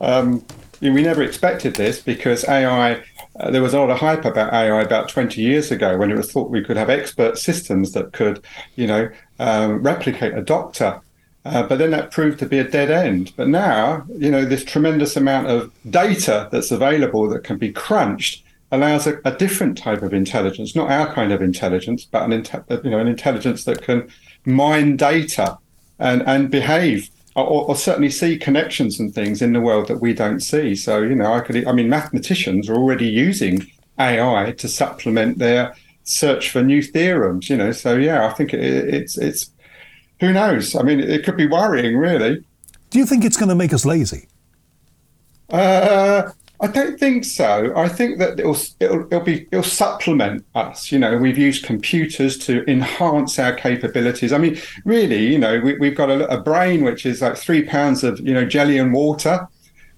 Um, 0.00 0.44
we 0.80 1.02
never 1.02 1.22
expected 1.22 1.74
this 1.74 2.00
because 2.00 2.46
AI, 2.48 3.02
uh, 3.40 3.50
there 3.50 3.62
was 3.62 3.74
a 3.74 3.80
lot 3.80 3.90
of 3.90 3.98
hype 3.98 4.24
about 4.24 4.52
AI 4.52 4.82
about 4.82 5.08
20 5.08 5.40
years 5.40 5.70
ago 5.70 5.96
when 5.96 6.10
it 6.10 6.16
was 6.16 6.30
thought 6.30 6.50
we 6.50 6.62
could 6.62 6.76
have 6.76 6.90
expert 6.90 7.38
systems 7.38 7.92
that 7.92 8.12
could, 8.12 8.44
you 8.76 8.86
know, 8.86 9.08
um, 9.38 9.82
replicate 9.82 10.34
a 10.34 10.42
doctor. 10.42 11.00
Uh, 11.44 11.62
but 11.62 11.78
then 11.78 11.92
that 11.92 12.10
proved 12.10 12.38
to 12.40 12.46
be 12.46 12.58
a 12.58 12.68
dead 12.68 12.90
end. 12.90 13.32
But 13.36 13.48
now, 13.48 14.04
you 14.18 14.30
know, 14.30 14.44
this 14.44 14.64
tremendous 14.64 15.16
amount 15.16 15.46
of 15.46 15.70
data 15.88 16.48
that's 16.50 16.72
available 16.72 17.28
that 17.28 17.44
can 17.44 17.56
be 17.56 17.70
crunched 17.70 18.42
allows 18.72 19.06
a, 19.06 19.18
a, 19.24 19.36
different 19.36 19.78
type 19.78 20.02
of 20.02 20.12
intelligence, 20.12 20.74
not 20.74 20.90
our 20.90 21.12
kind 21.12 21.32
of 21.32 21.40
intelligence, 21.40 22.04
but 22.04 22.22
an 22.22 22.32
you 22.84 22.90
know 22.90 22.98
an 22.98 23.06
intelligence 23.06 23.64
that 23.64 23.82
can 23.82 24.08
mine 24.44 24.96
data 24.96 25.58
and 25.98 26.22
and 26.26 26.50
behave 26.50 27.10
or, 27.36 27.68
or, 27.68 27.76
certainly 27.76 28.08
see 28.08 28.38
connections 28.38 28.98
and 28.98 29.14
things 29.14 29.42
in 29.42 29.52
the 29.52 29.60
world 29.60 29.88
that 29.88 30.00
we 30.00 30.14
don't 30.14 30.40
see. 30.40 30.74
So, 30.74 31.02
you 31.02 31.14
know, 31.14 31.34
I 31.34 31.40
could, 31.40 31.66
I 31.66 31.72
mean, 31.72 31.88
mathematicians 31.90 32.70
are 32.70 32.74
already 32.74 33.06
using 33.06 33.70
AI 33.98 34.52
to 34.52 34.68
supplement 34.68 35.36
their 35.36 35.74
search 36.04 36.50
for 36.50 36.62
new 36.62 36.82
theorems, 36.82 37.50
you 37.50 37.58
know. 37.58 37.72
So, 37.72 37.94
yeah, 37.96 38.26
I 38.26 38.32
think 38.32 38.54
it, 38.54 38.62
it's, 38.62 39.18
it's, 39.18 39.50
who 40.18 40.32
knows? 40.32 40.74
I 40.74 40.82
mean, 40.82 40.98
it 40.98 41.24
could 41.26 41.36
be 41.36 41.46
worrying, 41.46 41.98
really. 41.98 42.42
Do 42.88 42.98
you 42.98 43.04
think 43.04 43.22
it's 43.22 43.36
going 43.36 43.50
to 43.50 43.54
make 43.54 43.74
us 43.74 43.84
lazy? 43.84 44.28
Uh, 45.50 46.30
I 46.60 46.68
don't 46.68 46.98
think 46.98 47.24
so. 47.24 47.72
I 47.76 47.88
think 47.88 48.18
that 48.18 48.40
it'll, 48.40 48.56
it'll, 48.80 49.06
it'll 49.06 49.20
be 49.20 49.46
it'll 49.52 49.62
supplement 49.62 50.44
us. 50.54 50.90
You 50.90 50.98
know, 50.98 51.18
we've 51.18 51.36
used 51.36 51.64
computers 51.64 52.38
to 52.46 52.68
enhance 52.70 53.38
our 53.38 53.52
capabilities. 53.52 54.32
I 54.32 54.38
mean, 54.38 54.58
really, 54.84 55.26
you 55.26 55.38
know, 55.38 55.60
we, 55.60 55.88
have 55.88 55.96
got 55.96 56.10
a, 56.10 56.26
a, 56.28 56.40
brain 56.40 56.82
which 56.82 57.04
is 57.04 57.20
like 57.20 57.36
three 57.36 57.62
pounds 57.62 58.02
of 58.04 58.20
you 58.20 58.32
know 58.32 58.46
jelly 58.46 58.78
and 58.78 58.94
water. 58.94 59.46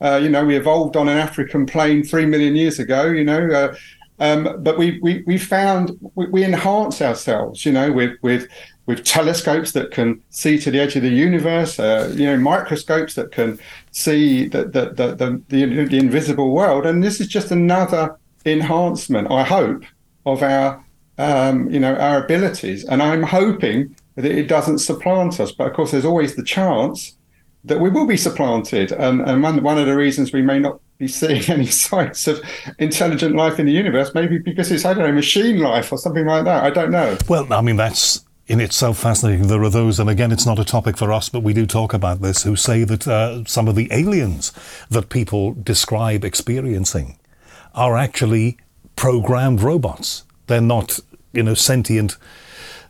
Uh, 0.00 0.18
you 0.20 0.28
know, 0.28 0.44
we 0.44 0.56
evolved 0.56 0.96
on 0.96 1.08
an 1.08 1.18
African 1.18 1.64
plain 1.64 2.02
three 2.02 2.26
million 2.26 2.56
years 2.56 2.80
ago. 2.80 3.06
You 3.06 3.24
know, 3.24 3.48
uh, 3.50 3.76
um, 4.18 4.62
but 4.62 4.78
we 4.78 4.98
we 5.00 5.22
we 5.26 5.38
found 5.38 5.96
we, 6.16 6.26
we 6.26 6.44
enhance 6.44 7.00
ourselves. 7.00 7.64
You 7.64 7.72
know, 7.72 7.92
with 7.92 8.16
with 8.22 8.48
with 8.88 9.04
telescopes 9.04 9.72
that 9.72 9.90
can 9.90 10.18
see 10.30 10.58
to 10.58 10.70
the 10.70 10.80
edge 10.80 10.96
of 10.96 11.02
the 11.02 11.10
universe, 11.10 11.78
uh, 11.78 12.10
you 12.16 12.24
know, 12.24 12.38
microscopes 12.38 13.14
that 13.14 13.30
can 13.30 13.58
see 13.92 14.48
the 14.48 14.64
the, 14.64 14.86
the 14.94 15.14
the, 15.14 15.42
the, 15.48 15.84
the, 15.84 15.98
invisible 15.98 16.54
world. 16.54 16.86
And 16.86 17.04
this 17.04 17.20
is 17.20 17.28
just 17.28 17.50
another 17.50 18.16
enhancement, 18.46 19.30
I 19.30 19.44
hope, 19.44 19.84
of 20.24 20.42
our, 20.42 20.82
um, 21.18 21.70
you 21.70 21.78
know, 21.78 21.96
our 21.96 22.24
abilities. 22.24 22.86
And 22.86 23.02
I'm 23.02 23.22
hoping 23.22 23.94
that 24.14 24.24
it 24.24 24.48
doesn't 24.48 24.78
supplant 24.78 25.38
us. 25.38 25.52
But 25.52 25.66
of 25.68 25.74
course, 25.74 25.90
there's 25.90 26.06
always 26.06 26.34
the 26.34 26.42
chance 26.42 27.14
that 27.64 27.80
we 27.80 27.90
will 27.90 28.06
be 28.06 28.16
supplanted. 28.16 28.92
And, 28.92 29.20
and 29.20 29.42
one, 29.42 29.62
one 29.62 29.76
of 29.76 29.84
the 29.84 29.96
reasons 29.96 30.32
we 30.32 30.40
may 30.40 30.60
not 30.60 30.80
be 30.96 31.08
seeing 31.08 31.42
any 31.50 31.66
signs 31.66 32.26
of 32.26 32.40
intelligent 32.78 33.36
life 33.36 33.58
in 33.60 33.66
the 33.66 33.72
universe, 33.72 34.14
maybe 34.14 34.38
because 34.38 34.72
it's, 34.72 34.86
I 34.86 34.94
don't 34.94 35.06
know, 35.06 35.12
machine 35.12 35.58
life 35.58 35.92
or 35.92 35.98
something 35.98 36.24
like 36.24 36.44
that. 36.46 36.64
I 36.64 36.70
don't 36.70 36.90
know. 36.90 37.18
Well, 37.28 37.52
I 37.52 37.60
mean, 37.60 37.76
that's 37.76 38.24
in 38.48 38.60
itself 38.60 38.98
fascinating. 38.98 39.46
There 39.46 39.62
are 39.62 39.70
those, 39.70 40.00
and 40.00 40.08
again, 40.08 40.32
it's 40.32 40.46
not 40.46 40.58
a 40.58 40.64
topic 40.64 40.96
for 40.96 41.12
us, 41.12 41.28
but 41.28 41.42
we 41.42 41.52
do 41.52 41.66
talk 41.66 41.92
about 41.92 42.22
this, 42.22 42.42
who 42.42 42.56
say 42.56 42.82
that 42.84 43.06
uh, 43.06 43.44
some 43.44 43.68
of 43.68 43.76
the 43.76 43.88
aliens 43.92 44.52
that 44.90 45.10
people 45.10 45.52
describe 45.52 46.24
experiencing 46.24 47.18
are 47.74 47.96
actually 47.96 48.56
programmed 48.96 49.60
robots. 49.60 50.24
They're 50.46 50.62
not, 50.62 50.98
you 51.32 51.42
know, 51.42 51.52
sentient, 51.54 52.16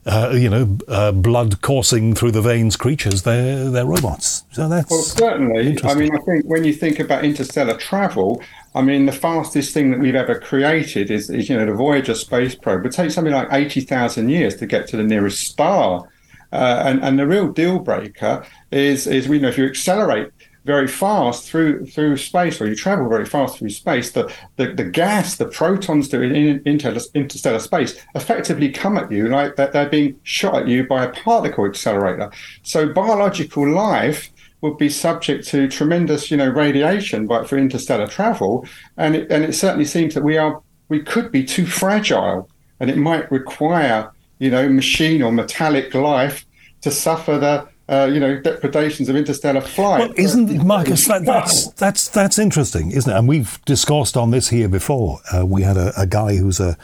uh, 0.06 0.30
you 0.32 0.48
know, 0.48 0.78
uh, 0.86 1.10
blood 1.10 1.60
coursing 1.60 2.14
through 2.14 2.30
the 2.30 2.40
veins 2.40 2.76
creatures. 2.76 3.24
They're 3.24 3.68
they're 3.68 3.84
robots. 3.84 4.44
So 4.52 4.68
that's 4.68 4.90
well, 4.90 5.02
certainly. 5.02 5.76
I 5.82 5.94
mean, 5.94 6.14
I 6.14 6.20
think 6.20 6.44
when 6.46 6.62
you 6.62 6.72
think 6.72 7.00
about 7.00 7.24
interstellar 7.24 7.76
travel, 7.76 8.40
I 8.78 8.82
mean, 8.82 9.06
the 9.06 9.12
fastest 9.12 9.74
thing 9.74 9.90
that 9.90 9.98
we've 9.98 10.14
ever 10.14 10.38
created 10.38 11.10
is, 11.10 11.30
is 11.30 11.48
you 11.48 11.56
know, 11.56 11.66
the 11.66 11.74
Voyager 11.74 12.14
space 12.14 12.54
probe. 12.54 12.86
It 12.86 12.92
take 12.92 13.10
something 13.10 13.32
like 13.32 13.48
80,000 13.50 14.28
years 14.28 14.54
to 14.54 14.66
get 14.66 14.86
to 14.88 14.96
the 14.96 15.02
nearest 15.02 15.40
star. 15.40 16.08
Uh, 16.52 16.84
and, 16.86 17.02
and 17.02 17.18
the 17.18 17.26
real 17.26 17.50
deal 17.50 17.80
breaker 17.80 18.46
is, 18.70 19.08
is 19.08 19.28
we 19.28 19.40
know 19.40 19.48
if 19.48 19.58
you 19.58 19.66
accelerate 19.66 20.30
very 20.64 20.86
fast 20.86 21.48
through 21.48 21.86
through 21.86 22.16
space, 22.16 22.60
or 22.60 22.68
you 22.68 22.76
travel 22.76 23.08
very 23.08 23.24
fast 23.24 23.58
through 23.58 23.70
space, 23.70 24.12
the 24.12 24.32
the, 24.56 24.72
the 24.74 24.84
gas, 24.84 25.36
the 25.36 25.46
protons 25.46 26.10
that 26.10 26.20
are 26.20 26.24
in 26.24 26.62
interstellar 26.64 27.58
space 27.58 28.00
effectively 28.14 28.70
come 28.70 28.96
at 28.96 29.10
you 29.10 29.28
like 29.28 29.56
that 29.56 29.72
they're 29.72 29.88
being 29.88 30.20
shot 30.22 30.54
at 30.54 30.68
you 30.68 30.86
by 30.86 31.04
a 31.04 31.10
particle 31.10 31.64
accelerator. 31.64 32.30
So 32.62 32.92
biological 32.92 33.68
life 33.68 34.30
would 34.60 34.76
be 34.76 34.88
subject 34.88 35.46
to 35.48 35.68
tremendous, 35.68 36.30
you 36.30 36.36
know, 36.36 36.48
radiation 36.48 37.26
by, 37.26 37.44
for 37.44 37.56
interstellar 37.56 38.06
travel, 38.06 38.66
and 38.96 39.14
it, 39.14 39.30
and 39.30 39.44
it 39.44 39.54
certainly 39.54 39.84
seems 39.84 40.14
that 40.14 40.24
we 40.24 40.36
are 40.36 40.60
we 40.88 41.02
could 41.02 41.30
be 41.30 41.44
too 41.44 41.66
fragile, 41.66 42.48
and 42.80 42.90
it 42.90 42.96
might 42.96 43.30
require, 43.30 44.10
you 44.38 44.50
know, 44.50 44.68
machine 44.68 45.22
or 45.22 45.30
metallic 45.30 45.94
life 45.94 46.46
to 46.80 46.90
suffer 46.90 47.38
the 47.38 47.68
uh, 47.88 48.08
you 48.12 48.20
know, 48.20 48.38
depredations 48.38 49.08
of 49.08 49.16
interstellar 49.16 49.62
flight. 49.62 50.00
Well, 50.00 50.12
isn't 50.16 50.62
Marcus? 50.64 51.06
That, 51.06 51.24
that's 51.24 51.68
that's 51.68 52.08
that's 52.08 52.38
interesting, 52.38 52.90
isn't 52.90 53.10
it? 53.10 53.16
And 53.16 53.26
we've 53.26 53.58
discussed 53.64 54.16
on 54.16 54.30
this 54.30 54.50
here 54.50 54.68
before. 54.68 55.20
Uh, 55.34 55.46
we 55.46 55.62
had 55.62 55.78
a, 55.78 55.98
a, 55.98 56.06
guy 56.06 56.36
who's 56.36 56.60
a, 56.60 56.76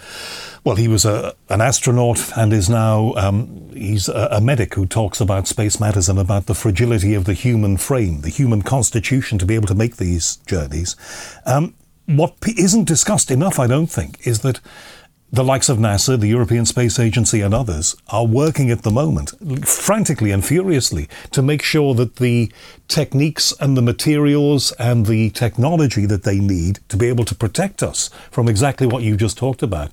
well, 0.64 0.76
he 0.76 0.88
was 0.88 1.04
a 1.04 1.34
an 1.50 1.60
astronaut 1.60 2.32
and 2.38 2.54
is 2.54 2.70
now 2.70 3.12
um, 3.16 3.70
he's 3.74 4.08
a, 4.08 4.28
a, 4.32 4.40
medic 4.40 4.74
who 4.74 4.86
talks 4.86 5.20
about 5.20 5.46
space 5.46 5.78
matters 5.78 6.08
and 6.08 6.18
about 6.18 6.46
the 6.46 6.54
fragility 6.54 7.12
of 7.12 7.26
the 7.26 7.34
human 7.34 7.76
frame, 7.76 8.22
the 8.22 8.30
human 8.30 8.62
constitution 8.62 9.36
to 9.38 9.44
be 9.44 9.54
able 9.54 9.68
to 9.68 9.74
make 9.74 9.96
these 9.96 10.36
journeys. 10.46 10.96
Um, 11.44 11.74
what 12.06 12.34
isn't 12.56 12.84
discussed 12.84 13.30
enough, 13.30 13.58
I 13.58 13.66
don't 13.66 13.86
think, 13.86 14.26
is 14.26 14.40
that 14.40 14.60
the 15.34 15.42
likes 15.42 15.68
of 15.68 15.78
NASA, 15.78 16.18
the 16.18 16.28
European 16.28 16.64
Space 16.64 16.96
Agency, 17.00 17.40
and 17.40 17.52
others 17.52 17.96
are 18.08 18.24
working 18.24 18.70
at 18.70 18.82
the 18.82 18.90
moment 18.90 19.32
frantically 19.66 20.30
and 20.30 20.44
furiously 20.44 21.08
to 21.32 21.42
make 21.42 21.60
sure 21.60 21.92
that 21.94 22.16
the 22.16 22.52
techniques 22.86 23.52
and 23.58 23.76
the 23.76 23.82
materials 23.82 24.70
and 24.78 25.06
the 25.06 25.30
technology 25.30 26.06
that 26.06 26.22
they 26.22 26.38
need 26.38 26.78
to 26.88 26.96
be 26.96 27.08
able 27.08 27.24
to 27.24 27.34
protect 27.34 27.82
us 27.82 28.10
from 28.30 28.48
exactly 28.48 28.86
what 28.86 29.02
you 29.02 29.16
just 29.16 29.36
talked 29.36 29.62
about, 29.62 29.90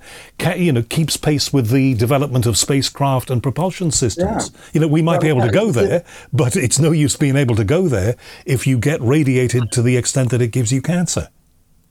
you 0.55 0.71
know, 0.71 0.83
keeps 0.83 1.17
pace 1.17 1.51
with 1.51 1.71
the 1.71 1.95
development 1.95 2.45
of 2.45 2.55
spacecraft 2.55 3.31
and 3.31 3.41
propulsion 3.41 3.89
systems. 3.89 4.51
Yeah. 4.53 4.61
You 4.73 4.81
know, 4.81 4.87
we 4.87 5.01
might 5.01 5.13
well, 5.13 5.21
be 5.21 5.29
able 5.29 5.41
to 5.41 5.51
go 5.51 5.71
there, 5.71 6.03
but 6.31 6.55
it's 6.55 6.77
no 6.77 6.91
use 6.91 7.15
being 7.15 7.35
able 7.35 7.55
to 7.55 7.63
go 7.63 7.87
there 7.87 8.15
if 8.45 8.67
you 8.67 8.77
get 8.77 9.01
radiated 9.01 9.71
to 9.71 9.81
the 9.81 9.97
extent 9.97 10.29
that 10.29 10.41
it 10.41 10.49
gives 10.49 10.71
you 10.71 10.83
cancer. 10.83 11.29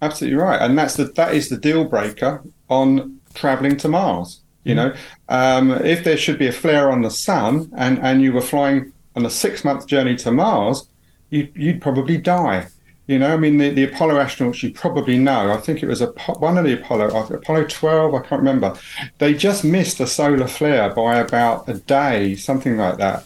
Absolutely 0.03 0.39
right, 0.39 0.63
and 0.63 0.79
that's 0.79 0.95
the 0.95 1.05
that 1.05 1.35
is 1.35 1.51
the 1.51 1.59
deal 1.59 1.85
breaker 1.85 2.43
on 2.71 3.20
traveling 3.35 3.77
to 3.79 3.89
Mars. 3.89 4.41
You 4.65 4.75
know, 4.75 4.95
um, 5.31 5.71
if 5.71 6.05
there 6.05 6.19
should 6.19 6.39
be 6.39 6.47
a 6.47 6.53
flare 6.53 6.91
on 6.91 7.01
the 7.01 7.11
sun 7.11 7.73
and, 7.77 7.99
and 8.01 8.21
you 8.21 8.33
were 8.33 8.43
flying 8.43 8.93
on 9.17 9.25
a 9.25 9.31
six 9.31 9.65
month 9.65 9.87
journey 9.87 10.17
to 10.17 10.31
Mars, 10.31 10.87
you'd, 11.31 11.51
you'd 11.57 11.81
probably 11.81 12.19
die. 12.19 12.69
You 13.07 13.19
know, 13.19 13.33
I 13.33 13.39
mean, 13.39 13.57
the, 13.57 13.71
the 13.71 13.85
Apollo 13.85 14.17
astronauts, 14.17 14.63
you 14.63 14.73
probably 14.73 15.19
know, 15.19 15.51
I 15.51 15.57
think 15.57 15.83
it 15.83 15.87
was 15.87 16.03
a, 16.03 16.09
one 16.39 16.59
of 16.59 16.65
the 16.65 16.79
Apollo, 16.79 17.09
uh, 17.09 17.35
Apollo 17.35 17.65
12, 17.65 18.15
I 18.15 18.19
can't 18.21 18.41
remember. 18.41 18.77
They 19.19 19.35
just 19.35 19.65
missed 19.65 19.99
a 19.99 20.07
solar 20.07 20.47
flare 20.47 20.95
by 20.95 21.17
about 21.17 21.69
a 21.69 21.75
day, 21.75 22.37
something 22.37 22.77
like 22.77 22.99
that. 22.99 23.25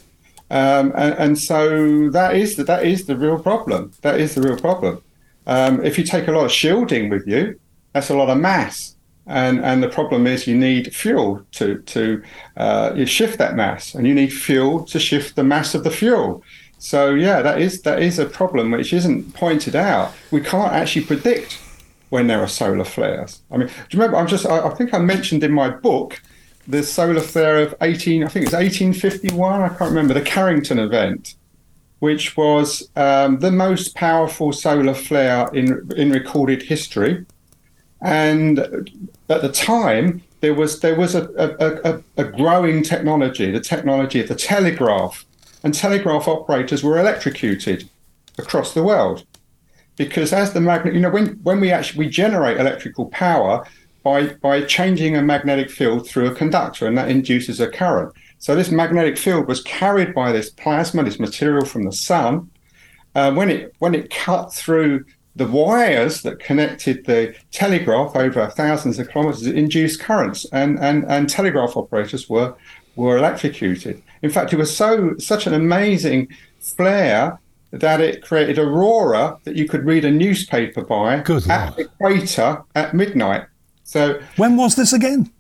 Um, 0.51 0.93
and, 0.97 1.15
and, 1.19 1.39
so 1.39 2.11
that 2.11 2.37
is 2.37 2.57
the, 2.57 2.65
that 2.65 2.85
is 2.87 3.07
the 3.07 3.17
real 3.17 3.39
problem. 3.39 3.93
That 4.03 4.21
is 4.21 4.37
the 4.37 4.43
real 4.43 4.57
problem. 4.57 5.03
Um, 5.47 5.85
if 5.85 5.99
you 5.99 6.05
take 6.05 6.29
a 6.29 6.33
lot 6.33 6.45
of 6.45 6.53
shielding 6.53 7.11
with 7.11 7.27
you, 7.27 7.59
that's 7.93 8.11
a 8.11 8.17
lot 8.17 8.31
of 8.31 8.39
mass 8.39 8.94
and 9.27 9.65
and 9.65 9.83
the 9.83 9.89
problem 9.89 10.27
is 10.27 10.47
you 10.47 10.57
need 10.57 10.95
fuel 10.95 11.45
to 11.53 11.79
to 11.83 12.23
uh, 12.57 13.05
shift 13.05 13.39
that 13.39 13.55
mass, 13.55 13.95
and 13.95 14.07
you 14.07 14.15
need 14.15 14.33
fuel 14.33 14.85
to 14.85 14.99
shift 14.99 15.37
the 15.37 15.45
mass 15.45 15.75
of 15.75 15.85
the 15.85 15.91
fuel. 15.91 16.43
So 16.79 17.15
yeah, 17.15 17.41
that 17.43 17.61
is 17.61 17.83
that 17.83 18.03
is 18.03 18.19
a 18.19 18.27
problem 18.27 18.71
which 18.71 18.93
isn't 18.93 19.35
pointed 19.35 19.75
out. 19.75 20.13
We 20.31 20.41
can't 20.41 20.73
actually 20.73 21.07
predict 21.07 21.59
when 22.11 22.27
there 22.27 22.41
are 22.41 22.49
solar 22.49 22.85
flares. 22.85 23.43
I 23.51 23.57
mean, 23.57 23.69
do 23.69 23.75
you 23.91 23.99
remember? 23.99 24.19
I'm 24.19 24.27
just 24.27 24.47
I, 24.47 24.67
I 24.67 24.75
think 24.75 24.93
I 24.93 24.99
mentioned 24.99 25.43
in 25.43 25.53
my 25.53 25.71
book 25.71 26.21
the 26.67 26.83
solar 26.83 27.21
flare 27.21 27.59
of 27.61 27.75
18. 27.81 28.25
I 28.25 28.29
think 28.29 28.47
it's 28.47 28.55
1851. 28.55 29.63
I 29.63 29.69
can't 29.69 29.81
remember 29.81 30.15
the 30.15 30.23
Carrington 30.23 30.79
event 30.79 31.37
which 32.05 32.37
was 32.37 32.91
um, 32.97 33.39
the 33.39 33.51
most 33.51 33.95
powerful 33.95 34.53
solar 34.53 34.93
flare 34.93 35.49
in 35.55 35.91
in 35.97 36.11
recorded 36.11 36.63
history. 36.63 37.25
And 38.05 38.59
at 39.31 39.43
the 39.43 39.51
time, 39.51 40.23
there 40.41 40.55
was 40.55 40.81
there 40.81 40.95
was 40.95 41.15
a, 41.15 41.25
a, 41.39 41.93
a, 41.93 42.03
a, 42.19 42.25
growing 42.25 42.83
technology, 42.83 43.51
the 43.51 43.61
technology 43.61 44.21
of 44.21 44.29
the 44.29 44.35
telegraph, 44.35 45.25
and 45.65 45.73
telegraph 45.73 46.29
operators 46.29 46.85
were 46.85 46.99
electrocuted 46.99 47.89
across 48.37 48.75
the 48.75 48.85
world 48.85 49.25
because 49.97 50.35
as 50.35 50.53
the 50.53 50.61
magnet, 50.61 50.93
you 50.93 51.01
know, 51.01 51.09
when 51.09 51.29
when 51.43 51.61
we 51.61 51.71
actually 51.71 52.05
we 52.05 52.11
generate 52.11 52.59
electrical 52.59 53.07
power 53.07 53.67
by 54.03 54.27
by 54.35 54.61
changing 54.61 55.17
a 55.17 55.23
magnetic 55.23 55.71
field 55.71 56.07
through 56.07 56.27
a 56.27 56.35
conductor, 56.35 56.87
and 56.87 56.99
that 56.99 57.11
induces 57.11 57.59
a 57.59 57.69
current. 57.69 58.13
So 58.39 58.55
this 58.55 58.71
magnetic 58.71 59.17
field 59.17 59.49
was 59.49 59.63
carried 59.63 60.15
by 60.15 60.31
this 60.31 60.51
plasma, 60.51 61.05
this 61.05 61.19
material 61.19 61.65
from 61.65 61.85
the 61.85 61.93
sun. 61.93 62.51
Uh, 63.15 63.33
when 63.33 63.49
it 63.49 63.75
when 63.79 63.95
it 63.95 64.11
cut 64.11 64.53
through 64.53 65.07
the 65.37 65.47
wires 65.47 66.23
that 66.23 66.39
connected 66.39 67.05
the 67.07 67.35
telegraph 67.51 68.15
over 68.15 68.49
thousands 68.51 68.99
of 68.99 69.09
kilometers 69.09 69.47
induced 69.47 70.01
currents, 70.01 70.47
and, 70.53 70.79
and, 70.79 71.05
and 71.09 71.29
telegraph 71.29 71.77
operators 71.77 72.29
were 72.29 72.55
were 72.97 73.19
electrocuted. 73.19 74.01
In 74.23 74.31
fact, 74.31 74.53
it 74.53 74.57
was 74.57 74.75
so 74.75 75.17
such 75.19 75.47
an 75.49 75.55
amazing 75.55 76.29
flare 76.61 77.41
that 77.73 78.01
it 78.01 78.23
created 78.23 78.57
aurora 78.57 79.37
that 79.43 79.57
you 79.57 79.69
could 79.69 79.85
read 79.85 80.05
a 80.05 80.11
newspaper 80.11 80.85
by 80.85 81.19
Good 81.21 81.51
at 81.51 81.65
Lord. 81.65 81.77
the 81.77 81.83
equator 81.83 82.63
at 82.77 82.95
midnight. 82.95 83.47
So 83.83 84.21
when 84.37 84.57
was 84.57 84.77
this 84.77 84.93
again? 84.93 85.31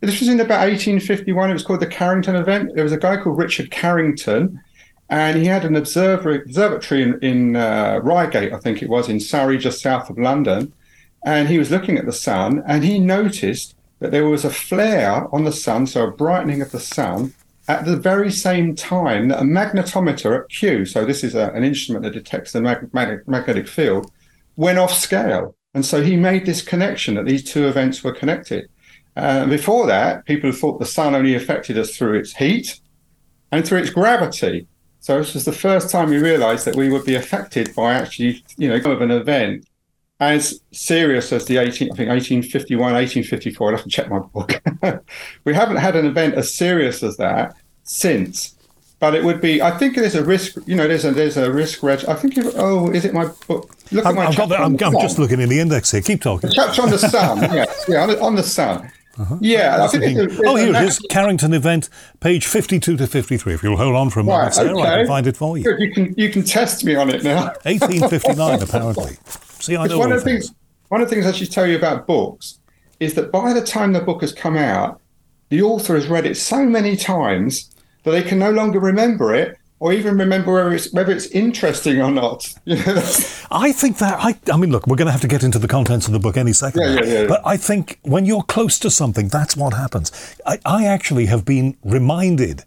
This 0.00 0.20
was 0.20 0.28
in 0.28 0.38
about 0.38 0.60
1851. 0.60 1.50
It 1.50 1.52
was 1.52 1.64
called 1.64 1.80
the 1.80 1.86
Carrington 1.86 2.36
event. 2.36 2.74
There 2.74 2.84
was 2.84 2.92
a 2.92 2.98
guy 2.98 3.16
called 3.16 3.38
Richard 3.38 3.70
Carrington 3.72 4.60
and 5.08 5.38
he 5.38 5.46
had 5.46 5.64
an 5.64 5.76
observatory 5.76 7.02
in, 7.02 7.18
in 7.20 7.56
uh, 7.56 8.00
Reigate, 8.02 8.52
I 8.52 8.58
think 8.58 8.82
it 8.82 8.88
was, 8.88 9.08
in 9.08 9.20
Surrey, 9.20 9.58
just 9.58 9.80
south 9.80 10.10
of 10.10 10.18
London. 10.18 10.72
And 11.24 11.48
he 11.48 11.58
was 11.58 11.70
looking 11.70 11.98
at 11.98 12.06
the 12.06 12.12
sun, 12.12 12.62
and 12.66 12.84
he 12.84 12.98
noticed 12.98 13.76
that 14.00 14.10
there 14.10 14.28
was 14.28 14.44
a 14.44 14.50
flare 14.50 15.32
on 15.34 15.44
the 15.44 15.52
sun, 15.52 15.86
so 15.86 16.06
a 16.06 16.10
brightening 16.10 16.60
of 16.60 16.72
the 16.72 16.80
sun, 16.80 17.34
at 17.68 17.84
the 17.84 17.96
very 17.96 18.30
same 18.30 18.74
time 18.74 19.28
that 19.28 19.40
a 19.40 19.44
magnetometer 19.44 20.42
at 20.42 20.48
Kew, 20.48 20.84
so 20.84 21.04
this 21.04 21.24
is 21.24 21.34
a, 21.34 21.50
an 21.50 21.64
instrument 21.64 22.04
that 22.04 22.12
detects 22.12 22.52
the 22.52 22.60
mag- 22.60 22.92
mag- 22.92 23.26
magnetic 23.26 23.66
field, 23.66 24.10
went 24.56 24.78
off 24.78 24.92
scale. 24.92 25.54
And 25.74 25.84
so 25.84 26.02
he 26.02 26.16
made 26.16 26.46
this 26.46 26.62
connection 26.62 27.14
that 27.14 27.26
these 27.26 27.44
two 27.44 27.66
events 27.66 28.02
were 28.02 28.12
connected. 28.12 28.68
Uh, 29.16 29.46
before 29.46 29.86
that, 29.86 30.24
people 30.26 30.52
thought 30.52 30.78
the 30.78 30.86
sun 30.86 31.14
only 31.14 31.34
affected 31.34 31.76
us 31.76 31.96
through 31.96 32.18
its 32.18 32.34
heat 32.34 32.80
and 33.50 33.66
through 33.66 33.78
its 33.78 33.90
gravity. 33.90 34.66
So 35.06 35.18
this 35.18 35.34
was 35.34 35.44
the 35.44 35.52
first 35.52 35.88
time 35.88 36.10
we 36.10 36.18
realized 36.18 36.64
that 36.64 36.74
we 36.74 36.88
would 36.88 37.04
be 37.04 37.14
affected 37.14 37.72
by 37.76 37.94
actually, 37.94 38.42
you 38.56 38.68
know, 38.68 38.74
of 38.74 39.00
an 39.00 39.12
event 39.12 39.64
as 40.18 40.60
serious 40.72 41.32
as 41.32 41.44
the 41.44 41.58
18, 41.58 41.92
I 41.92 41.94
think 41.94 42.08
1851, 42.08 42.92
1854. 42.92 43.68
I'll 43.68 43.76
have 43.76 43.84
to 43.84 43.88
check 43.88 44.10
my 44.10 44.18
book. 44.18 44.60
we 45.44 45.54
haven't 45.54 45.76
had 45.76 45.94
an 45.94 46.06
event 46.06 46.34
as 46.34 46.52
serious 46.52 47.04
as 47.04 47.18
that 47.18 47.54
since. 47.84 48.56
But 48.98 49.14
it 49.14 49.22
would 49.22 49.40
be. 49.40 49.62
I 49.62 49.78
think 49.78 49.94
there's 49.94 50.16
a 50.16 50.24
risk. 50.24 50.56
You 50.66 50.74
know, 50.74 50.88
there's 50.88 51.04
a 51.04 51.12
there's 51.12 51.36
a 51.36 51.52
risk. 51.52 51.84
Reg. 51.84 52.04
I 52.06 52.14
think. 52.14 52.36
If, 52.36 52.56
oh, 52.56 52.90
is 52.90 53.04
it 53.04 53.14
my 53.14 53.26
book? 53.46 53.76
Look 53.92 54.06
I'm, 54.06 54.18
at 54.18 54.24
my. 54.24 54.26
I've 54.26 54.36
got 54.36 54.48
the, 54.48 54.56
I'm, 54.56 54.72
I'm 54.72 55.00
just 55.00 55.20
looking 55.20 55.40
in 55.40 55.48
the 55.48 55.60
index 55.60 55.92
here. 55.92 56.00
Keep 56.00 56.22
talking. 56.22 56.48
The 56.48 56.54
chapter 56.56 56.82
on 56.82 56.90
the 56.90 56.98
sun. 56.98 57.38
yes, 57.42 57.84
yeah, 57.86 58.02
on 58.02 58.08
the, 58.08 58.20
on 58.20 58.34
the 58.34 58.42
sun. 58.42 58.90
Uh-huh. 59.18 59.38
Yeah, 59.40 59.84
I 59.84 59.88
think 59.88 60.18
oh, 60.44 60.56
here 60.56 60.74
it 60.74 60.82
is. 60.82 60.98
Carrington 61.10 61.54
event, 61.54 61.88
page 62.20 62.46
52 62.46 62.96
to 62.98 63.06
53. 63.06 63.54
If 63.54 63.62
you'll 63.62 63.76
hold 63.76 63.96
on 63.96 64.10
for 64.10 64.20
a 64.20 64.24
moment, 64.24 64.56
right, 64.56 64.66
okay. 64.66 64.82
I 64.82 64.96
can 64.98 65.06
find 65.06 65.26
it 65.26 65.36
for 65.36 65.56
you. 65.56 65.64
Good. 65.64 65.80
You 65.80 65.92
can 65.92 66.14
you 66.16 66.30
can 66.30 66.42
test 66.42 66.84
me 66.84 66.94
on 66.96 67.08
it 67.08 67.22
now. 67.22 67.44
1859, 67.64 68.62
apparently. 68.62 69.16
See, 69.60 69.76
I 69.76 69.86
know 69.86 69.98
one 69.98 70.12
of 70.12 70.22
the 70.22 70.24
things. 70.24 70.52
One 70.88 71.00
of 71.00 71.08
the 71.08 71.14
things 71.14 71.26
I 71.26 71.32
should 71.32 71.50
tell 71.50 71.66
you 71.66 71.76
about 71.76 72.06
books 72.06 72.60
is 73.00 73.14
that 73.14 73.32
by 73.32 73.52
the 73.52 73.62
time 73.62 73.92
the 73.92 74.00
book 74.00 74.20
has 74.20 74.32
come 74.32 74.56
out, 74.56 75.00
the 75.48 75.62
author 75.62 75.94
has 75.94 76.06
read 76.08 76.26
it 76.26 76.36
so 76.36 76.64
many 76.64 76.96
times 76.96 77.74
that 78.04 78.12
they 78.12 78.22
can 78.22 78.38
no 78.38 78.50
longer 78.50 78.78
remember 78.78 79.34
it 79.34 79.58
or 79.78 79.92
even 79.92 80.16
remember 80.16 80.52
whether 80.52 80.72
it's 80.72 80.92
whether 80.92 81.12
it's 81.12 81.26
interesting 81.26 82.00
or 82.00 82.10
not. 82.10 82.54
I 83.50 83.72
think 83.72 83.98
that 83.98 84.18
I, 84.18 84.36
I 84.52 84.56
mean, 84.56 84.70
look, 84.70 84.86
we're 84.86 84.96
going 84.96 85.06
to 85.06 85.12
have 85.12 85.20
to 85.20 85.28
get 85.28 85.42
into 85.42 85.58
the 85.58 85.68
contents 85.68 86.06
of 86.06 86.12
the 86.12 86.18
book 86.18 86.36
any 86.36 86.52
second. 86.52 86.82
Yeah, 86.82 86.94
yeah, 86.94 87.20
yeah. 87.20 87.26
But 87.26 87.42
I 87.44 87.56
think 87.56 87.98
when 88.02 88.24
you're 88.24 88.42
close 88.42 88.78
to 88.80 88.90
something, 88.90 89.28
that's 89.28 89.56
what 89.56 89.74
happens. 89.74 90.12
I, 90.46 90.58
I 90.64 90.86
actually 90.86 91.26
have 91.26 91.44
been 91.44 91.76
reminded 91.84 92.64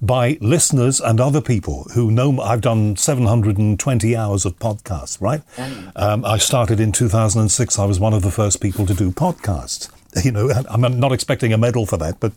by 0.00 0.38
listeners 0.40 1.00
and 1.00 1.20
other 1.20 1.40
people 1.40 1.84
who 1.94 2.10
know 2.10 2.40
I've 2.40 2.60
done 2.60 2.96
720 2.96 4.16
hours 4.16 4.44
of 4.44 4.58
podcasts. 4.58 5.20
Right? 5.20 5.42
Mm. 5.56 5.92
Um, 5.96 6.24
I 6.24 6.38
started 6.38 6.78
in 6.78 6.92
2006. 6.92 7.78
I 7.78 7.84
was 7.84 7.98
one 7.98 8.14
of 8.14 8.22
the 8.22 8.30
first 8.30 8.60
people 8.60 8.86
to 8.86 8.94
do 8.94 9.10
podcasts. 9.10 9.90
You 10.24 10.30
know, 10.30 10.50
I'm 10.68 11.00
not 11.00 11.12
expecting 11.12 11.52
a 11.52 11.58
medal 11.58 11.86
for 11.86 11.96
that, 11.96 12.20
but 12.20 12.32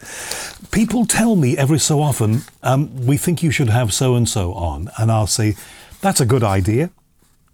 people 0.71 1.05
tell 1.05 1.36
me 1.36 1.57
every 1.57 1.80
so 1.80 2.01
often, 2.01 2.41
um, 2.63 3.05
we 3.05 3.17
think 3.17 3.43
you 3.43 3.51
should 3.51 3.69
have 3.69 3.93
so 3.93 4.15
and 4.15 4.30
so 4.30 4.53
on. 4.53 4.89
And 4.97 5.11
I'll 5.11 5.28
say, 5.28 5.55
that's 5.99 6.21
a 6.21 6.26
good 6.26 6.43
idea. 6.43 6.89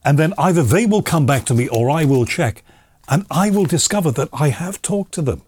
And 0.06 0.20
then 0.20 0.34
either 0.38 0.64
they 0.64 0.86
will 0.86 1.02
come 1.02 1.26
back 1.26 1.46
to 1.46 1.54
me 1.54 1.68
or 1.70 1.90
I 1.90 2.06
will 2.06 2.26
check 2.26 2.64
and 3.10 3.26
I 3.30 3.50
will 3.50 3.66
discover 3.66 4.12
that 4.12 4.30
I 4.32 4.50
have 4.50 4.82
talked 4.82 5.14
to 5.16 5.22
them. 5.22 5.42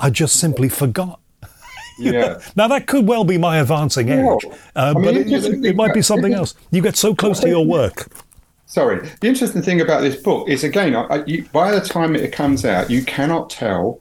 I 0.00 0.10
just 0.10 0.36
simply 0.36 0.68
forgot. 0.68 1.20
Yeah. 1.96 2.40
now 2.56 2.66
that 2.66 2.88
could 2.88 3.06
well 3.06 3.22
be 3.22 3.38
my 3.38 3.58
advancing 3.58 4.08
age, 4.08 4.44
uh, 4.74 4.94
mean, 4.94 5.04
but 5.04 5.16
it, 5.16 5.28
it, 5.28 5.64
it, 5.64 5.76
might 5.76 5.94
be 5.94 6.02
something 6.02 6.34
else. 6.34 6.56
You 6.72 6.82
get 6.82 6.96
so 6.96 7.14
close 7.14 7.38
to 7.38 7.48
your 7.48 7.64
work. 7.64 8.08
Sorry. 8.66 9.08
The 9.20 9.28
interesting 9.28 9.62
thing 9.62 9.80
about 9.80 10.00
this 10.00 10.16
book 10.16 10.48
is, 10.48 10.64
again, 10.64 10.96
I, 10.96 11.22
you, 11.24 11.44
by 11.52 11.70
the 11.70 11.80
time 11.80 12.16
it 12.16 12.32
comes 12.32 12.64
out, 12.64 12.90
you 12.90 13.04
cannot 13.04 13.48
tell 13.48 14.00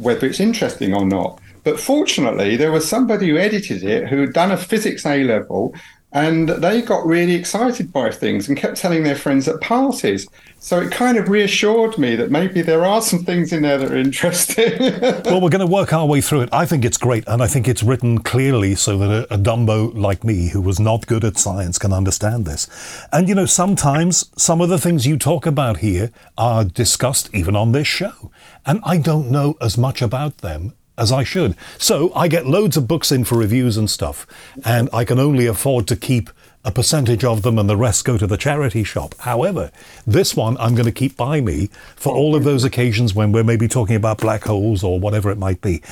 whether 0.00 0.26
it's 0.26 0.40
interesting 0.40 0.94
or 0.94 1.04
not. 1.04 1.40
But 1.62 1.78
fortunately, 1.78 2.56
there 2.56 2.72
was 2.72 2.88
somebody 2.88 3.28
who 3.28 3.36
edited 3.36 3.82
it 3.84 4.08
who 4.08 4.20
had 4.22 4.32
done 4.32 4.50
a 4.50 4.56
physics 4.56 5.04
A 5.04 5.24
level 5.24 5.74
and 6.12 6.48
they 6.48 6.82
got 6.82 7.06
really 7.06 7.34
excited 7.34 7.92
by 7.92 8.10
things 8.10 8.48
and 8.48 8.56
kept 8.56 8.76
telling 8.76 9.04
their 9.04 9.14
friends 9.14 9.46
at 9.46 9.60
parties. 9.60 10.26
So 10.58 10.80
it 10.80 10.90
kind 10.90 11.16
of 11.16 11.28
reassured 11.28 11.98
me 11.98 12.16
that 12.16 12.30
maybe 12.30 12.62
there 12.62 12.84
are 12.84 13.00
some 13.00 13.24
things 13.24 13.52
in 13.52 13.62
there 13.62 13.78
that 13.78 13.90
are 13.90 13.96
interesting. 13.96 14.78
well, 15.24 15.40
we're 15.40 15.50
going 15.50 15.60
to 15.60 15.66
work 15.66 15.92
our 15.92 16.06
way 16.06 16.20
through 16.20 16.42
it. 16.42 16.48
I 16.52 16.66
think 16.66 16.84
it's 16.84 16.98
great, 16.98 17.24
and 17.26 17.42
I 17.42 17.46
think 17.46 17.68
it's 17.68 17.82
written 17.82 18.18
clearly 18.18 18.74
so 18.74 18.98
that 18.98 19.10
a, 19.10 19.34
a 19.34 19.38
Dumbo 19.38 19.94
like 19.96 20.24
me, 20.24 20.48
who 20.48 20.60
was 20.60 20.80
not 20.80 21.06
good 21.06 21.24
at 21.24 21.38
science, 21.38 21.78
can 21.78 21.92
understand 21.92 22.44
this. 22.44 22.68
And 23.12 23.28
you 23.28 23.34
know, 23.34 23.46
sometimes 23.46 24.30
some 24.36 24.60
of 24.60 24.68
the 24.68 24.78
things 24.78 25.06
you 25.06 25.16
talk 25.16 25.46
about 25.46 25.78
here 25.78 26.10
are 26.36 26.64
discussed 26.64 27.30
even 27.32 27.56
on 27.56 27.72
this 27.72 27.86
show, 27.86 28.30
and 28.66 28.80
I 28.84 28.98
don't 28.98 29.30
know 29.30 29.56
as 29.60 29.78
much 29.78 30.02
about 30.02 30.38
them 30.38 30.74
as 31.00 31.10
I 31.10 31.24
should. 31.24 31.56
So 31.78 32.12
I 32.14 32.28
get 32.28 32.46
loads 32.46 32.76
of 32.76 32.86
books 32.86 33.10
in 33.10 33.24
for 33.24 33.38
reviews 33.38 33.76
and 33.76 33.88
stuff, 33.88 34.26
and 34.64 34.88
I 34.92 35.04
can 35.04 35.18
only 35.18 35.46
afford 35.46 35.88
to 35.88 35.96
keep 35.96 36.30
a 36.62 36.70
percentage 36.70 37.24
of 37.24 37.40
them 37.40 37.58
and 37.58 37.70
the 37.70 37.76
rest 37.76 38.04
go 38.04 38.18
to 38.18 38.26
the 38.26 38.36
charity 38.36 38.84
shop. 38.84 39.14
However, 39.20 39.70
this 40.06 40.36
one 40.36 40.58
I'm 40.58 40.74
going 40.74 40.84
to 40.84 40.92
keep 40.92 41.16
by 41.16 41.40
me 41.40 41.70
for 41.96 42.14
all 42.14 42.36
of 42.36 42.44
those 42.44 42.64
occasions 42.64 43.14
when 43.14 43.32
we're 43.32 43.44
maybe 43.44 43.66
talking 43.66 43.96
about 43.96 44.18
black 44.18 44.44
holes 44.44 44.84
or 44.84 45.00
whatever 45.00 45.30
it 45.30 45.38
might 45.38 45.62
be. 45.62 45.82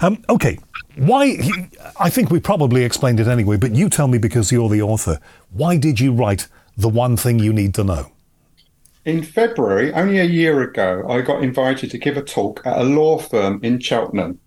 Um, 0.00 0.24
okay, 0.30 0.58
why? 0.96 1.38
I 2.00 2.08
think 2.08 2.30
we 2.30 2.40
probably 2.40 2.84
explained 2.84 3.20
it 3.20 3.28
anyway, 3.28 3.58
but 3.58 3.74
you 3.74 3.90
tell 3.90 4.08
me 4.08 4.16
because 4.16 4.50
you're 4.50 4.70
the 4.70 4.82
author. 4.82 5.20
Why 5.50 5.76
did 5.76 6.00
you 6.00 6.12
write 6.12 6.48
the 6.76 6.88
one 6.88 7.16
thing 7.16 7.38
you 7.38 7.52
need 7.52 7.74
to 7.74 7.84
know? 7.84 8.10
In 9.04 9.22
February, 9.22 9.92
only 9.92 10.18
a 10.18 10.24
year 10.24 10.62
ago, 10.62 11.04
I 11.10 11.20
got 11.20 11.42
invited 11.42 11.90
to 11.90 11.98
give 11.98 12.16
a 12.16 12.22
talk 12.22 12.62
at 12.64 12.78
a 12.78 12.84
law 12.84 13.18
firm 13.18 13.60
in 13.62 13.78
Cheltenham. 13.78 14.40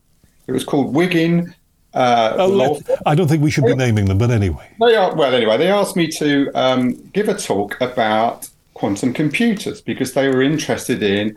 It 0.47 0.51
was 0.51 0.63
called 0.63 0.93
Wiggin. 0.95 1.53
Uh, 1.93 2.35
oh, 2.37 2.79
I 3.05 3.15
don't 3.15 3.27
think 3.27 3.41
we 3.41 3.49
should 3.49 3.65
be 3.65 3.75
naming 3.75 4.05
them, 4.05 4.17
but 4.17 4.29
anyway. 4.29 4.69
They 4.79 4.95
are, 4.95 5.15
well, 5.15 5.33
anyway, 5.33 5.57
they 5.57 5.71
asked 5.71 5.95
me 5.95 6.07
to 6.09 6.51
um, 6.53 6.93
give 7.11 7.27
a 7.27 7.33
talk 7.33 7.79
about 7.81 8.49
quantum 8.77 9.11
computers 9.11 9.81
because 9.81 10.13
they 10.13 10.27
were 10.27 10.43
interested 10.43 11.01
in 11.01 11.35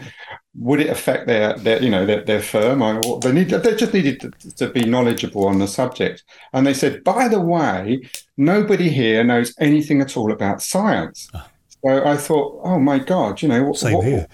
would 0.59 0.81
it 0.81 0.91
affect 0.91 1.27
their, 1.27 1.57
their 1.59 1.83
you 1.83 1.89
know 1.89 2.05
their, 2.05 2.23
their 2.23 2.43
firm 2.43 2.83
or 2.83 3.19
they 3.21 3.33
need 3.33 3.49
they 3.49 3.75
just 3.75 3.95
needed 3.95 4.21
to, 4.21 4.57
to, 4.57 4.69
be 4.69 4.85
knowledgeable 4.85 5.47
on 5.47 5.59
the 5.59 5.67
subject 5.67 6.23
and 6.53 6.67
they 6.67 6.75
said 6.75 7.03
by 7.03 7.29
the 7.29 7.41
way 7.41 7.99
nobody 8.37 8.91
here 8.91 9.25
knows 9.25 9.55
anything 9.59 10.03
at 10.03 10.17
all 10.19 10.31
about 10.33 10.61
science 10.61 11.31
ah. 11.33 11.49
so 11.83 12.05
i 12.05 12.17
thought 12.17 12.61
oh 12.63 12.79
my 12.79 12.99
god 12.99 13.41
you 13.41 13.49
know 13.49 13.73
same 13.73 13.95
what, 13.95 14.07
here 14.07 14.27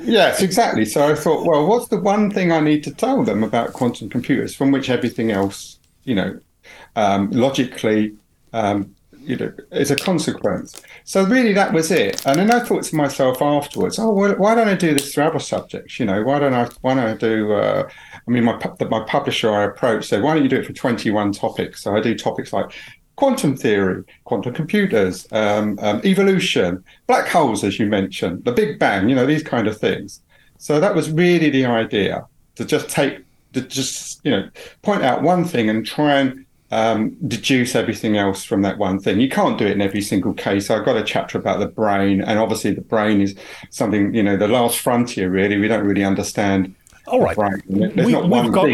Yes, 0.00 0.42
exactly. 0.42 0.84
So 0.84 1.06
I 1.08 1.14
thought, 1.14 1.44
well, 1.44 1.66
what's 1.66 1.88
the 1.88 2.00
one 2.00 2.30
thing 2.30 2.52
I 2.52 2.60
need 2.60 2.84
to 2.84 2.94
tell 2.94 3.24
them 3.24 3.42
about 3.42 3.72
quantum 3.72 4.08
computers 4.08 4.54
from 4.54 4.70
which 4.70 4.90
everything 4.90 5.30
else, 5.32 5.78
you 6.04 6.14
know, 6.14 6.38
um, 6.96 7.30
logically, 7.30 8.14
um, 8.52 8.94
you 9.18 9.36
know, 9.36 9.52
is 9.72 9.90
a 9.90 9.96
consequence. 9.96 10.80
So 11.04 11.24
really, 11.24 11.52
that 11.52 11.72
was 11.72 11.90
it. 11.90 12.24
And 12.26 12.38
then 12.38 12.50
I 12.50 12.60
thought 12.60 12.84
to 12.84 12.96
myself 12.96 13.42
afterwards, 13.42 13.98
oh, 13.98 14.12
well, 14.12 14.34
why 14.36 14.54
don't 14.54 14.68
I 14.68 14.74
do 14.74 14.94
this 14.94 15.12
for 15.12 15.22
other 15.22 15.40
subjects? 15.40 15.98
You 15.98 16.06
know, 16.06 16.22
why 16.22 16.38
don't 16.38 16.54
I? 16.54 16.68
Why 16.80 16.94
don't 16.94 17.04
I 17.04 17.14
do? 17.14 17.52
Uh, 17.52 17.88
I 18.26 18.30
mean, 18.30 18.44
my 18.44 18.58
my 18.88 19.04
publisher 19.04 19.50
I 19.50 19.64
approached 19.64 20.08
said, 20.08 20.22
why 20.22 20.34
don't 20.34 20.44
you 20.44 20.48
do 20.48 20.56
it 20.60 20.66
for 20.66 20.72
twenty 20.72 21.10
one 21.10 21.32
topics? 21.32 21.82
So 21.82 21.96
I 21.96 22.00
do 22.00 22.14
topics 22.14 22.52
like 22.52 22.72
quantum 23.18 23.56
theory, 23.56 24.04
quantum 24.22 24.54
computers, 24.54 25.26
um, 25.32 25.76
um, 25.82 26.00
evolution, 26.04 26.84
black 27.08 27.26
holes, 27.26 27.64
as 27.64 27.76
you 27.76 27.84
mentioned, 27.84 28.44
the 28.44 28.52
Big 28.52 28.78
Bang, 28.78 29.08
you 29.08 29.16
know, 29.16 29.26
these 29.26 29.42
kind 29.42 29.66
of 29.66 29.76
things. 29.76 30.20
So 30.58 30.78
that 30.78 30.94
was 30.94 31.10
really 31.10 31.50
the 31.50 31.66
idea 31.66 32.24
to 32.54 32.64
just 32.64 32.88
take, 32.88 33.24
to 33.54 33.62
just, 33.62 34.20
you 34.24 34.30
know, 34.30 34.48
point 34.82 35.02
out 35.02 35.22
one 35.22 35.44
thing 35.44 35.68
and 35.68 35.84
try 35.84 36.20
and 36.20 36.46
um, 36.70 37.16
deduce 37.26 37.74
everything 37.74 38.16
else 38.16 38.44
from 38.44 38.62
that 38.62 38.78
one 38.78 39.00
thing. 39.00 39.18
You 39.18 39.28
can't 39.28 39.58
do 39.58 39.66
it 39.66 39.72
in 39.72 39.80
every 39.80 40.02
single 40.02 40.32
case. 40.32 40.70
I've 40.70 40.84
got 40.84 40.96
a 40.96 41.02
chapter 41.02 41.38
about 41.38 41.58
the 41.58 41.66
brain, 41.66 42.22
and 42.22 42.38
obviously 42.38 42.72
the 42.72 42.82
brain 42.82 43.20
is 43.20 43.34
something, 43.70 44.14
you 44.14 44.22
know, 44.22 44.36
the 44.36 44.46
last 44.46 44.78
frontier, 44.78 45.28
really. 45.28 45.58
We 45.58 45.66
don't 45.66 45.84
really 45.84 46.04
understand 46.04 46.72
all 47.08 47.22
right. 47.22 47.36
We, 47.66 48.12
have 48.12 48.52
got 48.52 48.68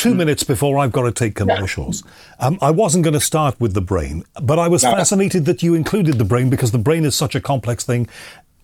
two 0.00 0.14
minutes 0.14 0.42
before 0.44 0.78
I've 0.78 0.92
got 0.92 1.02
to 1.02 1.12
take 1.12 1.34
commercials. 1.34 2.02
Um, 2.38 2.58
I 2.62 2.70
wasn't 2.70 3.04
going 3.04 3.14
to 3.14 3.20
start 3.20 3.60
with 3.60 3.74
the 3.74 3.82
brain, 3.82 4.24
but 4.40 4.58
I 4.58 4.66
was 4.66 4.82
no. 4.82 4.92
fascinated 4.92 5.44
that 5.44 5.62
you 5.62 5.74
included 5.74 6.16
the 6.16 6.24
brain 6.24 6.48
because 6.48 6.72
the 6.72 6.78
brain 6.78 7.04
is 7.04 7.14
such 7.14 7.34
a 7.34 7.40
complex 7.40 7.84
thing 7.84 8.08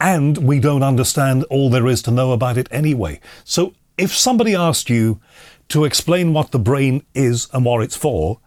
and 0.00 0.38
we 0.38 0.60
don't 0.60 0.82
understand 0.82 1.44
all 1.44 1.68
there 1.68 1.86
is 1.86 2.02
to 2.02 2.10
know 2.10 2.32
about 2.32 2.56
it 2.56 2.68
anyway. 2.70 3.20
So 3.44 3.74
if 3.98 4.14
somebody 4.14 4.54
asked 4.54 4.88
you 4.88 5.20
to 5.68 5.84
explain 5.84 6.32
what 6.32 6.52
the 6.52 6.58
brain 6.58 7.04
is 7.14 7.48
and 7.52 7.64
what 7.64 7.82
it's 7.82 7.96
for, 7.96 8.40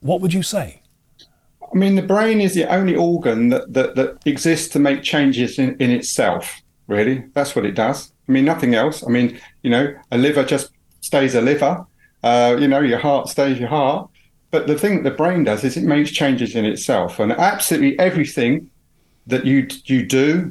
what 0.00 0.20
would 0.20 0.32
you 0.32 0.42
say? 0.42 0.80
I 1.62 1.76
mean, 1.76 1.94
the 1.94 2.02
brain 2.02 2.40
is 2.40 2.54
the 2.54 2.64
only 2.72 2.94
organ 2.94 3.48
that, 3.50 3.72
that, 3.72 3.96
that 3.96 4.18
exists 4.26 4.68
to 4.68 4.78
make 4.78 5.02
changes 5.02 5.58
in, 5.58 5.76
in 5.78 5.90
itself, 5.90 6.62
really. 6.86 7.24
That's 7.34 7.56
what 7.56 7.66
it 7.66 7.74
does. 7.74 8.12
I 8.28 8.32
mean, 8.32 8.44
nothing 8.44 8.74
else. 8.74 9.04
I 9.04 9.08
mean, 9.08 9.40
you 9.62 9.70
know, 9.70 9.94
a 10.10 10.16
liver 10.16 10.44
just 10.44 10.70
stays 11.00 11.34
a 11.34 11.40
liver. 11.40 11.84
Uh, 12.24 12.56
you 12.58 12.66
know, 12.66 12.80
your 12.80 12.98
heart 12.98 13.28
stays 13.28 13.60
your 13.60 13.68
heart. 13.68 14.08
but 14.50 14.66
the 14.66 14.78
thing 14.78 14.94
that 14.96 15.10
the 15.10 15.16
brain 15.16 15.44
does 15.44 15.62
is 15.62 15.76
it 15.76 15.84
makes 15.84 16.10
changes 16.10 16.54
in 16.54 16.64
itself, 16.64 17.20
and 17.20 17.32
absolutely 17.32 17.98
everything 17.98 18.70
that 19.26 19.44
you 19.44 19.66
you 19.84 20.06
do, 20.06 20.50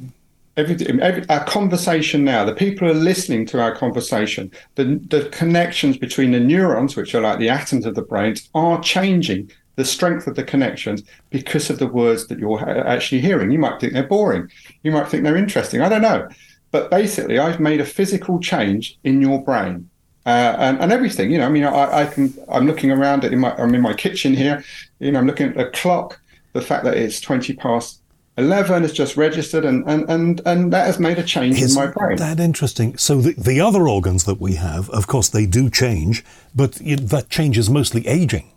every, 0.56 0.76
every 1.02 1.28
our 1.30 1.44
conversation 1.46 2.24
now, 2.24 2.46
the 2.46 2.54
people 2.54 2.88
are 2.88 2.94
listening 3.12 3.44
to 3.48 3.60
our 3.60 3.76
conversation, 3.76 4.52
the 4.76 4.86
the 5.10 5.28
connections 5.30 5.98
between 5.98 6.32
the 6.32 6.40
neurons, 6.40 6.96
which 6.96 7.16
are 7.16 7.22
like 7.22 7.40
the 7.40 7.50
atoms 7.50 7.86
of 7.88 7.96
the 7.96 8.04
brain, 8.04 8.36
are 8.54 8.80
changing 8.82 9.50
the 9.76 9.86
strength 9.86 10.28
of 10.28 10.36
the 10.36 10.44
connections 10.44 11.02
because 11.32 11.72
of 11.72 11.80
the 11.80 11.88
words 11.88 12.28
that 12.28 12.38
you're 12.38 12.62
actually 12.88 13.22
hearing. 13.22 13.50
You 13.50 13.58
might 13.58 13.80
think 13.80 13.94
they're 13.94 14.14
boring, 14.18 14.48
you 14.84 14.92
might 14.92 15.08
think 15.08 15.24
they're 15.24 15.46
interesting. 15.46 15.82
I 15.82 15.90
don't 15.90 16.08
know, 16.10 16.28
but 16.70 16.92
basically, 16.92 17.40
I've 17.40 17.60
made 17.60 17.82
a 17.82 17.94
physical 17.98 18.40
change 18.40 19.00
in 19.04 19.22
your 19.24 19.42
brain 19.44 19.90
uh, 20.26 20.56
and, 20.58 20.80
and 20.80 20.92
everything. 20.92 21.32
You 21.32 21.40
know, 21.40 21.46
I 21.46 21.50
mean, 21.50 21.64
I, 21.64 22.02
I, 22.02 22.06
can. 22.06 22.34
I'm 22.50 22.66
looking 22.66 22.92
around 22.92 23.24
it 23.24 23.34
in 23.34 23.40
my. 23.40 23.54
I'm 23.56 23.74
in 23.76 23.82
my 23.82 23.94
kitchen 23.94 24.34
here. 24.34 24.64
You 25.00 25.12
know, 25.12 25.20
I'm 25.20 25.28
looking 25.28 25.50
at 25.50 25.56
the 25.56 25.66
clock. 25.68 26.20
The 26.54 26.62
fact 26.62 26.84
that 26.86 26.96
it's 26.96 27.20
twenty 27.20 27.54
past 27.54 28.00
eleven 28.38 28.84
is 28.84 28.94
just 28.94 29.18
registered, 29.18 29.66
and 29.66 29.84
and 29.86 30.10
and, 30.10 30.42
and 30.46 30.74
that 30.74 30.86
has 30.86 31.00
made 31.00 31.20
a 31.20 31.24
change 31.24 31.62
Isn't 31.62 31.82
in 31.82 31.88
my 31.88 31.92
brain. 31.92 32.18
That 32.18 32.40
interesting. 32.40 32.98
So 32.98 33.22
the 33.22 33.34
the 33.34 33.60
other 33.60 33.88
organs 33.88 34.24
that 34.26 34.40
we 34.40 34.56
have, 34.56 34.90
of 34.92 35.08
course, 35.08 35.30
they 35.30 35.46
do 35.46 35.70
change, 35.70 36.24
but 36.56 36.80
it, 36.82 37.10
that 37.10 37.30
change 37.30 37.58
is 37.58 37.70
mostly 37.70 38.08
aging. 38.08 38.50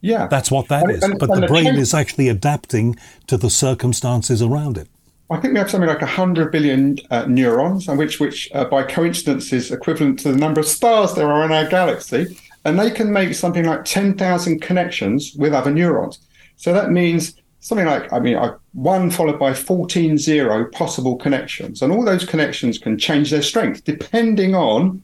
Yeah, 0.00 0.26
that's 0.26 0.50
what 0.50 0.68
that 0.68 0.82
and, 0.82 0.92
is. 0.92 1.02
And, 1.02 1.18
but 1.18 1.34
the 1.34 1.46
brain 1.46 1.64
change, 1.64 1.78
is 1.78 1.94
actually 1.94 2.28
adapting 2.28 2.96
to 3.26 3.38
the 3.38 3.48
circumstances 3.48 4.42
around 4.42 4.76
it. 4.76 4.88
I 5.30 5.38
think 5.38 5.54
we 5.54 5.58
have 5.58 5.70
something 5.70 5.88
like 5.88 6.02
100 6.02 6.52
billion 6.52 6.98
uh, 7.10 7.24
neurons, 7.26 7.88
and 7.88 7.98
which, 7.98 8.20
which 8.20 8.50
uh, 8.52 8.66
by 8.66 8.82
coincidence 8.82 9.52
is 9.52 9.70
equivalent 9.70 10.18
to 10.20 10.32
the 10.32 10.38
number 10.38 10.60
of 10.60 10.66
stars 10.66 11.14
there 11.14 11.32
are 11.32 11.44
in 11.44 11.52
our 11.52 11.66
galaxy. 11.66 12.38
And 12.66 12.78
they 12.78 12.90
can 12.90 13.12
make 13.12 13.34
something 13.34 13.64
like 13.64 13.84
10,000 13.84 14.60
connections 14.60 15.34
with 15.36 15.52
other 15.52 15.70
neurons. 15.70 16.18
So 16.56 16.72
that 16.72 16.90
means 16.90 17.34
something 17.60 17.86
like, 17.86 18.12
I 18.12 18.20
mean, 18.20 18.38
one 18.72 19.10
followed 19.10 19.38
by 19.38 19.54
14 19.54 20.18
zero 20.18 20.66
possible 20.70 21.16
connections. 21.16 21.80
And 21.80 21.92
all 21.92 22.04
those 22.04 22.26
connections 22.26 22.78
can 22.78 22.98
change 22.98 23.30
their 23.30 23.42
strength 23.42 23.84
depending 23.84 24.54
on 24.54 25.02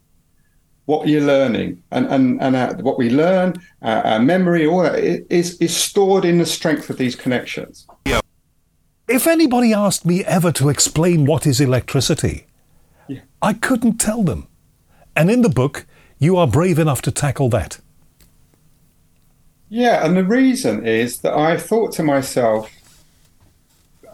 what 0.84 1.08
you're 1.08 1.22
learning. 1.22 1.82
And, 1.90 2.06
and, 2.06 2.40
and 2.42 2.56
uh, 2.56 2.74
what 2.76 2.98
we 2.98 3.10
learn, 3.10 3.54
uh, 3.82 4.02
our 4.04 4.20
memory, 4.20 4.66
all 4.66 4.82
that 4.82 4.98
is, 5.32 5.56
is 5.58 5.74
stored 5.74 6.24
in 6.24 6.38
the 6.38 6.46
strength 6.46 6.90
of 6.90 6.98
these 6.98 7.14
connections. 7.14 7.86
If 9.10 9.26
anybody 9.26 9.74
asked 9.74 10.06
me 10.06 10.24
ever 10.24 10.52
to 10.52 10.68
explain 10.68 11.26
what 11.26 11.44
is 11.44 11.60
electricity, 11.60 12.46
yeah. 13.08 13.22
I 13.42 13.54
couldn't 13.54 13.98
tell 13.98 14.22
them. 14.22 14.46
And 15.16 15.28
in 15.28 15.42
the 15.42 15.48
book, 15.48 15.84
you 16.20 16.36
are 16.36 16.46
brave 16.46 16.78
enough 16.78 17.02
to 17.02 17.10
tackle 17.10 17.48
that. 17.48 17.80
Yeah, 19.68 20.06
and 20.06 20.16
the 20.16 20.22
reason 20.22 20.86
is 20.86 21.22
that 21.22 21.34
I 21.34 21.56
thought 21.56 21.90
to 21.94 22.04
myself, 22.04 22.70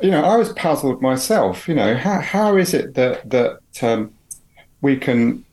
you 0.00 0.10
know, 0.10 0.24
I 0.24 0.36
was 0.36 0.54
puzzled 0.54 1.02
myself. 1.02 1.68
You 1.68 1.74
know, 1.74 1.94
how 1.94 2.20
how 2.20 2.56
is 2.56 2.72
it 2.72 2.94
that 2.94 3.28
that 3.28 3.58
um, 3.82 4.14
we 4.80 4.96
can, 4.96 5.44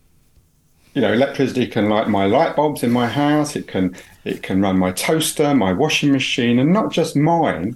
you 0.93 1.01
know, 1.01 1.11
electricity 1.11 1.67
can 1.67 1.89
light 1.89 2.07
my 2.07 2.27
light 2.27 2.55
bulbs 2.55 2.81
in 2.81 2.91
my 2.91 3.07
house. 3.07 3.57
It 3.57 3.67
can 3.67 3.93
it 4.23 4.41
can 4.41 4.61
run 4.61 4.79
my 4.79 4.93
toaster, 4.93 5.53
my 5.53 5.73
washing 5.73 6.13
machine, 6.13 6.59
and 6.59 6.71
not 6.71 6.93
just 6.93 7.17
mine, 7.17 7.75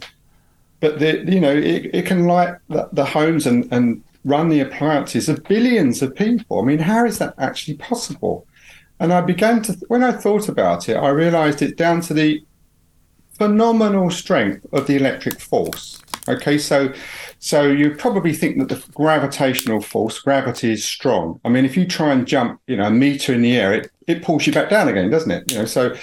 but 0.80 1.00
the 1.00 1.24
you 1.28 1.40
know 1.40 1.56
it, 1.56 1.90
it 1.94 2.06
can 2.06 2.26
light 2.26 2.56
the, 2.70 2.90
the 2.94 3.06
homes 3.06 3.46
and 3.46 3.72
and 3.72 4.04
run 4.24 4.50
the 4.50 4.60
appliances 4.60 5.30
of 5.30 5.44
billions 5.46 6.02
of 6.02 6.14
people. 6.16 6.60
I 6.62 6.66
mean, 6.66 6.80
how 6.80 7.06
is 7.06 7.18
that 7.20 7.34
actually 7.38 7.78
possible? 7.78 8.46
And 9.00 9.14
I 9.14 9.22
began 9.22 9.62
to, 9.64 9.74
when 9.88 10.04
I 10.04 10.12
thought 10.12 10.50
about 10.50 10.90
it, 10.90 10.96
I 10.96 11.10
realized 11.10 11.62
it's 11.62 11.74
down 11.76 12.02
to 12.02 12.14
the 12.14 12.44
phenomenal 13.38 14.10
strength 14.10 14.66
of 14.74 14.88
the 14.88 14.96
electric 14.96 15.40
force. 15.40 16.02
Okay, 16.28 16.58
so 16.58 16.92
so 17.40 17.68
you 17.72 17.92
probably 17.96 18.34
think 18.34 18.58
that 18.58 18.70
the 18.70 18.84
gravitational 18.94 19.80
force, 19.80 20.20
gravity 20.20 20.72
is 20.72 20.84
strong. 20.84 21.40
I 21.46 21.50
mean, 21.50 21.64
if 21.64 21.78
you 21.78 21.86
try 21.86 22.12
and 22.12 22.28
jump, 22.28 22.60
you 22.68 22.76
know, 22.76 22.88
a 22.88 22.92
meter 22.92 23.34
in 23.34 23.42
the 23.44 23.56
air, 23.56 23.72
it, 23.74 23.92
it 24.08 24.24
pulls 24.24 24.46
you 24.46 24.52
back 24.52 24.70
down 24.70 24.90
again, 24.90 25.10
doesn't 25.10 25.32
it? 25.32 25.50
You 25.52 25.60
know, 25.60 25.66
so 25.66 25.96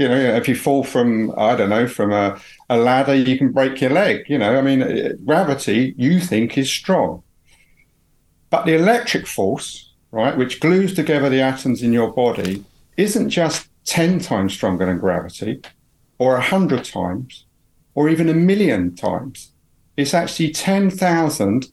you 0.00 0.08
know, 0.08 0.16
if 0.16 0.48
you 0.48 0.54
fall 0.54 0.82
from, 0.82 1.30
I 1.36 1.54
don't 1.54 1.68
know, 1.68 1.86
from 1.86 2.10
a, 2.10 2.40
a 2.70 2.78
ladder, 2.78 3.14
you 3.14 3.36
can 3.36 3.52
break 3.52 3.82
your 3.82 3.90
leg. 3.90 4.24
You 4.30 4.38
know, 4.38 4.56
I 4.56 4.62
mean, 4.62 5.18
gravity 5.26 5.94
you 5.98 6.20
think 6.20 6.56
is 6.56 6.70
strong. 6.70 7.22
But 8.48 8.64
the 8.64 8.74
electric 8.74 9.26
force, 9.26 9.92
right, 10.10 10.34
which 10.38 10.58
glues 10.58 10.94
together 10.94 11.28
the 11.28 11.42
atoms 11.42 11.82
in 11.82 11.92
your 11.92 12.14
body, 12.14 12.64
isn't 12.96 13.28
just 13.28 13.68
10 13.84 14.20
times 14.20 14.54
stronger 14.54 14.86
than 14.86 14.98
gravity, 14.98 15.60
or 16.18 16.32
100 16.32 16.82
times, 16.82 17.44
or 17.94 18.08
even 18.08 18.30
a 18.30 18.34
million 18.34 18.96
times. 18.96 19.52
It's 19.98 20.14
actually 20.14 20.52
10,000 20.52 21.66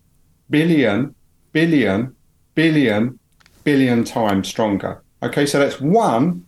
billion, 0.49 1.15
billion, 1.53 2.13
billion, 2.55 3.19
billion 3.63 4.03
times 4.03 4.49
stronger. 4.49 5.01
Okay, 5.23 5.45
so 5.45 5.59
that's 5.59 5.79
one 5.79 6.45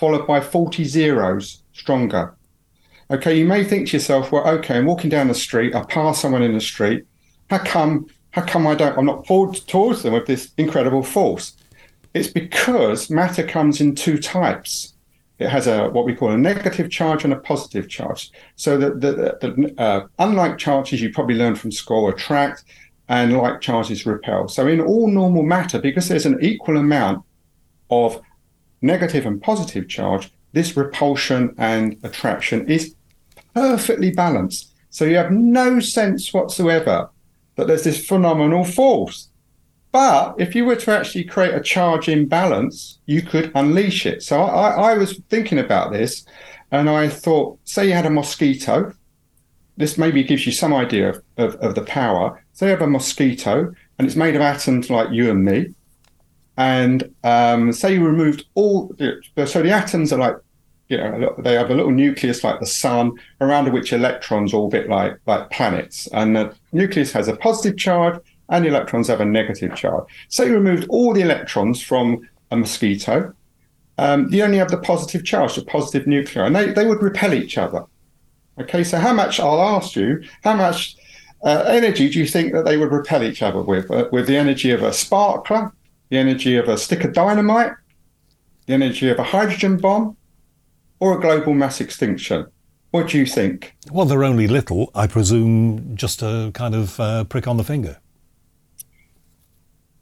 followed 0.00 0.26
by 0.26 0.40
40 0.40 0.82
zeros 0.84 1.62
stronger. 1.74 2.34
Okay, 3.10 3.38
you 3.38 3.44
may 3.44 3.62
think 3.62 3.88
to 3.88 3.96
yourself, 3.98 4.32
well, 4.32 4.48
okay, 4.48 4.78
I'm 4.78 4.86
walking 4.86 5.10
down 5.10 5.28
the 5.28 5.34
street, 5.34 5.74
I 5.74 5.82
pass 5.82 6.20
someone 6.20 6.42
in 6.42 6.54
the 6.54 6.60
street. 6.60 7.04
How 7.50 7.58
come 7.58 8.06
how 8.30 8.42
come 8.42 8.66
I 8.66 8.74
don't 8.74 8.96
I'm 8.96 9.06
not 9.06 9.26
pulled 9.26 9.66
towards 9.66 10.02
them 10.02 10.14
with 10.14 10.26
this 10.26 10.52
incredible 10.56 11.02
force? 11.02 11.56
It's 12.14 12.28
because 12.28 13.10
matter 13.10 13.46
comes 13.46 13.80
in 13.80 13.94
two 13.94 14.18
types. 14.18 14.94
It 15.38 15.48
has 15.48 15.66
a 15.66 15.88
what 15.90 16.06
we 16.06 16.14
call 16.14 16.30
a 16.30 16.38
negative 16.38 16.90
charge 16.90 17.24
and 17.24 17.32
a 17.32 17.40
positive 17.40 17.88
charge. 17.88 18.30
So 18.56 18.78
that 18.78 19.00
the, 19.00 19.12
the, 19.12 19.30
the 19.40 19.82
uh, 19.82 20.06
unlike 20.18 20.56
charges 20.58 21.02
you 21.02 21.12
probably 21.12 21.34
learned 21.34 21.58
from 21.58 21.72
school 21.72 22.08
attract, 22.08 22.64
and 23.08 23.36
like 23.36 23.60
charges 23.60 24.06
repel. 24.06 24.48
So 24.48 24.66
in 24.68 24.80
all 24.80 25.08
normal 25.08 25.42
matter, 25.42 25.80
because 25.80 26.08
there's 26.08 26.26
an 26.26 26.38
equal 26.40 26.76
amount 26.76 27.24
of 27.90 28.22
negative 28.82 29.26
and 29.26 29.42
positive 29.42 29.88
charge, 29.88 30.32
this 30.52 30.76
repulsion 30.76 31.54
and 31.58 31.96
attraction 32.02 32.68
is 32.68 32.94
perfectly 33.54 34.10
balanced. 34.10 34.72
So 34.90 35.04
you 35.04 35.16
have 35.16 35.30
no 35.30 35.80
sense 35.80 36.32
whatsoever 36.32 37.10
that 37.56 37.66
there's 37.66 37.84
this 37.84 38.04
phenomenal 38.04 38.64
force. 38.64 39.28
But 39.92 40.36
if 40.38 40.54
you 40.54 40.64
were 40.64 40.76
to 40.76 40.92
actually 40.92 41.24
create 41.24 41.54
a 41.54 41.60
charge 41.60 42.08
imbalance, 42.08 42.98
you 43.06 43.22
could 43.22 43.50
unleash 43.54 44.06
it. 44.06 44.22
So 44.22 44.40
I, 44.40 44.92
I 44.92 44.94
was 44.98 45.18
thinking 45.28 45.58
about 45.58 45.92
this 45.92 46.24
and 46.70 46.88
I 46.88 47.08
thought, 47.08 47.58
say 47.64 47.88
you 47.88 47.94
had 47.94 48.06
a 48.06 48.10
mosquito. 48.10 48.92
This 49.76 49.98
maybe 49.98 50.22
gives 50.22 50.46
you 50.46 50.52
some 50.52 50.74
idea 50.74 51.10
of, 51.10 51.22
of, 51.36 51.54
of 51.56 51.74
the 51.74 51.82
power. 51.82 52.42
Say 52.52 52.66
you 52.66 52.70
have 52.70 52.82
a 52.82 52.86
mosquito 52.86 53.74
and 53.98 54.06
it's 54.06 54.16
made 54.16 54.36
of 54.36 54.42
atoms 54.42 54.90
like 54.90 55.10
you 55.10 55.30
and 55.30 55.44
me. 55.44 55.74
And 56.60 57.14
um, 57.24 57.72
say 57.72 57.94
you 57.94 58.04
removed 58.04 58.44
all, 58.54 58.94
so 59.46 59.62
the 59.62 59.70
atoms 59.70 60.12
are 60.12 60.18
like 60.18 60.36
you 60.88 60.98
know, 60.98 61.34
they 61.38 61.54
have 61.54 61.70
a 61.70 61.74
little 61.74 61.90
nucleus 61.90 62.44
like 62.44 62.60
the 62.60 62.66
sun, 62.66 63.12
around 63.40 63.72
which 63.72 63.94
electrons 63.94 64.52
orbit 64.52 64.86
like 64.90 65.18
like 65.24 65.48
planets, 65.48 66.06
and 66.08 66.36
the 66.36 66.54
nucleus 66.72 67.12
has 67.12 67.28
a 67.28 67.36
positive 67.36 67.78
charge, 67.78 68.20
and 68.50 68.64
the 68.64 68.68
electrons 68.68 69.08
have 69.08 69.22
a 69.22 69.24
negative 69.24 69.74
charge. 69.74 70.04
So 70.28 70.42
you 70.42 70.52
removed 70.52 70.86
all 70.90 71.14
the 71.14 71.22
electrons 71.22 71.80
from 71.80 72.28
a 72.50 72.56
mosquito, 72.56 73.32
um, 73.96 74.28
you 74.30 74.42
only 74.42 74.58
have 74.58 74.70
the 74.70 74.78
positive 74.78 75.24
charge, 75.24 75.54
the 75.54 75.64
positive 75.64 76.06
nuclei, 76.06 76.44
and 76.44 76.54
they, 76.54 76.72
they 76.72 76.86
would 76.86 77.02
repel 77.02 77.32
each 77.32 77.56
other. 77.56 77.84
Okay, 78.60 78.84
so 78.84 78.98
how 78.98 79.14
much, 79.14 79.40
I'll 79.40 79.62
ask 79.62 79.96
you, 79.96 80.22
how 80.42 80.54
much 80.54 80.96
uh, 81.42 81.64
energy 81.68 82.10
do 82.10 82.18
you 82.18 82.26
think 82.26 82.52
that 82.52 82.66
they 82.66 82.76
would 82.76 82.92
repel 82.92 83.22
each 83.22 83.42
other 83.42 83.62
with? 83.62 83.90
Uh, 83.90 84.08
with 84.12 84.26
the 84.26 84.36
energy 84.36 84.72
of 84.72 84.82
a 84.82 84.92
sparkler, 84.92 85.72
the 86.10 86.18
energy 86.18 86.56
of 86.56 86.68
a 86.68 86.76
stick 86.76 87.04
of 87.04 87.12
dynamite, 87.12 87.72
the 88.66 88.74
energy 88.74 89.08
of 89.08 89.18
a 89.18 89.24
hydrogen 89.24 89.78
bomb, 89.78 90.16
or 90.98 91.16
a 91.16 91.20
global 91.20 91.54
mass 91.54 91.80
extinction? 91.80 92.46
What 92.90 93.08
do 93.08 93.18
you 93.18 93.26
think? 93.26 93.76
Well, 93.90 94.04
they're 94.04 94.24
only 94.24 94.48
little. 94.48 94.90
I 94.94 95.06
presume 95.06 95.96
just 95.96 96.22
a 96.22 96.50
kind 96.54 96.74
of 96.74 96.98
uh, 96.98 97.24
prick 97.24 97.46
on 97.46 97.56
the 97.56 97.64
finger. 97.64 97.98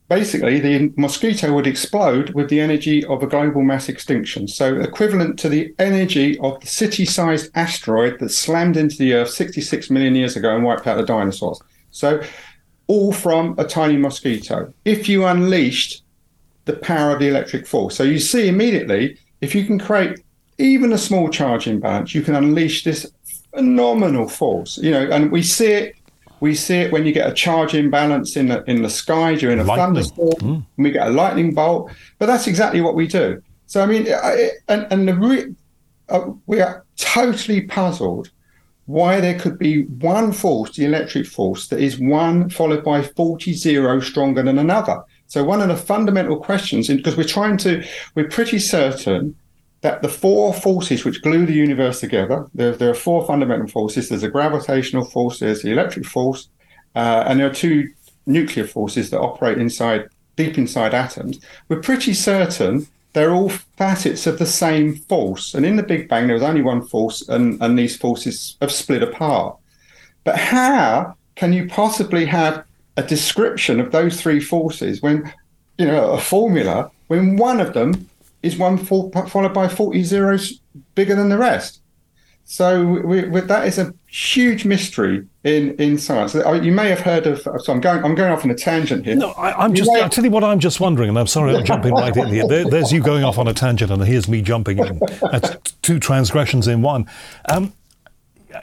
Basically, 0.08 0.58
the 0.58 0.90
mosquito 0.96 1.52
would 1.52 1.66
explode 1.66 2.30
with 2.30 2.48
the 2.48 2.60
energy 2.60 3.04
of 3.04 3.22
a 3.22 3.26
global 3.26 3.62
mass 3.62 3.90
extinction. 3.90 4.48
So, 4.48 4.80
equivalent 4.80 5.38
to 5.40 5.50
the 5.50 5.74
energy 5.78 6.38
of 6.38 6.58
the 6.60 6.66
city 6.66 7.04
sized 7.04 7.50
asteroid 7.54 8.18
that 8.20 8.30
slammed 8.30 8.78
into 8.78 8.96
the 8.96 9.12
Earth 9.12 9.30
66 9.30 9.90
million 9.90 10.14
years 10.14 10.34
ago 10.34 10.56
and 10.56 10.64
wiped 10.64 10.86
out 10.86 10.96
the 10.96 11.04
dinosaurs. 11.04 11.60
So, 11.90 12.22
all 12.88 13.12
from 13.12 13.54
a 13.58 13.64
tiny 13.64 13.96
mosquito. 13.96 14.72
If 14.84 15.08
you 15.08 15.24
unleashed 15.24 16.02
the 16.64 16.74
power 16.74 17.12
of 17.12 17.20
the 17.20 17.28
electric 17.28 17.66
force. 17.66 17.96
So, 17.96 18.02
you 18.02 18.18
see 18.18 18.48
immediately 18.48 19.18
if 19.40 19.54
you 19.54 19.64
can 19.64 19.78
create 19.78 20.20
even 20.58 20.92
a 20.92 20.98
small 20.98 21.28
charge 21.28 21.66
imbalance, 21.66 22.14
you 22.14 22.22
can 22.22 22.34
unleash 22.34 22.84
this 22.84 23.10
phenomenal 23.54 24.28
force. 24.28 24.78
You 24.78 24.90
know, 24.90 25.08
and 25.10 25.30
we 25.30 25.42
see 25.42 25.72
it. 25.72 25.94
We 26.40 26.54
see 26.54 26.76
it 26.76 26.92
when 26.92 27.04
you 27.04 27.12
get 27.12 27.28
a 27.28 27.34
charge 27.34 27.74
imbalance 27.74 28.36
in 28.36 28.48
the 28.48 28.62
in 28.64 28.82
the 28.82 28.90
sky 28.90 29.34
during 29.34 29.58
a 29.58 29.64
lightning. 29.64 29.86
thunderstorm. 29.86 30.28
Mm. 30.40 30.66
And 30.76 30.84
we 30.84 30.90
get 30.92 31.08
a 31.08 31.10
lightning 31.10 31.52
bolt. 31.52 31.90
But 32.18 32.26
that's 32.26 32.46
exactly 32.46 32.80
what 32.80 32.94
we 32.94 33.08
do. 33.08 33.42
So 33.66 33.82
I 33.82 33.86
mean, 33.86 34.04
it, 34.06 34.52
and 34.68 34.86
and 34.90 35.08
the 35.08 35.14
re- 35.14 35.54
uh, 36.08 36.30
we 36.46 36.60
are 36.60 36.84
totally 36.96 37.62
puzzled 37.62 38.30
why 38.88 39.20
there 39.20 39.38
could 39.38 39.58
be 39.58 39.82
one 39.82 40.32
force, 40.32 40.74
the 40.74 40.86
electric 40.86 41.26
force, 41.26 41.68
that 41.68 41.78
is 41.78 41.98
one 41.98 42.48
followed 42.48 42.82
by 42.82 43.02
40 43.02 43.52
zero 43.52 44.00
stronger 44.00 44.42
than 44.42 44.58
another. 44.58 45.02
So 45.26 45.44
one 45.44 45.60
of 45.60 45.68
the 45.68 45.76
fundamental 45.76 46.38
questions, 46.38 46.88
because 46.88 47.14
we're 47.14 47.24
trying 47.24 47.58
to, 47.58 47.84
we're 48.14 48.30
pretty 48.30 48.58
certain 48.58 49.36
that 49.82 50.00
the 50.00 50.08
four 50.08 50.54
forces 50.54 51.04
which 51.04 51.20
glue 51.20 51.44
the 51.44 51.52
universe 51.52 52.00
together, 52.00 52.46
there, 52.54 52.74
there 52.74 52.88
are 52.88 52.94
four 52.94 53.26
fundamental 53.26 53.68
forces. 53.68 54.08
There's 54.08 54.22
a 54.22 54.30
gravitational 54.30 55.04
force, 55.04 55.40
there's 55.40 55.60
the 55.60 55.70
electric 55.70 56.06
force, 56.06 56.48
uh, 56.96 57.24
and 57.26 57.38
there 57.38 57.46
are 57.46 57.54
two 57.54 57.90
nuclear 58.24 58.66
forces 58.66 59.10
that 59.10 59.20
operate 59.20 59.58
inside, 59.58 60.08
deep 60.36 60.56
inside 60.56 60.94
atoms. 60.94 61.40
We're 61.68 61.82
pretty 61.82 62.14
certain 62.14 62.88
they're 63.12 63.34
all 63.34 63.48
facets 63.48 64.26
of 64.26 64.38
the 64.38 64.46
same 64.46 64.94
force. 64.94 65.54
And 65.54 65.64
in 65.64 65.76
the 65.76 65.82
Big 65.82 66.08
Bang, 66.08 66.26
there 66.26 66.34
was 66.34 66.42
only 66.42 66.62
one 66.62 66.82
force, 66.82 67.26
and, 67.28 67.60
and 67.62 67.78
these 67.78 67.96
forces 67.96 68.56
have 68.60 68.70
split 68.70 69.02
apart. 69.02 69.56
But 70.24 70.38
how 70.38 71.14
can 71.34 71.52
you 71.52 71.68
possibly 71.68 72.26
have 72.26 72.64
a 72.96 73.02
description 73.02 73.80
of 73.80 73.92
those 73.92 74.20
three 74.20 74.40
forces 74.40 75.00
when, 75.00 75.32
you 75.78 75.86
know, 75.86 76.10
a 76.12 76.20
formula 76.20 76.90
when 77.06 77.36
one 77.36 77.60
of 77.60 77.72
them 77.72 78.08
is 78.42 78.56
one 78.56 78.76
followed 78.78 79.54
by 79.54 79.68
40 79.68 80.02
zeros 80.02 80.60
bigger 80.94 81.14
than 81.14 81.28
the 81.28 81.38
rest? 81.38 81.80
So 82.44 82.84
we, 82.84 83.28
we, 83.28 83.40
that 83.40 83.66
is 83.66 83.78
a 83.78 83.94
huge 84.06 84.64
mystery 84.64 85.26
in, 85.48 85.74
in 85.76 85.98
science. 85.98 86.34
You 86.34 86.72
may 86.72 86.88
have 86.88 87.00
heard 87.00 87.26
of. 87.26 87.40
So 87.40 87.72
I'm 87.72 87.80
going. 87.80 88.04
I'm 88.04 88.14
going 88.14 88.32
off 88.32 88.44
on 88.44 88.50
a 88.50 88.54
tangent 88.54 89.04
here. 89.04 89.16
No, 89.16 89.30
I, 89.30 89.64
am 89.64 89.74
just. 89.74 89.90
I'll 89.90 90.08
tell 90.08 90.24
you 90.24 90.30
what 90.30 90.44
I'm 90.44 90.60
just 90.60 90.80
wondering, 90.80 91.08
and 91.08 91.18
I'm 91.18 91.26
sorry 91.26 91.56
I'm 91.56 91.64
jumping 91.64 91.94
right 91.94 92.16
in 92.16 92.28
here. 92.28 92.46
There, 92.46 92.68
there's 92.68 92.92
you 92.92 93.02
going 93.02 93.24
off 93.24 93.38
on 93.38 93.48
a 93.48 93.54
tangent, 93.54 93.90
and 93.90 94.02
here's 94.04 94.28
me 94.28 94.42
jumping 94.42 94.78
in. 94.78 95.00
That's 95.20 95.72
two 95.82 95.98
transgressions 95.98 96.68
in 96.68 96.82
one. 96.82 97.08
Um, 97.48 97.72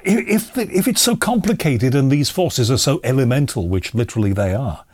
if 0.04 0.58
if 0.58 0.88
it's 0.88 1.02
so 1.02 1.16
complicated 1.16 1.96
and 1.96 2.12
these 2.12 2.30
forces 2.30 2.70
are 2.72 2.78
so 2.78 3.00
elemental, 3.04 3.68
which 3.68 3.94
literally 3.94 4.34
they 4.34 4.54
are, 4.54 4.86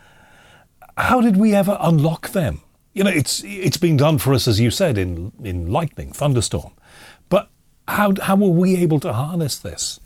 how 0.96 1.20
did 1.20 1.36
we 1.36 1.54
ever 1.54 1.76
unlock 1.80 2.30
them? 2.30 2.62
You 2.94 3.04
know, 3.04 3.10
it's 3.10 3.42
it's 3.44 3.76
been 3.76 3.96
done 3.96 4.18
for 4.18 4.34
us, 4.34 4.48
as 4.48 4.60
you 4.60 4.70
said, 4.70 4.98
in 4.98 5.32
in 5.42 5.70
lightning, 5.70 6.12
thunderstorm 6.12 6.72
but 7.32 7.48
how, 7.88 8.12
how 8.20 8.36
were 8.36 8.48
we 8.48 8.76
able 8.76 9.00
to 9.00 9.12
harness 9.12 9.58
this? 9.58 9.98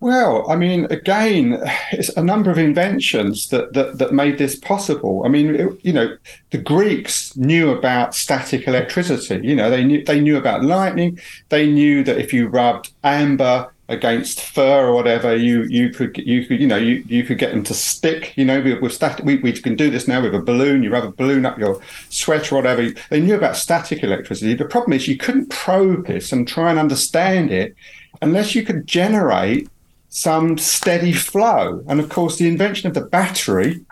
Well, 0.00 0.48
I 0.48 0.54
mean, 0.54 0.84
again, 0.90 1.60
it's 1.92 2.10
a 2.10 2.22
number 2.22 2.50
of 2.52 2.58
inventions 2.58 3.48
that, 3.48 3.72
that, 3.72 3.98
that 3.98 4.12
made 4.12 4.38
this 4.38 4.54
possible. 4.54 5.22
I 5.24 5.28
mean, 5.28 5.54
it, 5.56 5.84
you 5.84 5.92
know, 5.92 6.16
the 6.50 6.58
Greeks 6.58 7.36
knew 7.36 7.70
about 7.70 8.14
static 8.14 8.68
electricity. 8.68 9.40
You 9.46 9.56
know, 9.56 9.70
they 9.70 9.82
knew 9.82 10.04
they 10.04 10.20
knew 10.20 10.36
about 10.36 10.62
lightning. 10.62 11.18
They 11.48 11.68
knew 11.68 12.04
that 12.04 12.18
if 12.18 12.32
you 12.32 12.46
rubbed 12.46 12.92
amber 13.02 13.72
against 13.88 14.42
fur 14.42 14.86
or 14.86 14.92
whatever, 14.92 15.34
you 15.34 15.64
you 15.64 15.90
could 15.90 16.16
you 16.16 16.46
could 16.46 16.60
you 16.60 16.68
know 16.68 16.76
you, 16.76 17.02
you 17.08 17.24
could 17.24 17.38
get 17.38 17.50
them 17.50 17.64
to 17.64 17.74
stick. 17.74 18.36
You 18.36 18.44
know, 18.44 18.78
with, 18.80 18.92
static, 18.92 19.24
we, 19.24 19.38
we 19.38 19.52
can 19.52 19.74
do 19.74 19.90
this 19.90 20.06
now 20.06 20.22
with 20.22 20.34
a 20.34 20.40
balloon. 20.40 20.84
You 20.84 20.90
rub 20.90 21.06
a 21.06 21.10
balloon 21.10 21.44
up 21.44 21.58
your 21.58 21.82
sweater 22.08 22.54
or 22.54 22.58
whatever. 22.58 22.88
They 23.10 23.20
knew 23.20 23.34
about 23.34 23.56
static 23.56 24.04
electricity. 24.04 24.54
The 24.54 24.64
problem 24.64 24.92
is 24.92 25.08
you 25.08 25.16
couldn't 25.16 25.50
probe 25.50 26.06
this 26.06 26.30
and 26.30 26.46
try 26.46 26.70
and 26.70 26.78
understand 26.78 27.50
it 27.50 27.74
unless 28.22 28.54
you 28.54 28.64
could 28.64 28.86
generate 28.86 29.68
some 30.08 30.58
steady 30.58 31.12
flow. 31.12 31.84
And 31.88 32.00
of 32.00 32.08
course, 32.08 32.36
the 32.36 32.48
invention 32.48 32.88
of 32.88 32.94
the 32.94 33.02
battery 33.02 33.84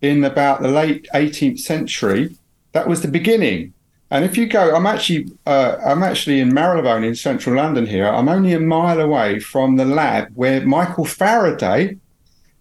in 0.00 0.24
about 0.24 0.62
the 0.62 0.68
late 0.68 1.08
18th 1.14 1.60
century 1.60 2.36
that 2.72 2.88
was 2.88 3.02
the 3.02 3.08
beginning 3.08 3.74
and 4.10 4.24
if 4.24 4.36
you 4.36 4.46
go, 4.46 4.74
I'm 4.74 4.86
actually 4.86 5.30
uh, 5.46 5.76
I'm 5.84 6.02
actually 6.02 6.40
in 6.40 6.52
Marylebone 6.52 7.04
in 7.04 7.14
central 7.14 7.56
London 7.56 7.86
here. 7.86 8.08
I'm 8.08 8.28
only 8.28 8.52
a 8.52 8.60
mile 8.60 9.00
away 9.00 9.38
from 9.38 9.76
the 9.76 9.84
lab 9.84 10.32
where 10.34 10.66
Michael 10.66 11.04
Faraday 11.04 11.96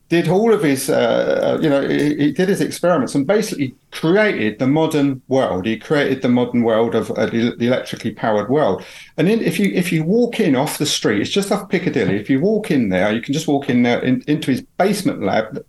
did 0.10 0.28
all 0.28 0.52
of 0.52 0.64
his, 0.64 0.90
uh, 0.90 1.58
uh, 1.58 1.62
you 1.62 1.70
know, 1.70 1.88
he, 1.88 2.16
he, 2.16 2.32
did 2.32 2.50
his 2.50 2.62
experiments 2.62 3.14
and 3.14 3.28
basically 3.28 3.76
created 3.92 4.58
the 4.58 4.66
modern 4.66 5.22
world. 5.28 5.68
He 5.68 5.78
created 5.78 6.24
the 6.24 6.30
modern 6.30 6.64
world 6.64 6.96
of 6.96 7.12
uh, 7.12 7.28
the, 7.28 7.56
electrically 7.60 8.12
powered 8.12 8.50
world. 8.50 8.84
And 9.18 9.30
if 9.30 9.60
you 9.60 9.72
if 9.72 9.92
you 9.92 10.04
walk 10.04 10.40
in 10.40 10.56
off 10.56 10.80
the 10.80 10.86
street, 10.88 11.22
it's 11.22 11.30
just 11.30 11.52
off 11.52 11.70
Piccadilly. 11.70 12.16
If 12.16 12.30
you 12.30 12.40
walk 12.40 12.72
in 12.72 12.90
there, 12.90 13.12
you 13.12 13.22
can 13.22 13.34
just 13.34 13.48
walk 13.48 13.70
in 13.70 13.84
there 13.84 14.00
in, 14.00 14.24
into 14.28 14.50
his 14.52 14.62
basement 14.62 15.22
lab. 15.22 15.64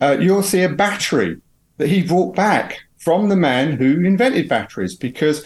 Uh, 0.00 0.16
you'll 0.18 0.42
see 0.42 0.62
a 0.62 0.68
battery 0.70 1.36
that 1.76 1.88
he 1.88 2.02
brought 2.02 2.34
back 2.34 2.78
from 2.96 3.28
the 3.28 3.36
man 3.36 3.72
who 3.72 4.04
invented 4.04 4.48
batteries 4.48 4.94
because 4.96 5.44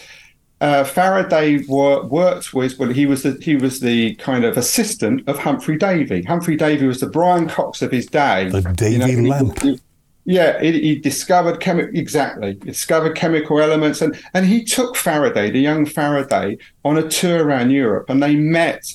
uh, 0.61 0.83
Faraday 0.83 1.63
wor- 1.63 2.05
worked 2.05 2.53
with 2.53 2.77
well 2.77 2.89
he 2.89 3.05
was 3.05 3.23
the 3.23 3.37
he 3.41 3.55
was 3.55 3.79
the 3.79 4.15
kind 4.15 4.45
of 4.45 4.57
assistant 4.57 5.27
of 5.27 5.39
Humphry 5.39 5.77
Davy. 5.77 6.21
Humphry 6.21 6.55
Davy 6.55 6.85
was 6.85 6.99
the 6.99 7.07
Brian 7.07 7.49
Cox 7.49 7.81
of 7.81 7.91
his 7.91 8.05
day. 8.05 8.47
The 8.49 8.61
Davy 8.61 9.11
you 9.11 9.21
know, 9.23 9.29
lamp. 9.29 9.61
He, 9.61 9.79
yeah, 10.23 10.61
he, 10.61 10.79
he 10.79 10.95
discovered 10.99 11.59
chemi- 11.59 11.97
exactly 11.97 12.53
discovered 12.53 13.15
chemical 13.15 13.59
elements, 13.59 14.03
and 14.03 14.17
and 14.35 14.45
he 14.45 14.63
took 14.63 14.95
Faraday, 14.95 15.49
the 15.49 15.59
young 15.59 15.85
Faraday, 15.85 16.59
on 16.85 16.95
a 16.95 17.09
tour 17.09 17.43
around 17.43 17.71
Europe, 17.71 18.07
and 18.07 18.21
they 18.21 18.35
met 18.35 18.85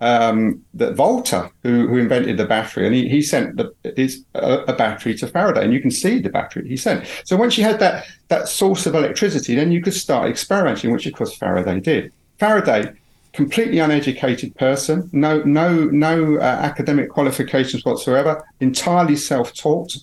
um, 0.00 0.62
that 0.74 0.94
Volta, 0.94 1.50
who, 1.62 1.88
who 1.88 1.96
invented 1.96 2.36
the 2.36 2.44
battery, 2.44 2.86
and 2.86 2.94
he, 2.94 3.08
he 3.08 3.22
sent 3.22 3.56
the, 3.56 3.74
his, 3.96 4.24
a, 4.34 4.58
a, 4.68 4.72
battery 4.74 5.14
to 5.16 5.26
Faraday, 5.26 5.64
and 5.64 5.72
you 5.72 5.80
can 5.80 5.90
see 5.90 6.18
the 6.18 6.28
battery 6.28 6.68
he 6.68 6.76
sent. 6.76 7.06
So 7.24 7.36
once 7.36 7.56
you 7.56 7.64
had 7.64 7.80
that 7.80 8.06
that 8.28 8.48
source 8.48 8.84
of 8.86 8.94
electricity, 8.94 9.54
then 9.54 9.72
you 9.72 9.80
could 9.80 9.94
start 9.94 10.28
experimenting, 10.28 10.92
which 10.92 11.06
of 11.06 11.14
course 11.14 11.34
Faraday 11.36 11.80
did. 11.80 12.12
Faraday, 12.38 12.92
completely 13.32 13.78
uneducated 13.78 14.54
person, 14.56 15.08
no 15.12 15.42
no 15.44 15.84
no 15.84 16.36
uh, 16.36 16.42
academic 16.42 17.08
qualifications 17.08 17.84
whatsoever, 17.84 18.44
entirely 18.60 19.16
self-taught, 19.16 19.96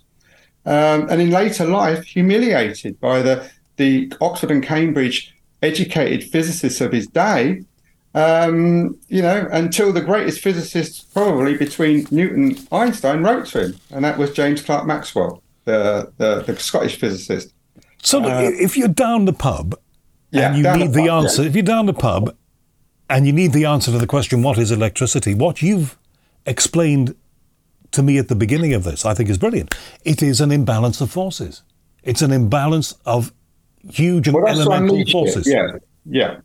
um, 0.65 1.07
and 1.09 1.21
in 1.21 1.29
later 1.29 1.65
life 1.65 2.03
humiliated 2.03 2.99
by 2.99 3.21
the 3.21 3.47
the 3.77 4.11
Oxford 4.21 4.49
and 4.49 4.63
Cambridge 4.63 5.35
educated 5.61 6.29
physicists 6.29 6.81
of 6.81 6.91
his 6.91 7.07
day 7.07 7.63
um, 8.13 8.97
you 9.07 9.21
know, 9.21 9.47
until 9.51 9.91
the 9.91 10.01
greatest 10.01 10.41
physicist 10.41 11.11
probably 11.13 11.57
between 11.57 12.07
Newton 12.11 12.43
and 12.43 12.67
Einstein 12.71 13.23
wrote 13.23 13.47
to 13.47 13.65
him, 13.65 13.75
and 13.89 14.05
that 14.05 14.17
was 14.17 14.31
James 14.31 14.61
Clerk 14.61 14.85
Maxwell, 14.85 15.41
the, 15.65 16.11
the, 16.17 16.41
the 16.41 16.55
Scottish 16.59 16.99
physicist. 16.99 17.53
So 18.03 18.23
uh, 18.23 18.41
if 18.41 18.77
you're 18.77 18.87
down 18.87 19.25
the 19.25 19.33
pub 19.33 19.75
yeah, 20.31 20.47
and 20.47 20.57
you 20.57 20.63
need 20.63 20.93
the, 20.93 21.01
the 21.01 21.07
pub, 21.07 21.23
answer, 21.23 21.41
yeah. 21.41 21.47
if 21.49 21.55
you're 21.55 21.63
down 21.63 21.85
the 21.87 21.93
pub 21.93 22.35
and 23.09 23.25
you 23.25 23.33
need 23.33 23.53
the 23.53 23.65
answer 23.65 23.91
to 23.91 23.97
the 23.97 24.07
question, 24.07 24.43
what 24.43 24.57
is 24.57 24.71
electricity? 24.71 25.33
What 25.33 25.61
you've 25.61 25.97
explained 26.45 27.15
to 27.91 28.03
me 28.03 28.17
at 28.17 28.27
the 28.27 28.35
beginning 28.35 28.73
of 28.73 28.83
this, 28.83 29.05
I 29.05 29.13
think 29.13 29.29
is 29.29 29.37
brilliant. 29.37 29.73
It 30.03 30.21
is 30.21 30.41
an 30.41 30.51
imbalance 30.51 31.01
of 31.01 31.09
forces. 31.11 31.63
It's 32.03 32.21
an 32.21 32.31
imbalance 32.31 32.93
of 33.05 33.33
huge 33.89 34.27
and 34.27 34.35
well, 34.35 34.47
elemental 34.47 35.03
forces. 35.05 35.47
It. 35.47 35.53
Yeah, 35.53 35.77
yeah 36.05 36.39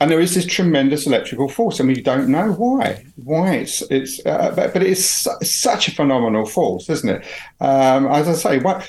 and 0.00 0.10
there 0.10 0.20
is 0.20 0.34
this 0.34 0.44
tremendous 0.44 1.06
electrical 1.06 1.48
force, 1.48 1.80
and 1.80 1.88
we 1.88 2.02
don't 2.02 2.28
know 2.28 2.52
why. 2.52 3.04
Why 3.16 3.54
it's 3.54 3.82
it's, 3.90 4.24
uh, 4.26 4.52
but, 4.54 4.72
but 4.72 4.82
it's 4.82 5.04
su- 5.04 5.38
such 5.42 5.88
a 5.88 5.92
phenomenal 5.92 6.44
force, 6.44 6.90
isn't 6.90 7.08
it? 7.08 7.24
Um, 7.60 8.06
as 8.06 8.28
I 8.28 8.34
say, 8.34 8.58
what, 8.58 8.88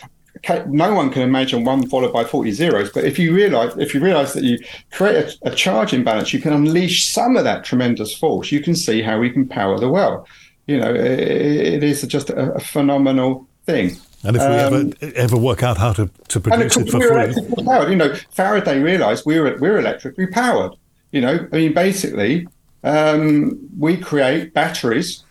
no 0.68 0.93
one 0.93 1.10
can 1.10 1.22
imagine 1.22 1.64
one 1.64 1.88
followed 1.88 2.14
by 2.14 2.24
40 2.24 2.51
zeros. 2.51 2.91
But 2.91 3.05
if 3.05 3.18
you 3.18 3.34
realize 3.34 3.76
if 3.78 3.93
you 3.93 4.01
realize 4.01 4.34
that 4.34 4.43
you 4.43 4.60
create 4.91 5.38
a, 5.43 5.51
a 5.51 5.55
charge 5.55 5.93
imbalance, 5.93 6.34
you 6.34 6.41
can 6.41 6.53
unleash 6.53 7.05
some 7.05 7.38
of 7.38 7.45
that 7.45 7.64
tremendous 7.64 8.16
force. 8.16 8.51
You 8.51 8.62
can 8.62 8.76
see 8.76 9.01
how 9.01 9.20
we 9.20 9.30
can 9.30 9.47
power 9.47 9.80
the 9.80 9.89
world. 9.89 10.28
You 10.68 10.78
know, 10.78 10.93
it, 10.93 11.20
it 11.20 11.84
is 11.84 12.01
just 12.03 12.30
a, 12.30 12.53
a 12.53 12.60
phenomenal 12.60 13.47
thing. 13.66 13.95
And 14.24 14.36
if 14.36 14.41
we 14.41 14.47
um, 14.47 14.93
ever 15.01 15.14
ever 15.16 15.38
work 15.38 15.64
out 15.64 15.78
how 15.78 15.93
to, 15.93 16.10
to 16.28 16.39
produce 16.39 16.76
it 16.76 16.89
for 16.89 16.99
free, 16.99 17.64
powered, 17.64 17.89
you 17.89 17.95
know, 17.95 18.14
Faraday 18.32 18.80
realised 18.80 19.26
we 19.26 19.39
were 19.39 19.55
we're 19.60 19.78
electrically 19.78 20.28
powered. 20.28 20.74
You 21.18 21.22
know, 21.22 21.47
I 21.51 21.55
mean, 21.55 21.74
basically, 21.74 22.47
um, 22.84 23.57
we 23.76 23.97
create 23.97 24.53
batteries, 24.53 25.24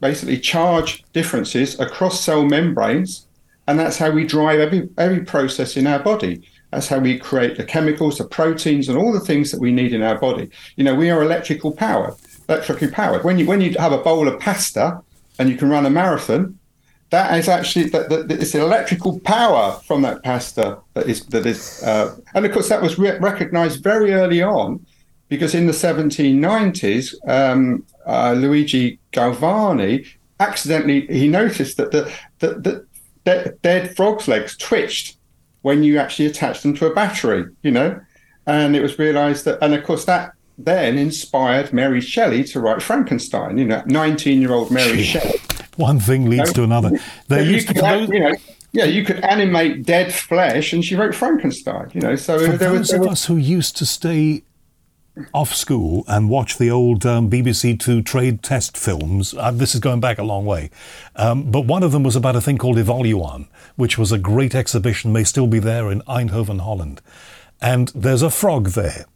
basically 0.00 0.38
charge 0.38 1.02
differences 1.12 1.80
across 1.80 2.20
cell 2.20 2.44
membranes, 2.44 3.26
and 3.66 3.76
that's 3.76 3.98
how 3.98 4.12
we 4.12 4.24
drive 4.24 4.60
every 4.60 4.88
every 4.96 5.24
process 5.24 5.76
in 5.76 5.88
our 5.88 5.98
body. 5.98 6.48
That's 6.70 6.86
how 6.86 7.00
we 7.00 7.18
create 7.18 7.56
the 7.56 7.64
chemicals, 7.64 8.18
the 8.18 8.24
proteins, 8.26 8.88
and 8.88 8.96
all 8.96 9.12
the 9.12 9.18
things 9.18 9.50
that 9.50 9.60
we 9.60 9.72
need 9.72 9.92
in 9.92 10.02
our 10.02 10.20
body. 10.20 10.50
You 10.76 10.84
know, 10.84 10.94
we 10.94 11.10
are 11.10 11.20
electrical 11.20 11.72
powered, 11.72 12.14
electrically 12.48 12.92
powered. 12.92 13.24
When 13.24 13.36
you 13.36 13.46
when 13.46 13.60
you 13.60 13.74
have 13.80 13.90
a 13.90 13.98
bowl 13.98 14.28
of 14.28 14.38
pasta 14.38 15.00
and 15.40 15.48
you 15.48 15.56
can 15.56 15.68
run 15.68 15.84
a 15.84 15.90
marathon, 15.90 16.60
that 17.10 17.36
is 17.36 17.48
actually 17.48 17.86
that, 17.86 18.08
that 18.08 18.30
it's 18.30 18.52
the 18.52 18.60
electrical 18.60 19.18
power 19.18 19.80
from 19.84 20.02
that 20.02 20.22
pasta 20.22 20.78
that 20.92 21.08
is 21.08 21.26
that 21.26 21.44
is, 21.44 21.82
uh, 21.82 22.14
and 22.34 22.46
of 22.46 22.52
course 22.52 22.68
that 22.68 22.80
was 22.80 23.00
re- 23.00 23.18
recognized 23.18 23.82
very 23.82 24.12
early 24.12 24.40
on 24.40 24.86
because 25.28 25.54
in 25.54 25.66
the 25.66 25.72
1790s, 25.72 27.14
um, 27.28 27.84
uh, 28.06 28.32
Luigi 28.32 28.98
Galvani 29.12 30.06
accidentally 30.40 31.06
he 31.06 31.28
noticed 31.28 31.76
that 31.76 31.90
the, 31.90 32.12
the, 32.40 32.86
the 33.24 33.56
dead 33.62 33.96
frogs' 33.96 34.28
legs 34.28 34.56
twitched 34.56 35.16
when 35.62 35.82
you 35.82 35.98
actually 35.98 36.26
attached 36.26 36.62
them 36.62 36.74
to 36.74 36.86
a 36.86 36.94
battery, 36.94 37.46
you 37.62 37.70
know, 37.70 37.98
and 38.46 38.76
it 38.76 38.82
was 38.82 38.98
realised 38.98 39.44
that, 39.46 39.58
and 39.62 39.74
of 39.74 39.82
course 39.84 40.04
that 40.04 40.34
then 40.58 40.98
inspired 40.98 41.72
Mary 41.72 42.00
Shelley 42.00 42.44
to 42.44 42.60
write 42.60 42.82
Frankenstein. 42.82 43.58
You 43.58 43.64
know, 43.64 43.82
19 43.86 44.40
year 44.40 44.52
old 44.52 44.70
Mary. 44.70 45.02
Shelley. 45.02 45.40
One 45.76 45.98
thing 45.98 46.30
leads 46.30 46.52
to 46.52 46.62
another. 46.62 46.92
There 47.26 47.42
You 47.42 47.52
used 47.52 47.68
to 47.68 47.74
those, 47.74 48.08
you 48.08 48.20
know, 48.20 48.36
yeah, 48.72 48.84
you 48.84 49.04
could 49.04 49.20
animate 49.24 49.84
dead 49.84 50.14
flesh, 50.14 50.72
and 50.72 50.84
she 50.84 50.94
wrote 50.94 51.14
Frankenstein. 51.14 51.90
You 51.94 52.00
know, 52.00 52.16
so 52.16 52.38
for 52.38 52.56
there 52.56 52.70
was, 52.70 52.80
those 52.80 52.88
there 52.90 53.00
of 53.00 53.06
was 53.06 53.12
us 53.12 53.24
who 53.26 53.36
used 53.36 53.76
to 53.78 53.86
stay 53.86 54.44
off 55.32 55.54
school 55.54 56.04
and 56.08 56.28
watch 56.28 56.58
the 56.58 56.70
old 56.70 57.06
um, 57.06 57.30
BBC 57.30 57.78
Two 57.78 58.02
trade 58.02 58.42
test 58.42 58.76
films. 58.76 59.34
Uh, 59.34 59.50
this 59.50 59.74
is 59.74 59.80
going 59.80 60.00
back 60.00 60.18
a 60.18 60.24
long 60.24 60.44
way, 60.44 60.70
um, 61.16 61.50
but 61.50 61.62
one 61.62 61.82
of 61.82 61.92
them 61.92 62.02
was 62.02 62.16
about 62.16 62.36
a 62.36 62.40
thing 62.40 62.58
called 62.58 62.76
Evoluon, 62.76 63.46
which 63.76 63.96
was 63.96 64.12
a 64.12 64.18
great 64.18 64.54
exhibition, 64.54 65.12
may 65.12 65.24
still 65.24 65.46
be 65.46 65.58
there 65.58 65.90
in 65.90 66.00
Eindhoven, 66.02 66.60
Holland. 66.60 67.00
And 67.60 67.88
there's 67.94 68.22
a 68.22 68.30
frog 68.30 68.70
there. 68.70 69.06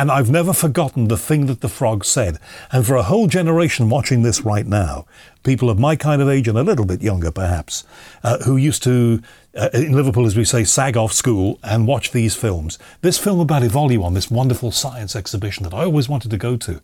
And 0.00 0.10
I've 0.10 0.30
never 0.30 0.54
forgotten 0.54 1.08
the 1.08 1.18
thing 1.18 1.44
that 1.44 1.60
the 1.60 1.68
frog 1.68 2.06
said. 2.06 2.38
And 2.72 2.86
for 2.86 2.96
a 2.96 3.02
whole 3.02 3.26
generation 3.26 3.90
watching 3.90 4.22
this 4.22 4.40
right 4.46 4.66
now, 4.66 5.04
people 5.42 5.68
of 5.68 5.78
my 5.78 5.94
kind 5.94 6.22
of 6.22 6.28
age 6.30 6.48
and 6.48 6.56
a 6.56 6.62
little 6.62 6.86
bit 6.86 7.02
younger 7.02 7.30
perhaps, 7.30 7.84
uh, 8.24 8.38
who 8.44 8.56
used 8.56 8.82
to, 8.84 9.20
uh, 9.54 9.68
in 9.74 9.92
Liverpool 9.92 10.24
as 10.24 10.38
we 10.38 10.46
say, 10.46 10.64
sag 10.64 10.96
off 10.96 11.12
school 11.12 11.58
and 11.62 11.86
watch 11.86 12.12
these 12.12 12.34
films. 12.34 12.78
This 13.02 13.18
film 13.18 13.40
about 13.40 13.62
Evoluon, 13.62 14.14
this 14.14 14.30
wonderful 14.30 14.70
science 14.70 15.14
exhibition 15.14 15.64
that 15.64 15.74
I 15.74 15.84
always 15.84 16.08
wanted 16.08 16.30
to 16.30 16.38
go 16.38 16.56
to, 16.56 16.80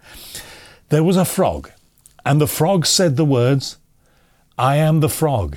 there 0.91 1.03
was 1.03 1.17
a 1.17 1.25
frog. 1.25 1.71
And 2.27 2.39
the 2.39 2.47
frog 2.47 2.85
said 2.85 3.17
the 3.17 3.25
words, 3.25 3.79
I 4.59 4.77
am 4.77 5.01
the 5.01 5.09
frog, 5.09 5.57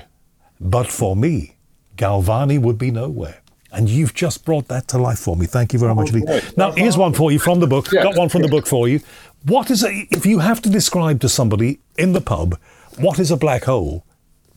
but 0.61 0.87
for 0.87 1.13
me, 1.13 1.57
Galvani 1.97 2.57
would 2.57 2.77
be 2.77 2.89
nowhere. 2.89 3.41
And 3.71 3.87
you've 3.87 4.15
just 4.15 4.45
brought 4.45 4.67
that 4.69 4.87
to 4.89 4.97
life 4.97 5.19
for 5.19 5.35
me. 5.35 5.45
Thank 5.45 5.73
you 5.73 5.79
very 5.79 5.93
much 5.93 6.09
indeed. 6.09 6.25
great. 6.25 6.57
Now, 6.57 6.71
here's 6.71 6.97
one 6.97 7.13
for 7.13 7.31
you 7.31 7.37
from 7.37 7.59
the 7.59 7.67
book. 7.67 7.89
Got 7.91 8.17
one 8.17 8.29
from 8.29 8.41
the 8.41 8.47
book 8.47 8.65
for 8.65 8.87
you. 8.87 8.99
What 9.45 9.69
is 9.69 9.83
a, 9.83 10.07
if 10.11 10.25
you 10.25 10.39
have 10.39 10.61
to 10.63 10.69
describe 10.69 11.21
to 11.21 11.29
somebody 11.29 11.79
in 11.97 12.13
the 12.13 12.21
pub 12.21 12.57
what 12.99 13.17
is 13.17 13.31
a 13.31 13.37
black 13.37 13.63
hole, 13.63 14.05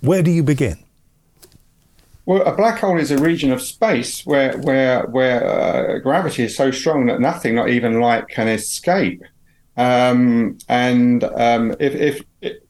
where 0.00 0.22
do 0.22 0.30
you 0.30 0.42
begin? 0.42 0.78
Well, 2.26 2.42
a 2.42 2.54
black 2.54 2.80
hole 2.80 2.98
is 2.98 3.10
a 3.10 3.18
region 3.18 3.52
of 3.52 3.62
space 3.62 4.24
where 4.26 4.56
where 4.58 5.06
where 5.06 5.44
uh, 5.44 5.98
gravity 5.98 6.44
is 6.44 6.56
so 6.56 6.70
strong 6.70 7.06
that 7.06 7.20
nothing, 7.20 7.54
not 7.54 7.68
even 7.68 8.00
light, 8.00 8.28
can 8.28 8.48
escape. 8.48 9.22
Um, 9.76 10.58
and 10.68 11.24
um, 11.24 11.74
if, 11.80 12.22
if 12.40 12.61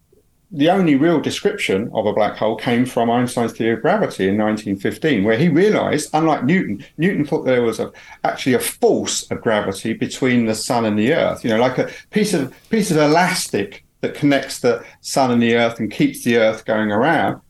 the 0.55 0.69
only 0.69 0.95
real 0.97 1.19
description 1.19 1.91
of 1.95 2.05
a 2.05 2.13
black 2.13 2.37
hole 2.37 2.57
came 2.57 2.85
from 2.85 3.11
Einstein's 3.11 3.53
theory 3.53 3.73
of 3.75 3.81
gravity 3.81 4.29
in 4.29 4.37
1915, 4.37 5.25
where 5.25 5.39
he 5.39 5.49
realized, 5.49 6.11
unlike 6.13 6.45
Newton, 6.45 6.85
Newton 6.99 7.25
thought 7.25 7.45
there 7.45 7.63
was 7.63 7.81
a, 7.81 7.91
actually 8.23 8.53
a 8.53 8.59
force 8.59 9.31
of 9.31 9.41
gravity 9.41 9.95
between 9.95 10.45
the 10.45 10.55
sun 10.55 10.85
and 10.85 10.99
the 10.99 11.15
earth. 11.15 11.43
You 11.43 11.51
know, 11.51 11.59
like 11.59 11.79
a 11.79 11.91
piece 12.11 12.35
of 12.35 12.55
piece 12.69 12.91
of 12.91 12.99
elastic 12.99 13.85
that 14.03 14.15
connects 14.15 14.61
the 14.61 14.85
sun 15.01 15.31
and 15.31 15.43
the 15.43 15.57
earth 15.57 15.79
and 15.79 15.91
keeps 15.91 16.23
the 16.23 16.37
earth 16.37 16.67
going 16.67 16.93
around 16.93 17.41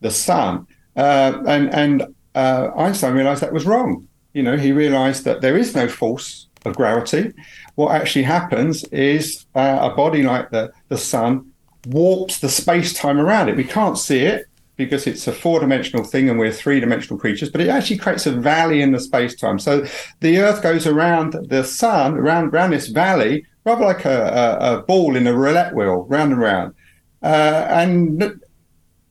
the 0.00 0.10
sun. 0.10 0.66
Uh, 0.94 1.42
and 1.46 1.72
and 1.74 2.14
uh, 2.34 2.68
Einstein 2.76 3.14
realized 3.14 3.42
that 3.42 3.54
was 3.54 3.64
wrong. 3.64 4.06
You 4.34 4.42
know, 4.42 4.58
he 4.58 4.72
realized 4.72 5.24
that 5.24 5.40
there 5.40 5.56
is 5.56 5.74
no 5.74 5.88
force 5.88 6.48
of 6.66 6.76
gravity. 6.76 7.32
What 7.76 7.94
actually 7.94 8.24
happens 8.24 8.84
is 8.84 9.46
uh, 9.54 9.78
a 9.80 9.94
body 9.94 10.22
like 10.22 10.50
the, 10.50 10.72
the 10.88 10.98
sun 10.98 11.50
warps 11.86 12.38
the 12.38 12.48
space 12.48 12.92
time 12.92 13.18
around 13.18 13.48
it. 13.48 13.56
We 13.56 13.64
can't 13.64 13.98
see 13.98 14.20
it 14.20 14.46
because 14.76 15.06
it's 15.06 15.26
a 15.26 15.32
four 15.32 15.60
dimensional 15.60 16.04
thing 16.04 16.30
and 16.30 16.38
we're 16.38 16.52
three 16.52 16.80
dimensional 16.80 17.18
creatures, 17.18 17.50
but 17.50 17.60
it 17.60 17.68
actually 17.68 17.98
creates 17.98 18.26
a 18.26 18.32
valley 18.32 18.80
in 18.80 18.92
the 18.92 19.00
space 19.00 19.34
time. 19.34 19.58
So 19.58 19.86
the 20.20 20.38
Earth 20.38 20.62
goes 20.62 20.86
around 20.86 21.36
the 21.48 21.62
sun, 21.64 22.14
around, 22.14 22.54
around 22.54 22.70
this 22.70 22.88
valley, 22.88 23.44
rather 23.64 23.84
like 23.84 24.06
a, 24.06 24.58
a, 24.60 24.78
a 24.78 24.82
ball 24.82 25.16
in 25.16 25.26
a 25.26 25.34
roulette 25.34 25.74
wheel, 25.74 26.06
round 26.08 26.32
and 26.32 26.40
round. 26.40 26.74
Uh, 27.22 27.66
and 27.68 28.22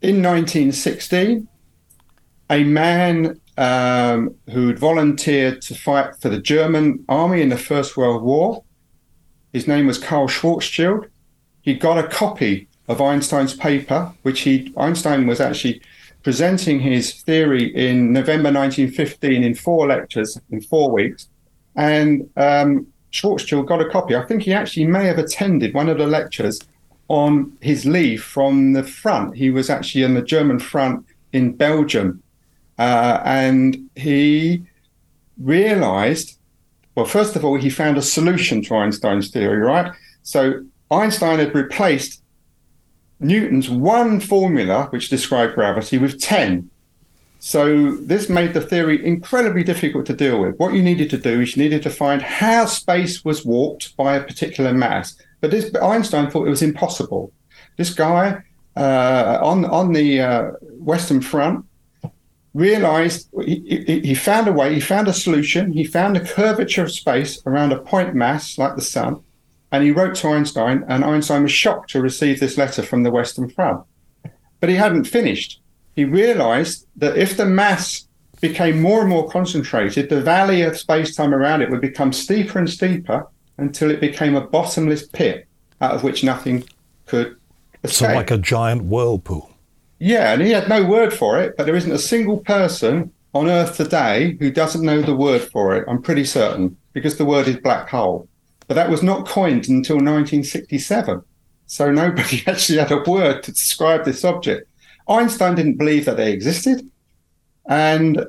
in 0.01 0.23
1916, 0.23 1.47
a 2.49 2.63
man 2.63 3.39
um, 3.57 4.33
who'd 4.51 4.79
volunteered 4.79 5.61
to 5.61 5.75
fight 5.75 6.15
for 6.19 6.29
the 6.29 6.39
German 6.39 7.05
army 7.07 7.41
in 7.41 7.49
the 7.49 7.57
First 7.57 7.95
World 7.95 8.23
War. 8.23 8.63
His 9.53 9.67
name 9.67 9.85
was 9.85 9.97
Karl 9.97 10.27
Schwarzschild. 10.27 11.09
He 11.61 11.73
got 11.73 11.97
a 11.97 12.07
copy 12.07 12.67
of 12.87 13.01
Einstein's 13.01 13.55
paper, 13.55 14.11
which 14.23 14.41
he 14.41 14.73
Einstein 14.77 15.27
was 15.27 15.39
actually 15.39 15.81
presenting 16.23 16.79
his 16.79 17.21
theory 17.21 17.73
in 17.75 18.11
November 18.11 18.51
1915 18.51 19.43
in 19.43 19.55
four 19.55 19.87
lectures 19.87 20.39
in 20.49 20.61
four 20.61 20.91
weeks, 20.91 21.29
and 21.75 22.29
um, 22.35 22.87
Schwarzschild 23.11 23.67
got 23.67 23.81
a 23.81 23.89
copy. 23.89 24.15
I 24.15 24.25
think 24.25 24.43
he 24.43 24.53
actually 24.53 24.85
may 24.85 25.05
have 25.05 25.17
attended 25.17 25.73
one 25.73 25.89
of 25.89 25.97
the 25.97 26.07
lectures 26.07 26.59
on 27.07 27.57
his 27.61 27.85
leave 27.85 28.23
from 28.23 28.73
the 28.73 28.83
front. 28.83 29.35
He 29.35 29.49
was 29.49 29.69
actually 29.69 30.03
on 30.03 30.13
the 30.13 30.21
German 30.21 30.59
front 30.59 31.05
in 31.33 31.53
Belgium 31.53 32.21
uh, 32.79 33.21
and 33.25 33.89
he 33.95 34.63
realized, 35.37 36.39
well, 36.95 37.05
first 37.05 37.35
of 37.35 37.43
all, 37.43 37.57
he 37.57 37.69
found 37.69 37.97
a 37.97 38.01
solution 38.01 38.63
to 38.63 38.75
Einstein's 38.75 39.29
theory, 39.29 39.57
right? 39.57 39.91
So 40.23 40.63
Einstein 40.91 41.39
had 41.39 41.53
replaced 41.55 42.21
Newton's 43.19 43.69
one 43.69 44.19
formula, 44.19 44.87
which 44.91 45.09
described 45.09 45.55
gravity, 45.55 45.97
with 45.97 46.21
10. 46.21 46.69
So 47.39 47.95
this 47.95 48.29
made 48.29 48.53
the 48.53 48.61
theory 48.61 49.05
incredibly 49.05 49.63
difficult 49.63 50.05
to 50.07 50.13
deal 50.13 50.41
with. 50.41 50.57
What 50.57 50.73
you 50.73 50.83
needed 50.83 51.09
to 51.11 51.17
do 51.17 51.41
is 51.41 51.55
you 51.55 51.63
needed 51.63 51.83
to 51.83 51.89
find 51.89 52.21
how 52.21 52.65
space 52.65 53.23
was 53.23 53.45
warped 53.45 53.95
by 53.95 54.15
a 54.15 54.23
particular 54.23 54.73
mass. 54.73 55.15
But 55.39 55.51
this 55.51 55.73
Einstein 55.75 56.29
thought 56.29 56.47
it 56.47 56.49
was 56.49 56.61
impossible. 56.61 57.31
This 57.77 57.93
guy 57.93 58.43
uh, 58.75 59.39
on 59.41 59.65
on 59.65 59.93
the 59.93 60.21
uh, 60.21 60.51
Western 60.61 61.21
Front 61.21 61.65
realized 62.53 63.29
he, 63.45 64.01
he, 64.03 64.15
found 64.15 64.47
a 64.47 64.51
way, 64.51 64.73
he 64.73 64.79
found 64.79 65.07
a 65.07 65.13
solution, 65.13 65.71
he 65.71 65.83
found 65.83 66.17
a 66.17 66.25
curvature 66.25 66.83
of 66.83 66.91
space 66.91 67.41
around 67.45 67.71
a 67.71 67.79
point 67.79 68.15
mass 68.15 68.57
like 68.57 68.75
the 68.75 68.81
sun, 68.81 69.23
and 69.71 69.83
he 69.83 69.91
wrote 69.91 70.15
to 70.15 70.29
Einstein, 70.29 70.83
and 70.87 71.03
Einstein 71.03 71.43
was 71.43 71.51
shocked 71.51 71.91
to 71.91 72.01
receive 72.01 72.39
this 72.39 72.57
letter 72.57 72.81
from 72.81 73.03
the 73.03 73.11
Western 73.11 73.49
Front. 73.49 73.83
But 74.59 74.69
he 74.69 74.75
hadn't 74.75 75.05
finished. 75.05 75.61
He 75.95 76.05
realized 76.05 76.87
that 76.97 77.17
if 77.17 77.37
the 77.37 77.45
mass 77.45 78.07
became 78.41 78.81
more 78.81 79.01
and 79.01 79.09
more 79.09 79.29
concentrated, 79.29 80.09
the 80.09 80.21
valley 80.21 80.61
of 80.61 80.77
space 80.77 81.15
time 81.15 81.33
around 81.33 81.61
it 81.61 81.69
would 81.69 81.81
become 81.81 82.13
steeper 82.13 82.57
and 82.57 82.69
steeper 82.69 83.27
until 83.57 83.91
it 83.91 83.99
became 83.99 84.35
a 84.35 84.47
bottomless 84.47 85.07
pit 85.07 85.47
out 85.81 85.93
of 85.93 86.03
which 86.03 86.23
nothing 86.23 86.63
could 87.05 87.35
escape. 87.83 88.09
So, 88.09 88.15
like 88.15 88.31
a 88.31 88.37
giant 88.37 88.85
whirlpool. 88.85 89.51
Yeah, 89.99 90.33
and 90.33 90.41
he 90.41 90.51
had 90.51 90.69
no 90.69 90.83
word 90.85 91.13
for 91.13 91.39
it, 91.39 91.55
but 91.57 91.65
there 91.65 91.75
isn't 91.75 91.91
a 91.91 91.99
single 91.99 92.37
person 92.39 93.11
on 93.33 93.49
Earth 93.49 93.75
today 93.75 94.37
who 94.39 94.51
doesn't 94.51 94.81
know 94.81 95.01
the 95.01 95.15
word 95.15 95.41
for 95.41 95.75
it. 95.75 95.85
I'm 95.87 96.01
pretty 96.01 96.25
certain 96.25 96.77
because 96.93 97.17
the 97.17 97.25
word 97.25 97.47
is 97.47 97.57
black 97.57 97.89
hole. 97.89 98.27
But 98.69 98.75
that 98.75 98.91
was 98.91 99.01
not 99.01 99.27
coined 99.27 99.67
until 99.67 99.95
1967. 99.95 101.23
So 101.65 101.91
nobody 101.91 102.43
actually 102.47 102.77
had 102.77 102.91
a 102.91 103.01
word 103.01 103.41
to 103.43 103.51
describe 103.51 104.05
this 104.05 104.23
object. 104.23 104.69
Einstein 105.07 105.55
didn't 105.55 105.77
believe 105.77 106.05
that 106.05 106.17
they 106.17 106.31
existed. 106.31 106.87
And 107.67 108.23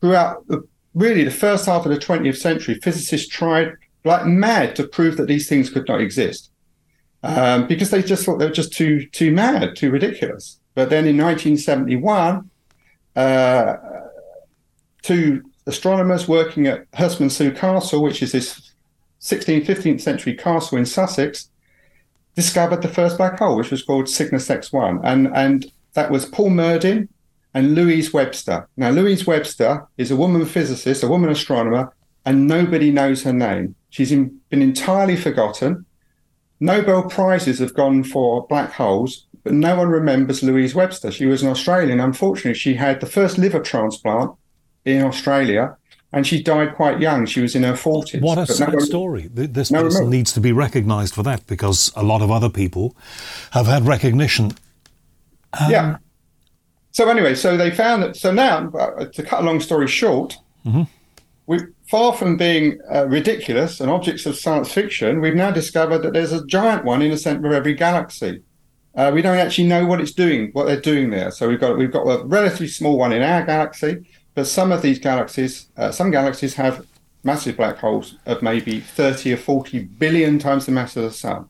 throughout 0.00 0.48
the, 0.48 0.66
really 0.94 1.22
the 1.22 1.30
first 1.30 1.66
half 1.66 1.84
of 1.84 1.92
the 1.92 1.98
20th 1.98 2.38
century, 2.38 2.80
physicists 2.82 3.28
tried 3.28 3.74
like 4.04 4.24
mad 4.24 4.74
to 4.76 4.88
prove 4.88 5.18
that 5.18 5.26
these 5.26 5.50
things 5.50 5.68
could 5.68 5.86
not 5.86 6.00
exist 6.00 6.50
um, 7.22 7.66
because 7.66 7.90
they 7.90 8.02
just 8.02 8.24
thought 8.24 8.38
they 8.38 8.46
were 8.46 8.52
just 8.52 8.72
too 8.72 9.06
too 9.08 9.32
mad, 9.32 9.76
too 9.76 9.90
ridiculous. 9.90 10.60
But 10.74 10.88
then 10.88 11.06
in 11.06 11.18
1971, 11.18 12.48
uh, 13.16 13.76
two 15.02 15.42
astronomers 15.66 16.26
working 16.26 16.68
at 16.68 16.90
Herstmonceux 16.92 17.54
Castle, 17.54 18.02
which 18.02 18.22
is 18.22 18.32
this 18.32 18.67
16th, 19.20 19.66
15th 19.66 20.00
century 20.00 20.34
castle 20.34 20.78
in 20.78 20.86
Sussex, 20.86 21.50
discovered 22.34 22.82
the 22.82 22.88
first 22.88 23.16
black 23.16 23.38
hole, 23.38 23.56
which 23.56 23.70
was 23.70 23.82
called 23.82 24.08
Cygnus 24.08 24.48
X1. 24.48 25.00
And, 25.02 25.28
and 25.34 25.66
that 25.94 26.10
was 26.10 26.26
Paul 26.26 26.50
Murdin 26.50 27.08
and 27.54 27.74
Louise 27.74 28.12
Webster. 28.12 28.68
Now, 28.76 28.90
Louise 28.90 29.26
Webster 29.26 29.86
is 29.96 30.10
a 30.10 30.16
woman 30.16 30.44
physicist, 30.44 31.02
a 31.02 31.08
woman 31.08 31.30
astronomer, 31.30 31.92
and 32.24 32.46
nobody 32.46 32.90
knows 32.90 33.22
her 33.22 33.32
name. 33.32 33.74
She's 33.90 34.12
in, 34.12 34.38
been 34.50 34.62
entirely 34.62 35.16
forgotten. 35.16 35.86
Nobel 36.60 37.04
Prizes 37.04 37.58
have 37.60 37.74
gone 37.74 38.04
for 38.04 38.46
black 38.48 38.72
holes, 38.72 39.26
but 39.44 39.54
no 39.54 39.76
one 39.76 39.88
remembers 39.88 40.42
Louise 40.42 40.74
Webster. 40.74 41.10
She 41.10 41.26
was 41.26 41.42
an 41.42 41.48
Australian. 41.48 42.00
Unfortunately, 42.00 42.52
she 42.52 42.74
had 42.74 43.00
the 43.00 43.06
first 43.06 43.38
liver 43.38 43.60
transplant 43.60 44.32
in 44.84 45.02
Australia, 45.02 45.77
and 46.12 46.26
she 46.26 46.42
died 46.42 46.74
quite 46.74 47.00
young. 47.00 47.26
She 47.26 47.40
was 47.40 47.54
in 47.54 47.62
her 47.64 47.74
40s. 47.74 48.20
What 48.20 48.38
a 48.38 48.42
But 48.42 48.48
no 48.48 48.54
sad 48.54 48.72
one- 48.74 48.80
story. 48.86 49.28
Th- 49.34 49.50
This 49.50 49.70
no 49.70 49.82
person 49.82 50.00
remote. 50.00 50.10
needs 50.10 50.32
to 50.32 50.40
be 50.40 50.52
recognized 50.52 51.14
for 51.14 51.22
that 51.24 51.46
because 51.46 51.92
a 51.96 52.02
lot 52.02 52.22
of 52.22 52.30
other 52.30 52.48
people 52.48 52.96
have 53.52 53.66
had 53.66 53.86
recognition. 53.86 54.52
yeah. 55.68 55.96
So 56.92 57.08
anyway, 57.08 57.34
so 57.34 57.56
they 57.56 57.70
found 57.70 58.02
that. 58.02 58.16
So 58.16 58.32
now, 58.32 58.70
uh, 58.70 59.04
to 59.06 59.22
cut 59.22 59.40
a 59.40 59.46
long 59.46 59.60
story 59.60 59.86
short, 59.86 60.36
we 61.46 61.58
far 61.88 62.12
from 62.12 62.36
being 62.36 62.78
uh, 62.92 63.06
ridiculous 63.06 63.80
and 63.80 63.90
objects 63.90 64.26
of 64.26 64.36
science 64.36 64.72
fiction, 64.72 65.20
we've 65.20 65.34
now 65.34 65.50
discovered 65.50 65.98
that 66.02 66.12
there's 66.12 66.32
a 66.32 66.44
giant 66.46 66.84
one 66.84 67.00
in 67.02 67.10
the 67.10 67.16
center 67.16 67.46
of 67.46 67.52
every 67.54 67.74
galaxy. 67.74 68.42
Uh, 68.94 69.10
we 69.14 69.22
don't 69.22 69.38
actually 69.38 69.68
know 69.68 69.86
what 69.86 70.00
it's 70.00 70.12
doing, 70.12 70.50
what 70.54 70.66
they're 70.66 70.80
doing 70.80 71.10
there. 71.10 71.30
So 71.30 71.48
we've 71.48 71.60
got 71.60 71.78
we've 71.78 71.92
got 71.92 72.02
a 72.06 72.24
relatively 72.26 72.66
small 72.68 72.98
one 72.98 73.12
in 73.12 73.22
our 73.22 73.44
galaxy, 73.44 74.08
but 74.38 74.46
some 74.46 74.70
of 74.70 74.82
these 74.82 75.00
galaxies, 75.00 75.66
uh, 75.76 75.90
some 75.90 76.12
galaxies 76.12 76.54
have 76.54 76.86
massive 77.24 77.56
black 77.56 77.76
holes 77.76 78.14
of 78.24 78.40
maybe 78.40 78.78
30 78.78 79.32
or 79.32 79.36
40 79.36 79.80
billion 79.80 80.38
times 80.38 80.64
the 80.64 80.70
mass 80.70 80.96
of 80.96 81.02
the 81.02 81.10
sun. 81.10 81.48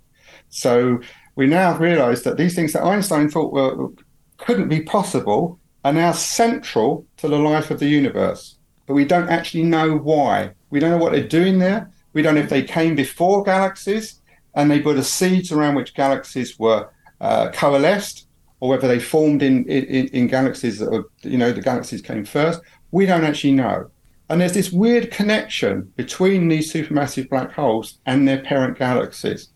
So 0.49 0.99
we 1.36 1.47
now 1.47 1.76
realize 1.76 2.22
that 2.22 2.39
these 2.39 2.55
things 2.55 2.72
that 2.72 2.82
Einstein 2.82 3.28
thought 3.28 3.53
were 3.53 3.91
couldn't 4.39 4.70
be 4.70 4.80
possible 4.80 5.61
are 5.84 5.93
now 5.93 6.12
central 6.12 7.05
to 7.18 7.28
the 7.28 7.36
life 7.39 7.70
of 7.70 7.78
the 7.78 7.89
universe. 7.89 8.57
But 8.86 8.95
we 8.95 9.05
don't 9.05 9.28
actually 9.28 9.64
know 9.64 9.99
why. 9.99 10.53
We 10.70 10.80
don't 10.80 10.93
know 10.93 10.97
what 10.97 11.12
they're 11.12 11.28
doing 11.28 11.59
there. 11.59 11.91
We 12.14 12.22
don't 12.22 12.36
know 12.36 12.41
if 12.41 12.49
they 12.49 12.62
came 12.62 12.95
before 12.95 13.45
galaxies 13.45 14.22
and 14.55 14.70
they 14.70 14.80
put 14.80 14.97
the 14.97 15.05
seeds 15.05 15.53
around 15.53 15.74
which 15.74 15.93
galaxies 15.93 16.59
were 16.59 16.89
uh, 17.20 17.51
coalesced, 17.51 18.28
or 18.61 18.68
whether 18.70 18.89
they 18.89 18.99
formed 18.99 19.43
in, 19.43 19.64
in, 19.66 20.09
in 20.09 20.26
galaxies 20.26 20.78
that 20.78 20.91
were, 20.91 21.05
you 21.22 21.39
know, 21.39 21.53
the 21.53 21.62
galaxies 21.62 22.03
came 22.03 22.24
first. 22.24 22.61
We 22.91 23.07
don't 23.07 23.24
actually 23.24 23.53
know. 23.53 23.91
And 24.30 24.41
there's 24.41 24.55
this 24.55 24.72
weird 24.72 25.11
connection 25.11 25.93
between 25.97 26.49
these 26.49 26.72
supermassive 26.72 27.28
black 27.30 27.53
holes 27.53 27.99
and 28.05 28.26
their 28.26 28.43
parent 28.43 28.78
galaxies. 28.78 29.49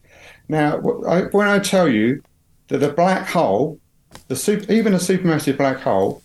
Now, 0.48 0.78
when 0.78 1.48
I 1.48 1.58
tell 1.58 1.88
you 1.88 2.22
that 2.68 2.82
a 2.82 2.92
black 2.92 3.28
hole, 3.28 3.78
the 4.28 4.36
super, 4.36 4.70
even 4.72 4.94
a 4.94 4.98
supermassive 4.98 5.58
black 5.58 5.78
hole, 5.78 6.22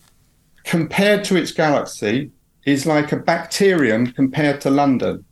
compared 0.64 1.24
to 1.24 1.36
its 1.36 1.52
galaxy, 1.52 2.30
is 2.64 2.86
like 2.86 3.12
a 3.12 3.16
bacterium 3.16 4.12
compared 4.12 4.60
to 4.62 4.70
London. 4.70 5.24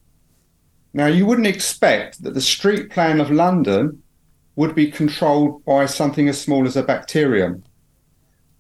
Now, 0.93 1.07
you 1.07 1.27
wouldn't 1.27 1.47
expect 1.47 2.23
that 2.23 2.35
the 2.35 2.41
street 2.41 2.91
plan 2.91 3.21
of 3.21 3.31
London 3.31 4.03
would 4.57 4.75
be 4.75 4.91
controlled 4.91 5.63
by 5.67 5.85
something 5.85 6.29
as 6.29 6.41
small 6.41 6.67
as 6.67 6.77
a 6.77 6.83
bacterium. 6.83 7.63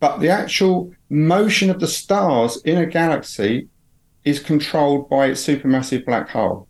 But 0.01 0.19
the 0.19 0.29
actual 0.29 0.95
motion 1.09 1.71
of 1.71 1.81
the 1.81 1.87
stars 1.87 2.61
in 2.63 2.79
a 2.79 2.87
galaxy 2.87 3.69
is 4.25 4.41
controlled 4.41 5.09
by 5.09 5.27
its 5.27 5.47
supermassive 5.47 6.05
black 6.05 6.31
hole. 6.31 6.69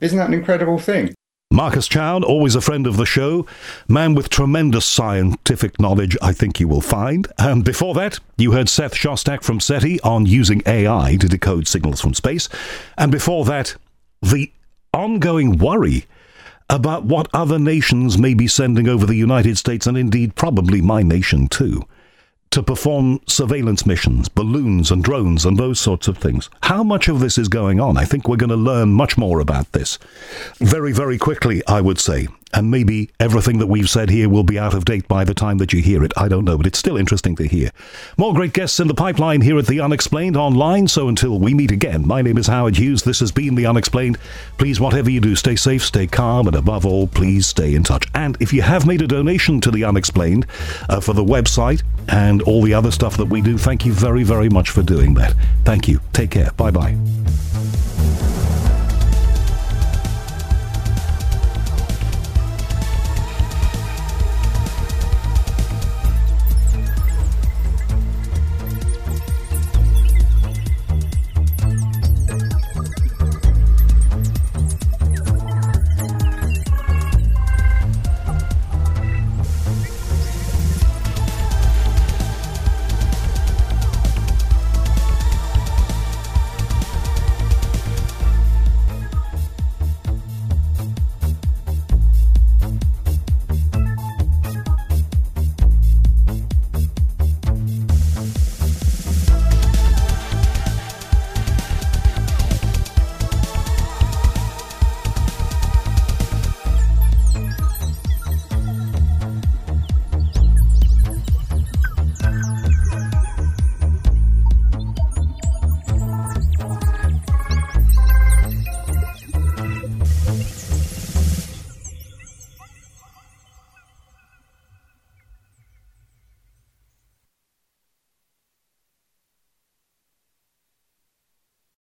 Isn't 0.00 0.18
that 0.18 0.28
an 0.28 0.34
incredible 0.34 0.78
thing? 0.78 1.14
Marcus 1.50 1.88
Chown, 1.88 2.22
always 2.22 2.54
a 2.54 2.60
friend 2.60 2.86
of 2.86 2.98
the 2.98 3.06
show, 3.06 3.46
man 3.88 4.14
with 4.14 4.28
tremendous 4.28 4.84
scientific 4.84 5.80
knowledge, 5.80 6.14
I 6.20 6.32
think 6.32 6.60
you 6.60 6.68
will 6.68 6.82
find. 6.82 7.26
And 7.38 7.64
before 7.64 7.94
that, 7.94 8.20
you 8.36 8.52
heard 8.52 8.68
Seth 8.68 8.94
Shostak 8.94 9.42
from 9.42 9.58
SETI 9.58 9.98
on 10.02 10.26
using 10.26 10.62
AI 10.66 11.16
to 11.18 11.26
decode 11.26 11.66
signals 11.66 12.02
from 12.02 12.12
space. 12.12 12.50
And 12.98 13.10
before 13.10 13.46
that, 13.46 13.76
the 14.20 14.52
ongoing 14.92 15.56
worry 15.56 16.04
about 16.68 17.06
what 17.06 17.30
other 17.32 17.58
nations 17.58 18.18
may 18.18 18.34
be 18.34 18.46
sending 18.46 18.86
over 18.86 19.06
the 19.06 19.14
United 19.14 19.56
States, 19.56 19.86
and 19.86 19.96
indeed 19.96 20.34
probably 20.34 20.82
my 20.82 21.02
nation 21.02 21.48
too 21.48 21.82
to 22.50 22.62
perform 22.62 23.20
surveillance 23.26 23.84
missions, 23.86 24.28
balloons 24.28 24.90
and 24.90 25.04
drones 25.04 25.44
and 25.44 25.56
those 25.56 25.78
sorts 25.78 26.08
of 26.08 26.18
things. 26.18 26.48
How 26.62 26.82
much 26.82 27.08
of 27.08 27.20
this 27.20 27.38
is 27.38 27.48
going 27.48 27.80
on? 27.80 27.96
I 27.96 28.04
think 28.04 28.28
we're 28.28 28.36
going 28.36 28.48
to 28.50 28.56
learn 28.56 28.90
much 28.90 29.18
more 29.18 29.40
about 29.40 29.72
this 29.72 29.98
very, 30.58 30.92
very 30.92 31.18
quickly, 31.18 31.62
I 31.66 31.80
would 31.80 31.98
say 31.98 32.28
and 32.54 32.70
maybe 32.70 33.10
everything 33.20 33.58
that 33.58 33.66
we've 33.66 33.90
said 33.90 34.10
here 34.10 34.28
will 34.28 34.42
be 34.42 34.58
out 34.58 34.74
of 34.74 34.84
date 34.84 35.06
by 35.08 35.24
the 35.24 35.34
time 35.34 35.58
that 35.58 35.72
you 35.72 35.82
hear 35.82 36.02
it. 36.04 36.12
I 36.16 36.28
don't 36.28 36.44
know, 36.44 36.56
but 36.56 36.66
it's 36.66 36.78
still 36.78 36.96
interesting 36.96 37.36
to 37.36 37.46
hear. 37.46 37.70
More 38.16 38.34
great 38.34 38.52
guests 38.52 38.80
in 38.80 38.88
the 38.88 38.94
pipeline 38.94 39.40
here 39.40 39.58
at 39.58 39.66
The 39.66 39.80
Unexplained 39.80 40.36
online. 40.36 40.88
So 40.88 41.08
until 41.08 41.38
we 41.38 41.54
meet 41.54 41.70
again, 41.70 42.06
my 42.06 42.22
name 42.22 42.38
is 42.38 42.46
Howard 42.46 42.76
Hughes. 42.76 43.02
This 43.02 43.20
has 43.20 43.32
been 43.32 43.54
The 43.54 43.66
Unexplained. 43.66 44.18
Please, 44.56 44.80
whatever 44.80 45.10
you 45.10 45.20
do, 45.20 45.36
stay 45.36 45.56
safe, 45.56 45.84
stay 45.84 46.06
calm, 46.06 46.46
and 46.46 46.56
above 46.56 46.86
all, 46.86 47.06
please 47.06 47.46
stay 47.46 47.74
in 47.74 47.82
touch. 47.82 48.06
And 48.14 48.36
if 48.40 48.52
you 48.52 48.62
have 48.62 48.86
made 48.86 49.02
a 49.02 49.06
donation 49.06 49.60
to 49.62 49.70
The 49.70 49.84
Unexplained 49.84 50.46
uh, 50.88 51.00
for 51.00 51.12
the 51.12 51.24
website 51.24 51.82
and 52.08 52.42
all 52.42 52.62
the 52.62 52.74
other 52.74 52.90
stuff 52.90 53.16
that 53.18 53.26
we 53.26 53.40
do, 53.40 53.58
thank 53.58 53.84
you 53.84 53.92
very, 53.92 54.22
very 54.22 54.48
much 54.48 54.70
for 54.70 54.82
doing 54.82 55.14
that. 55.14 55.34
Thank 55.64 55.88
you. 55.88 56.00
Take 56.12 56.30
care. 56.30 56.50
Bye 56.52 56.70
bye. 56.70 56.96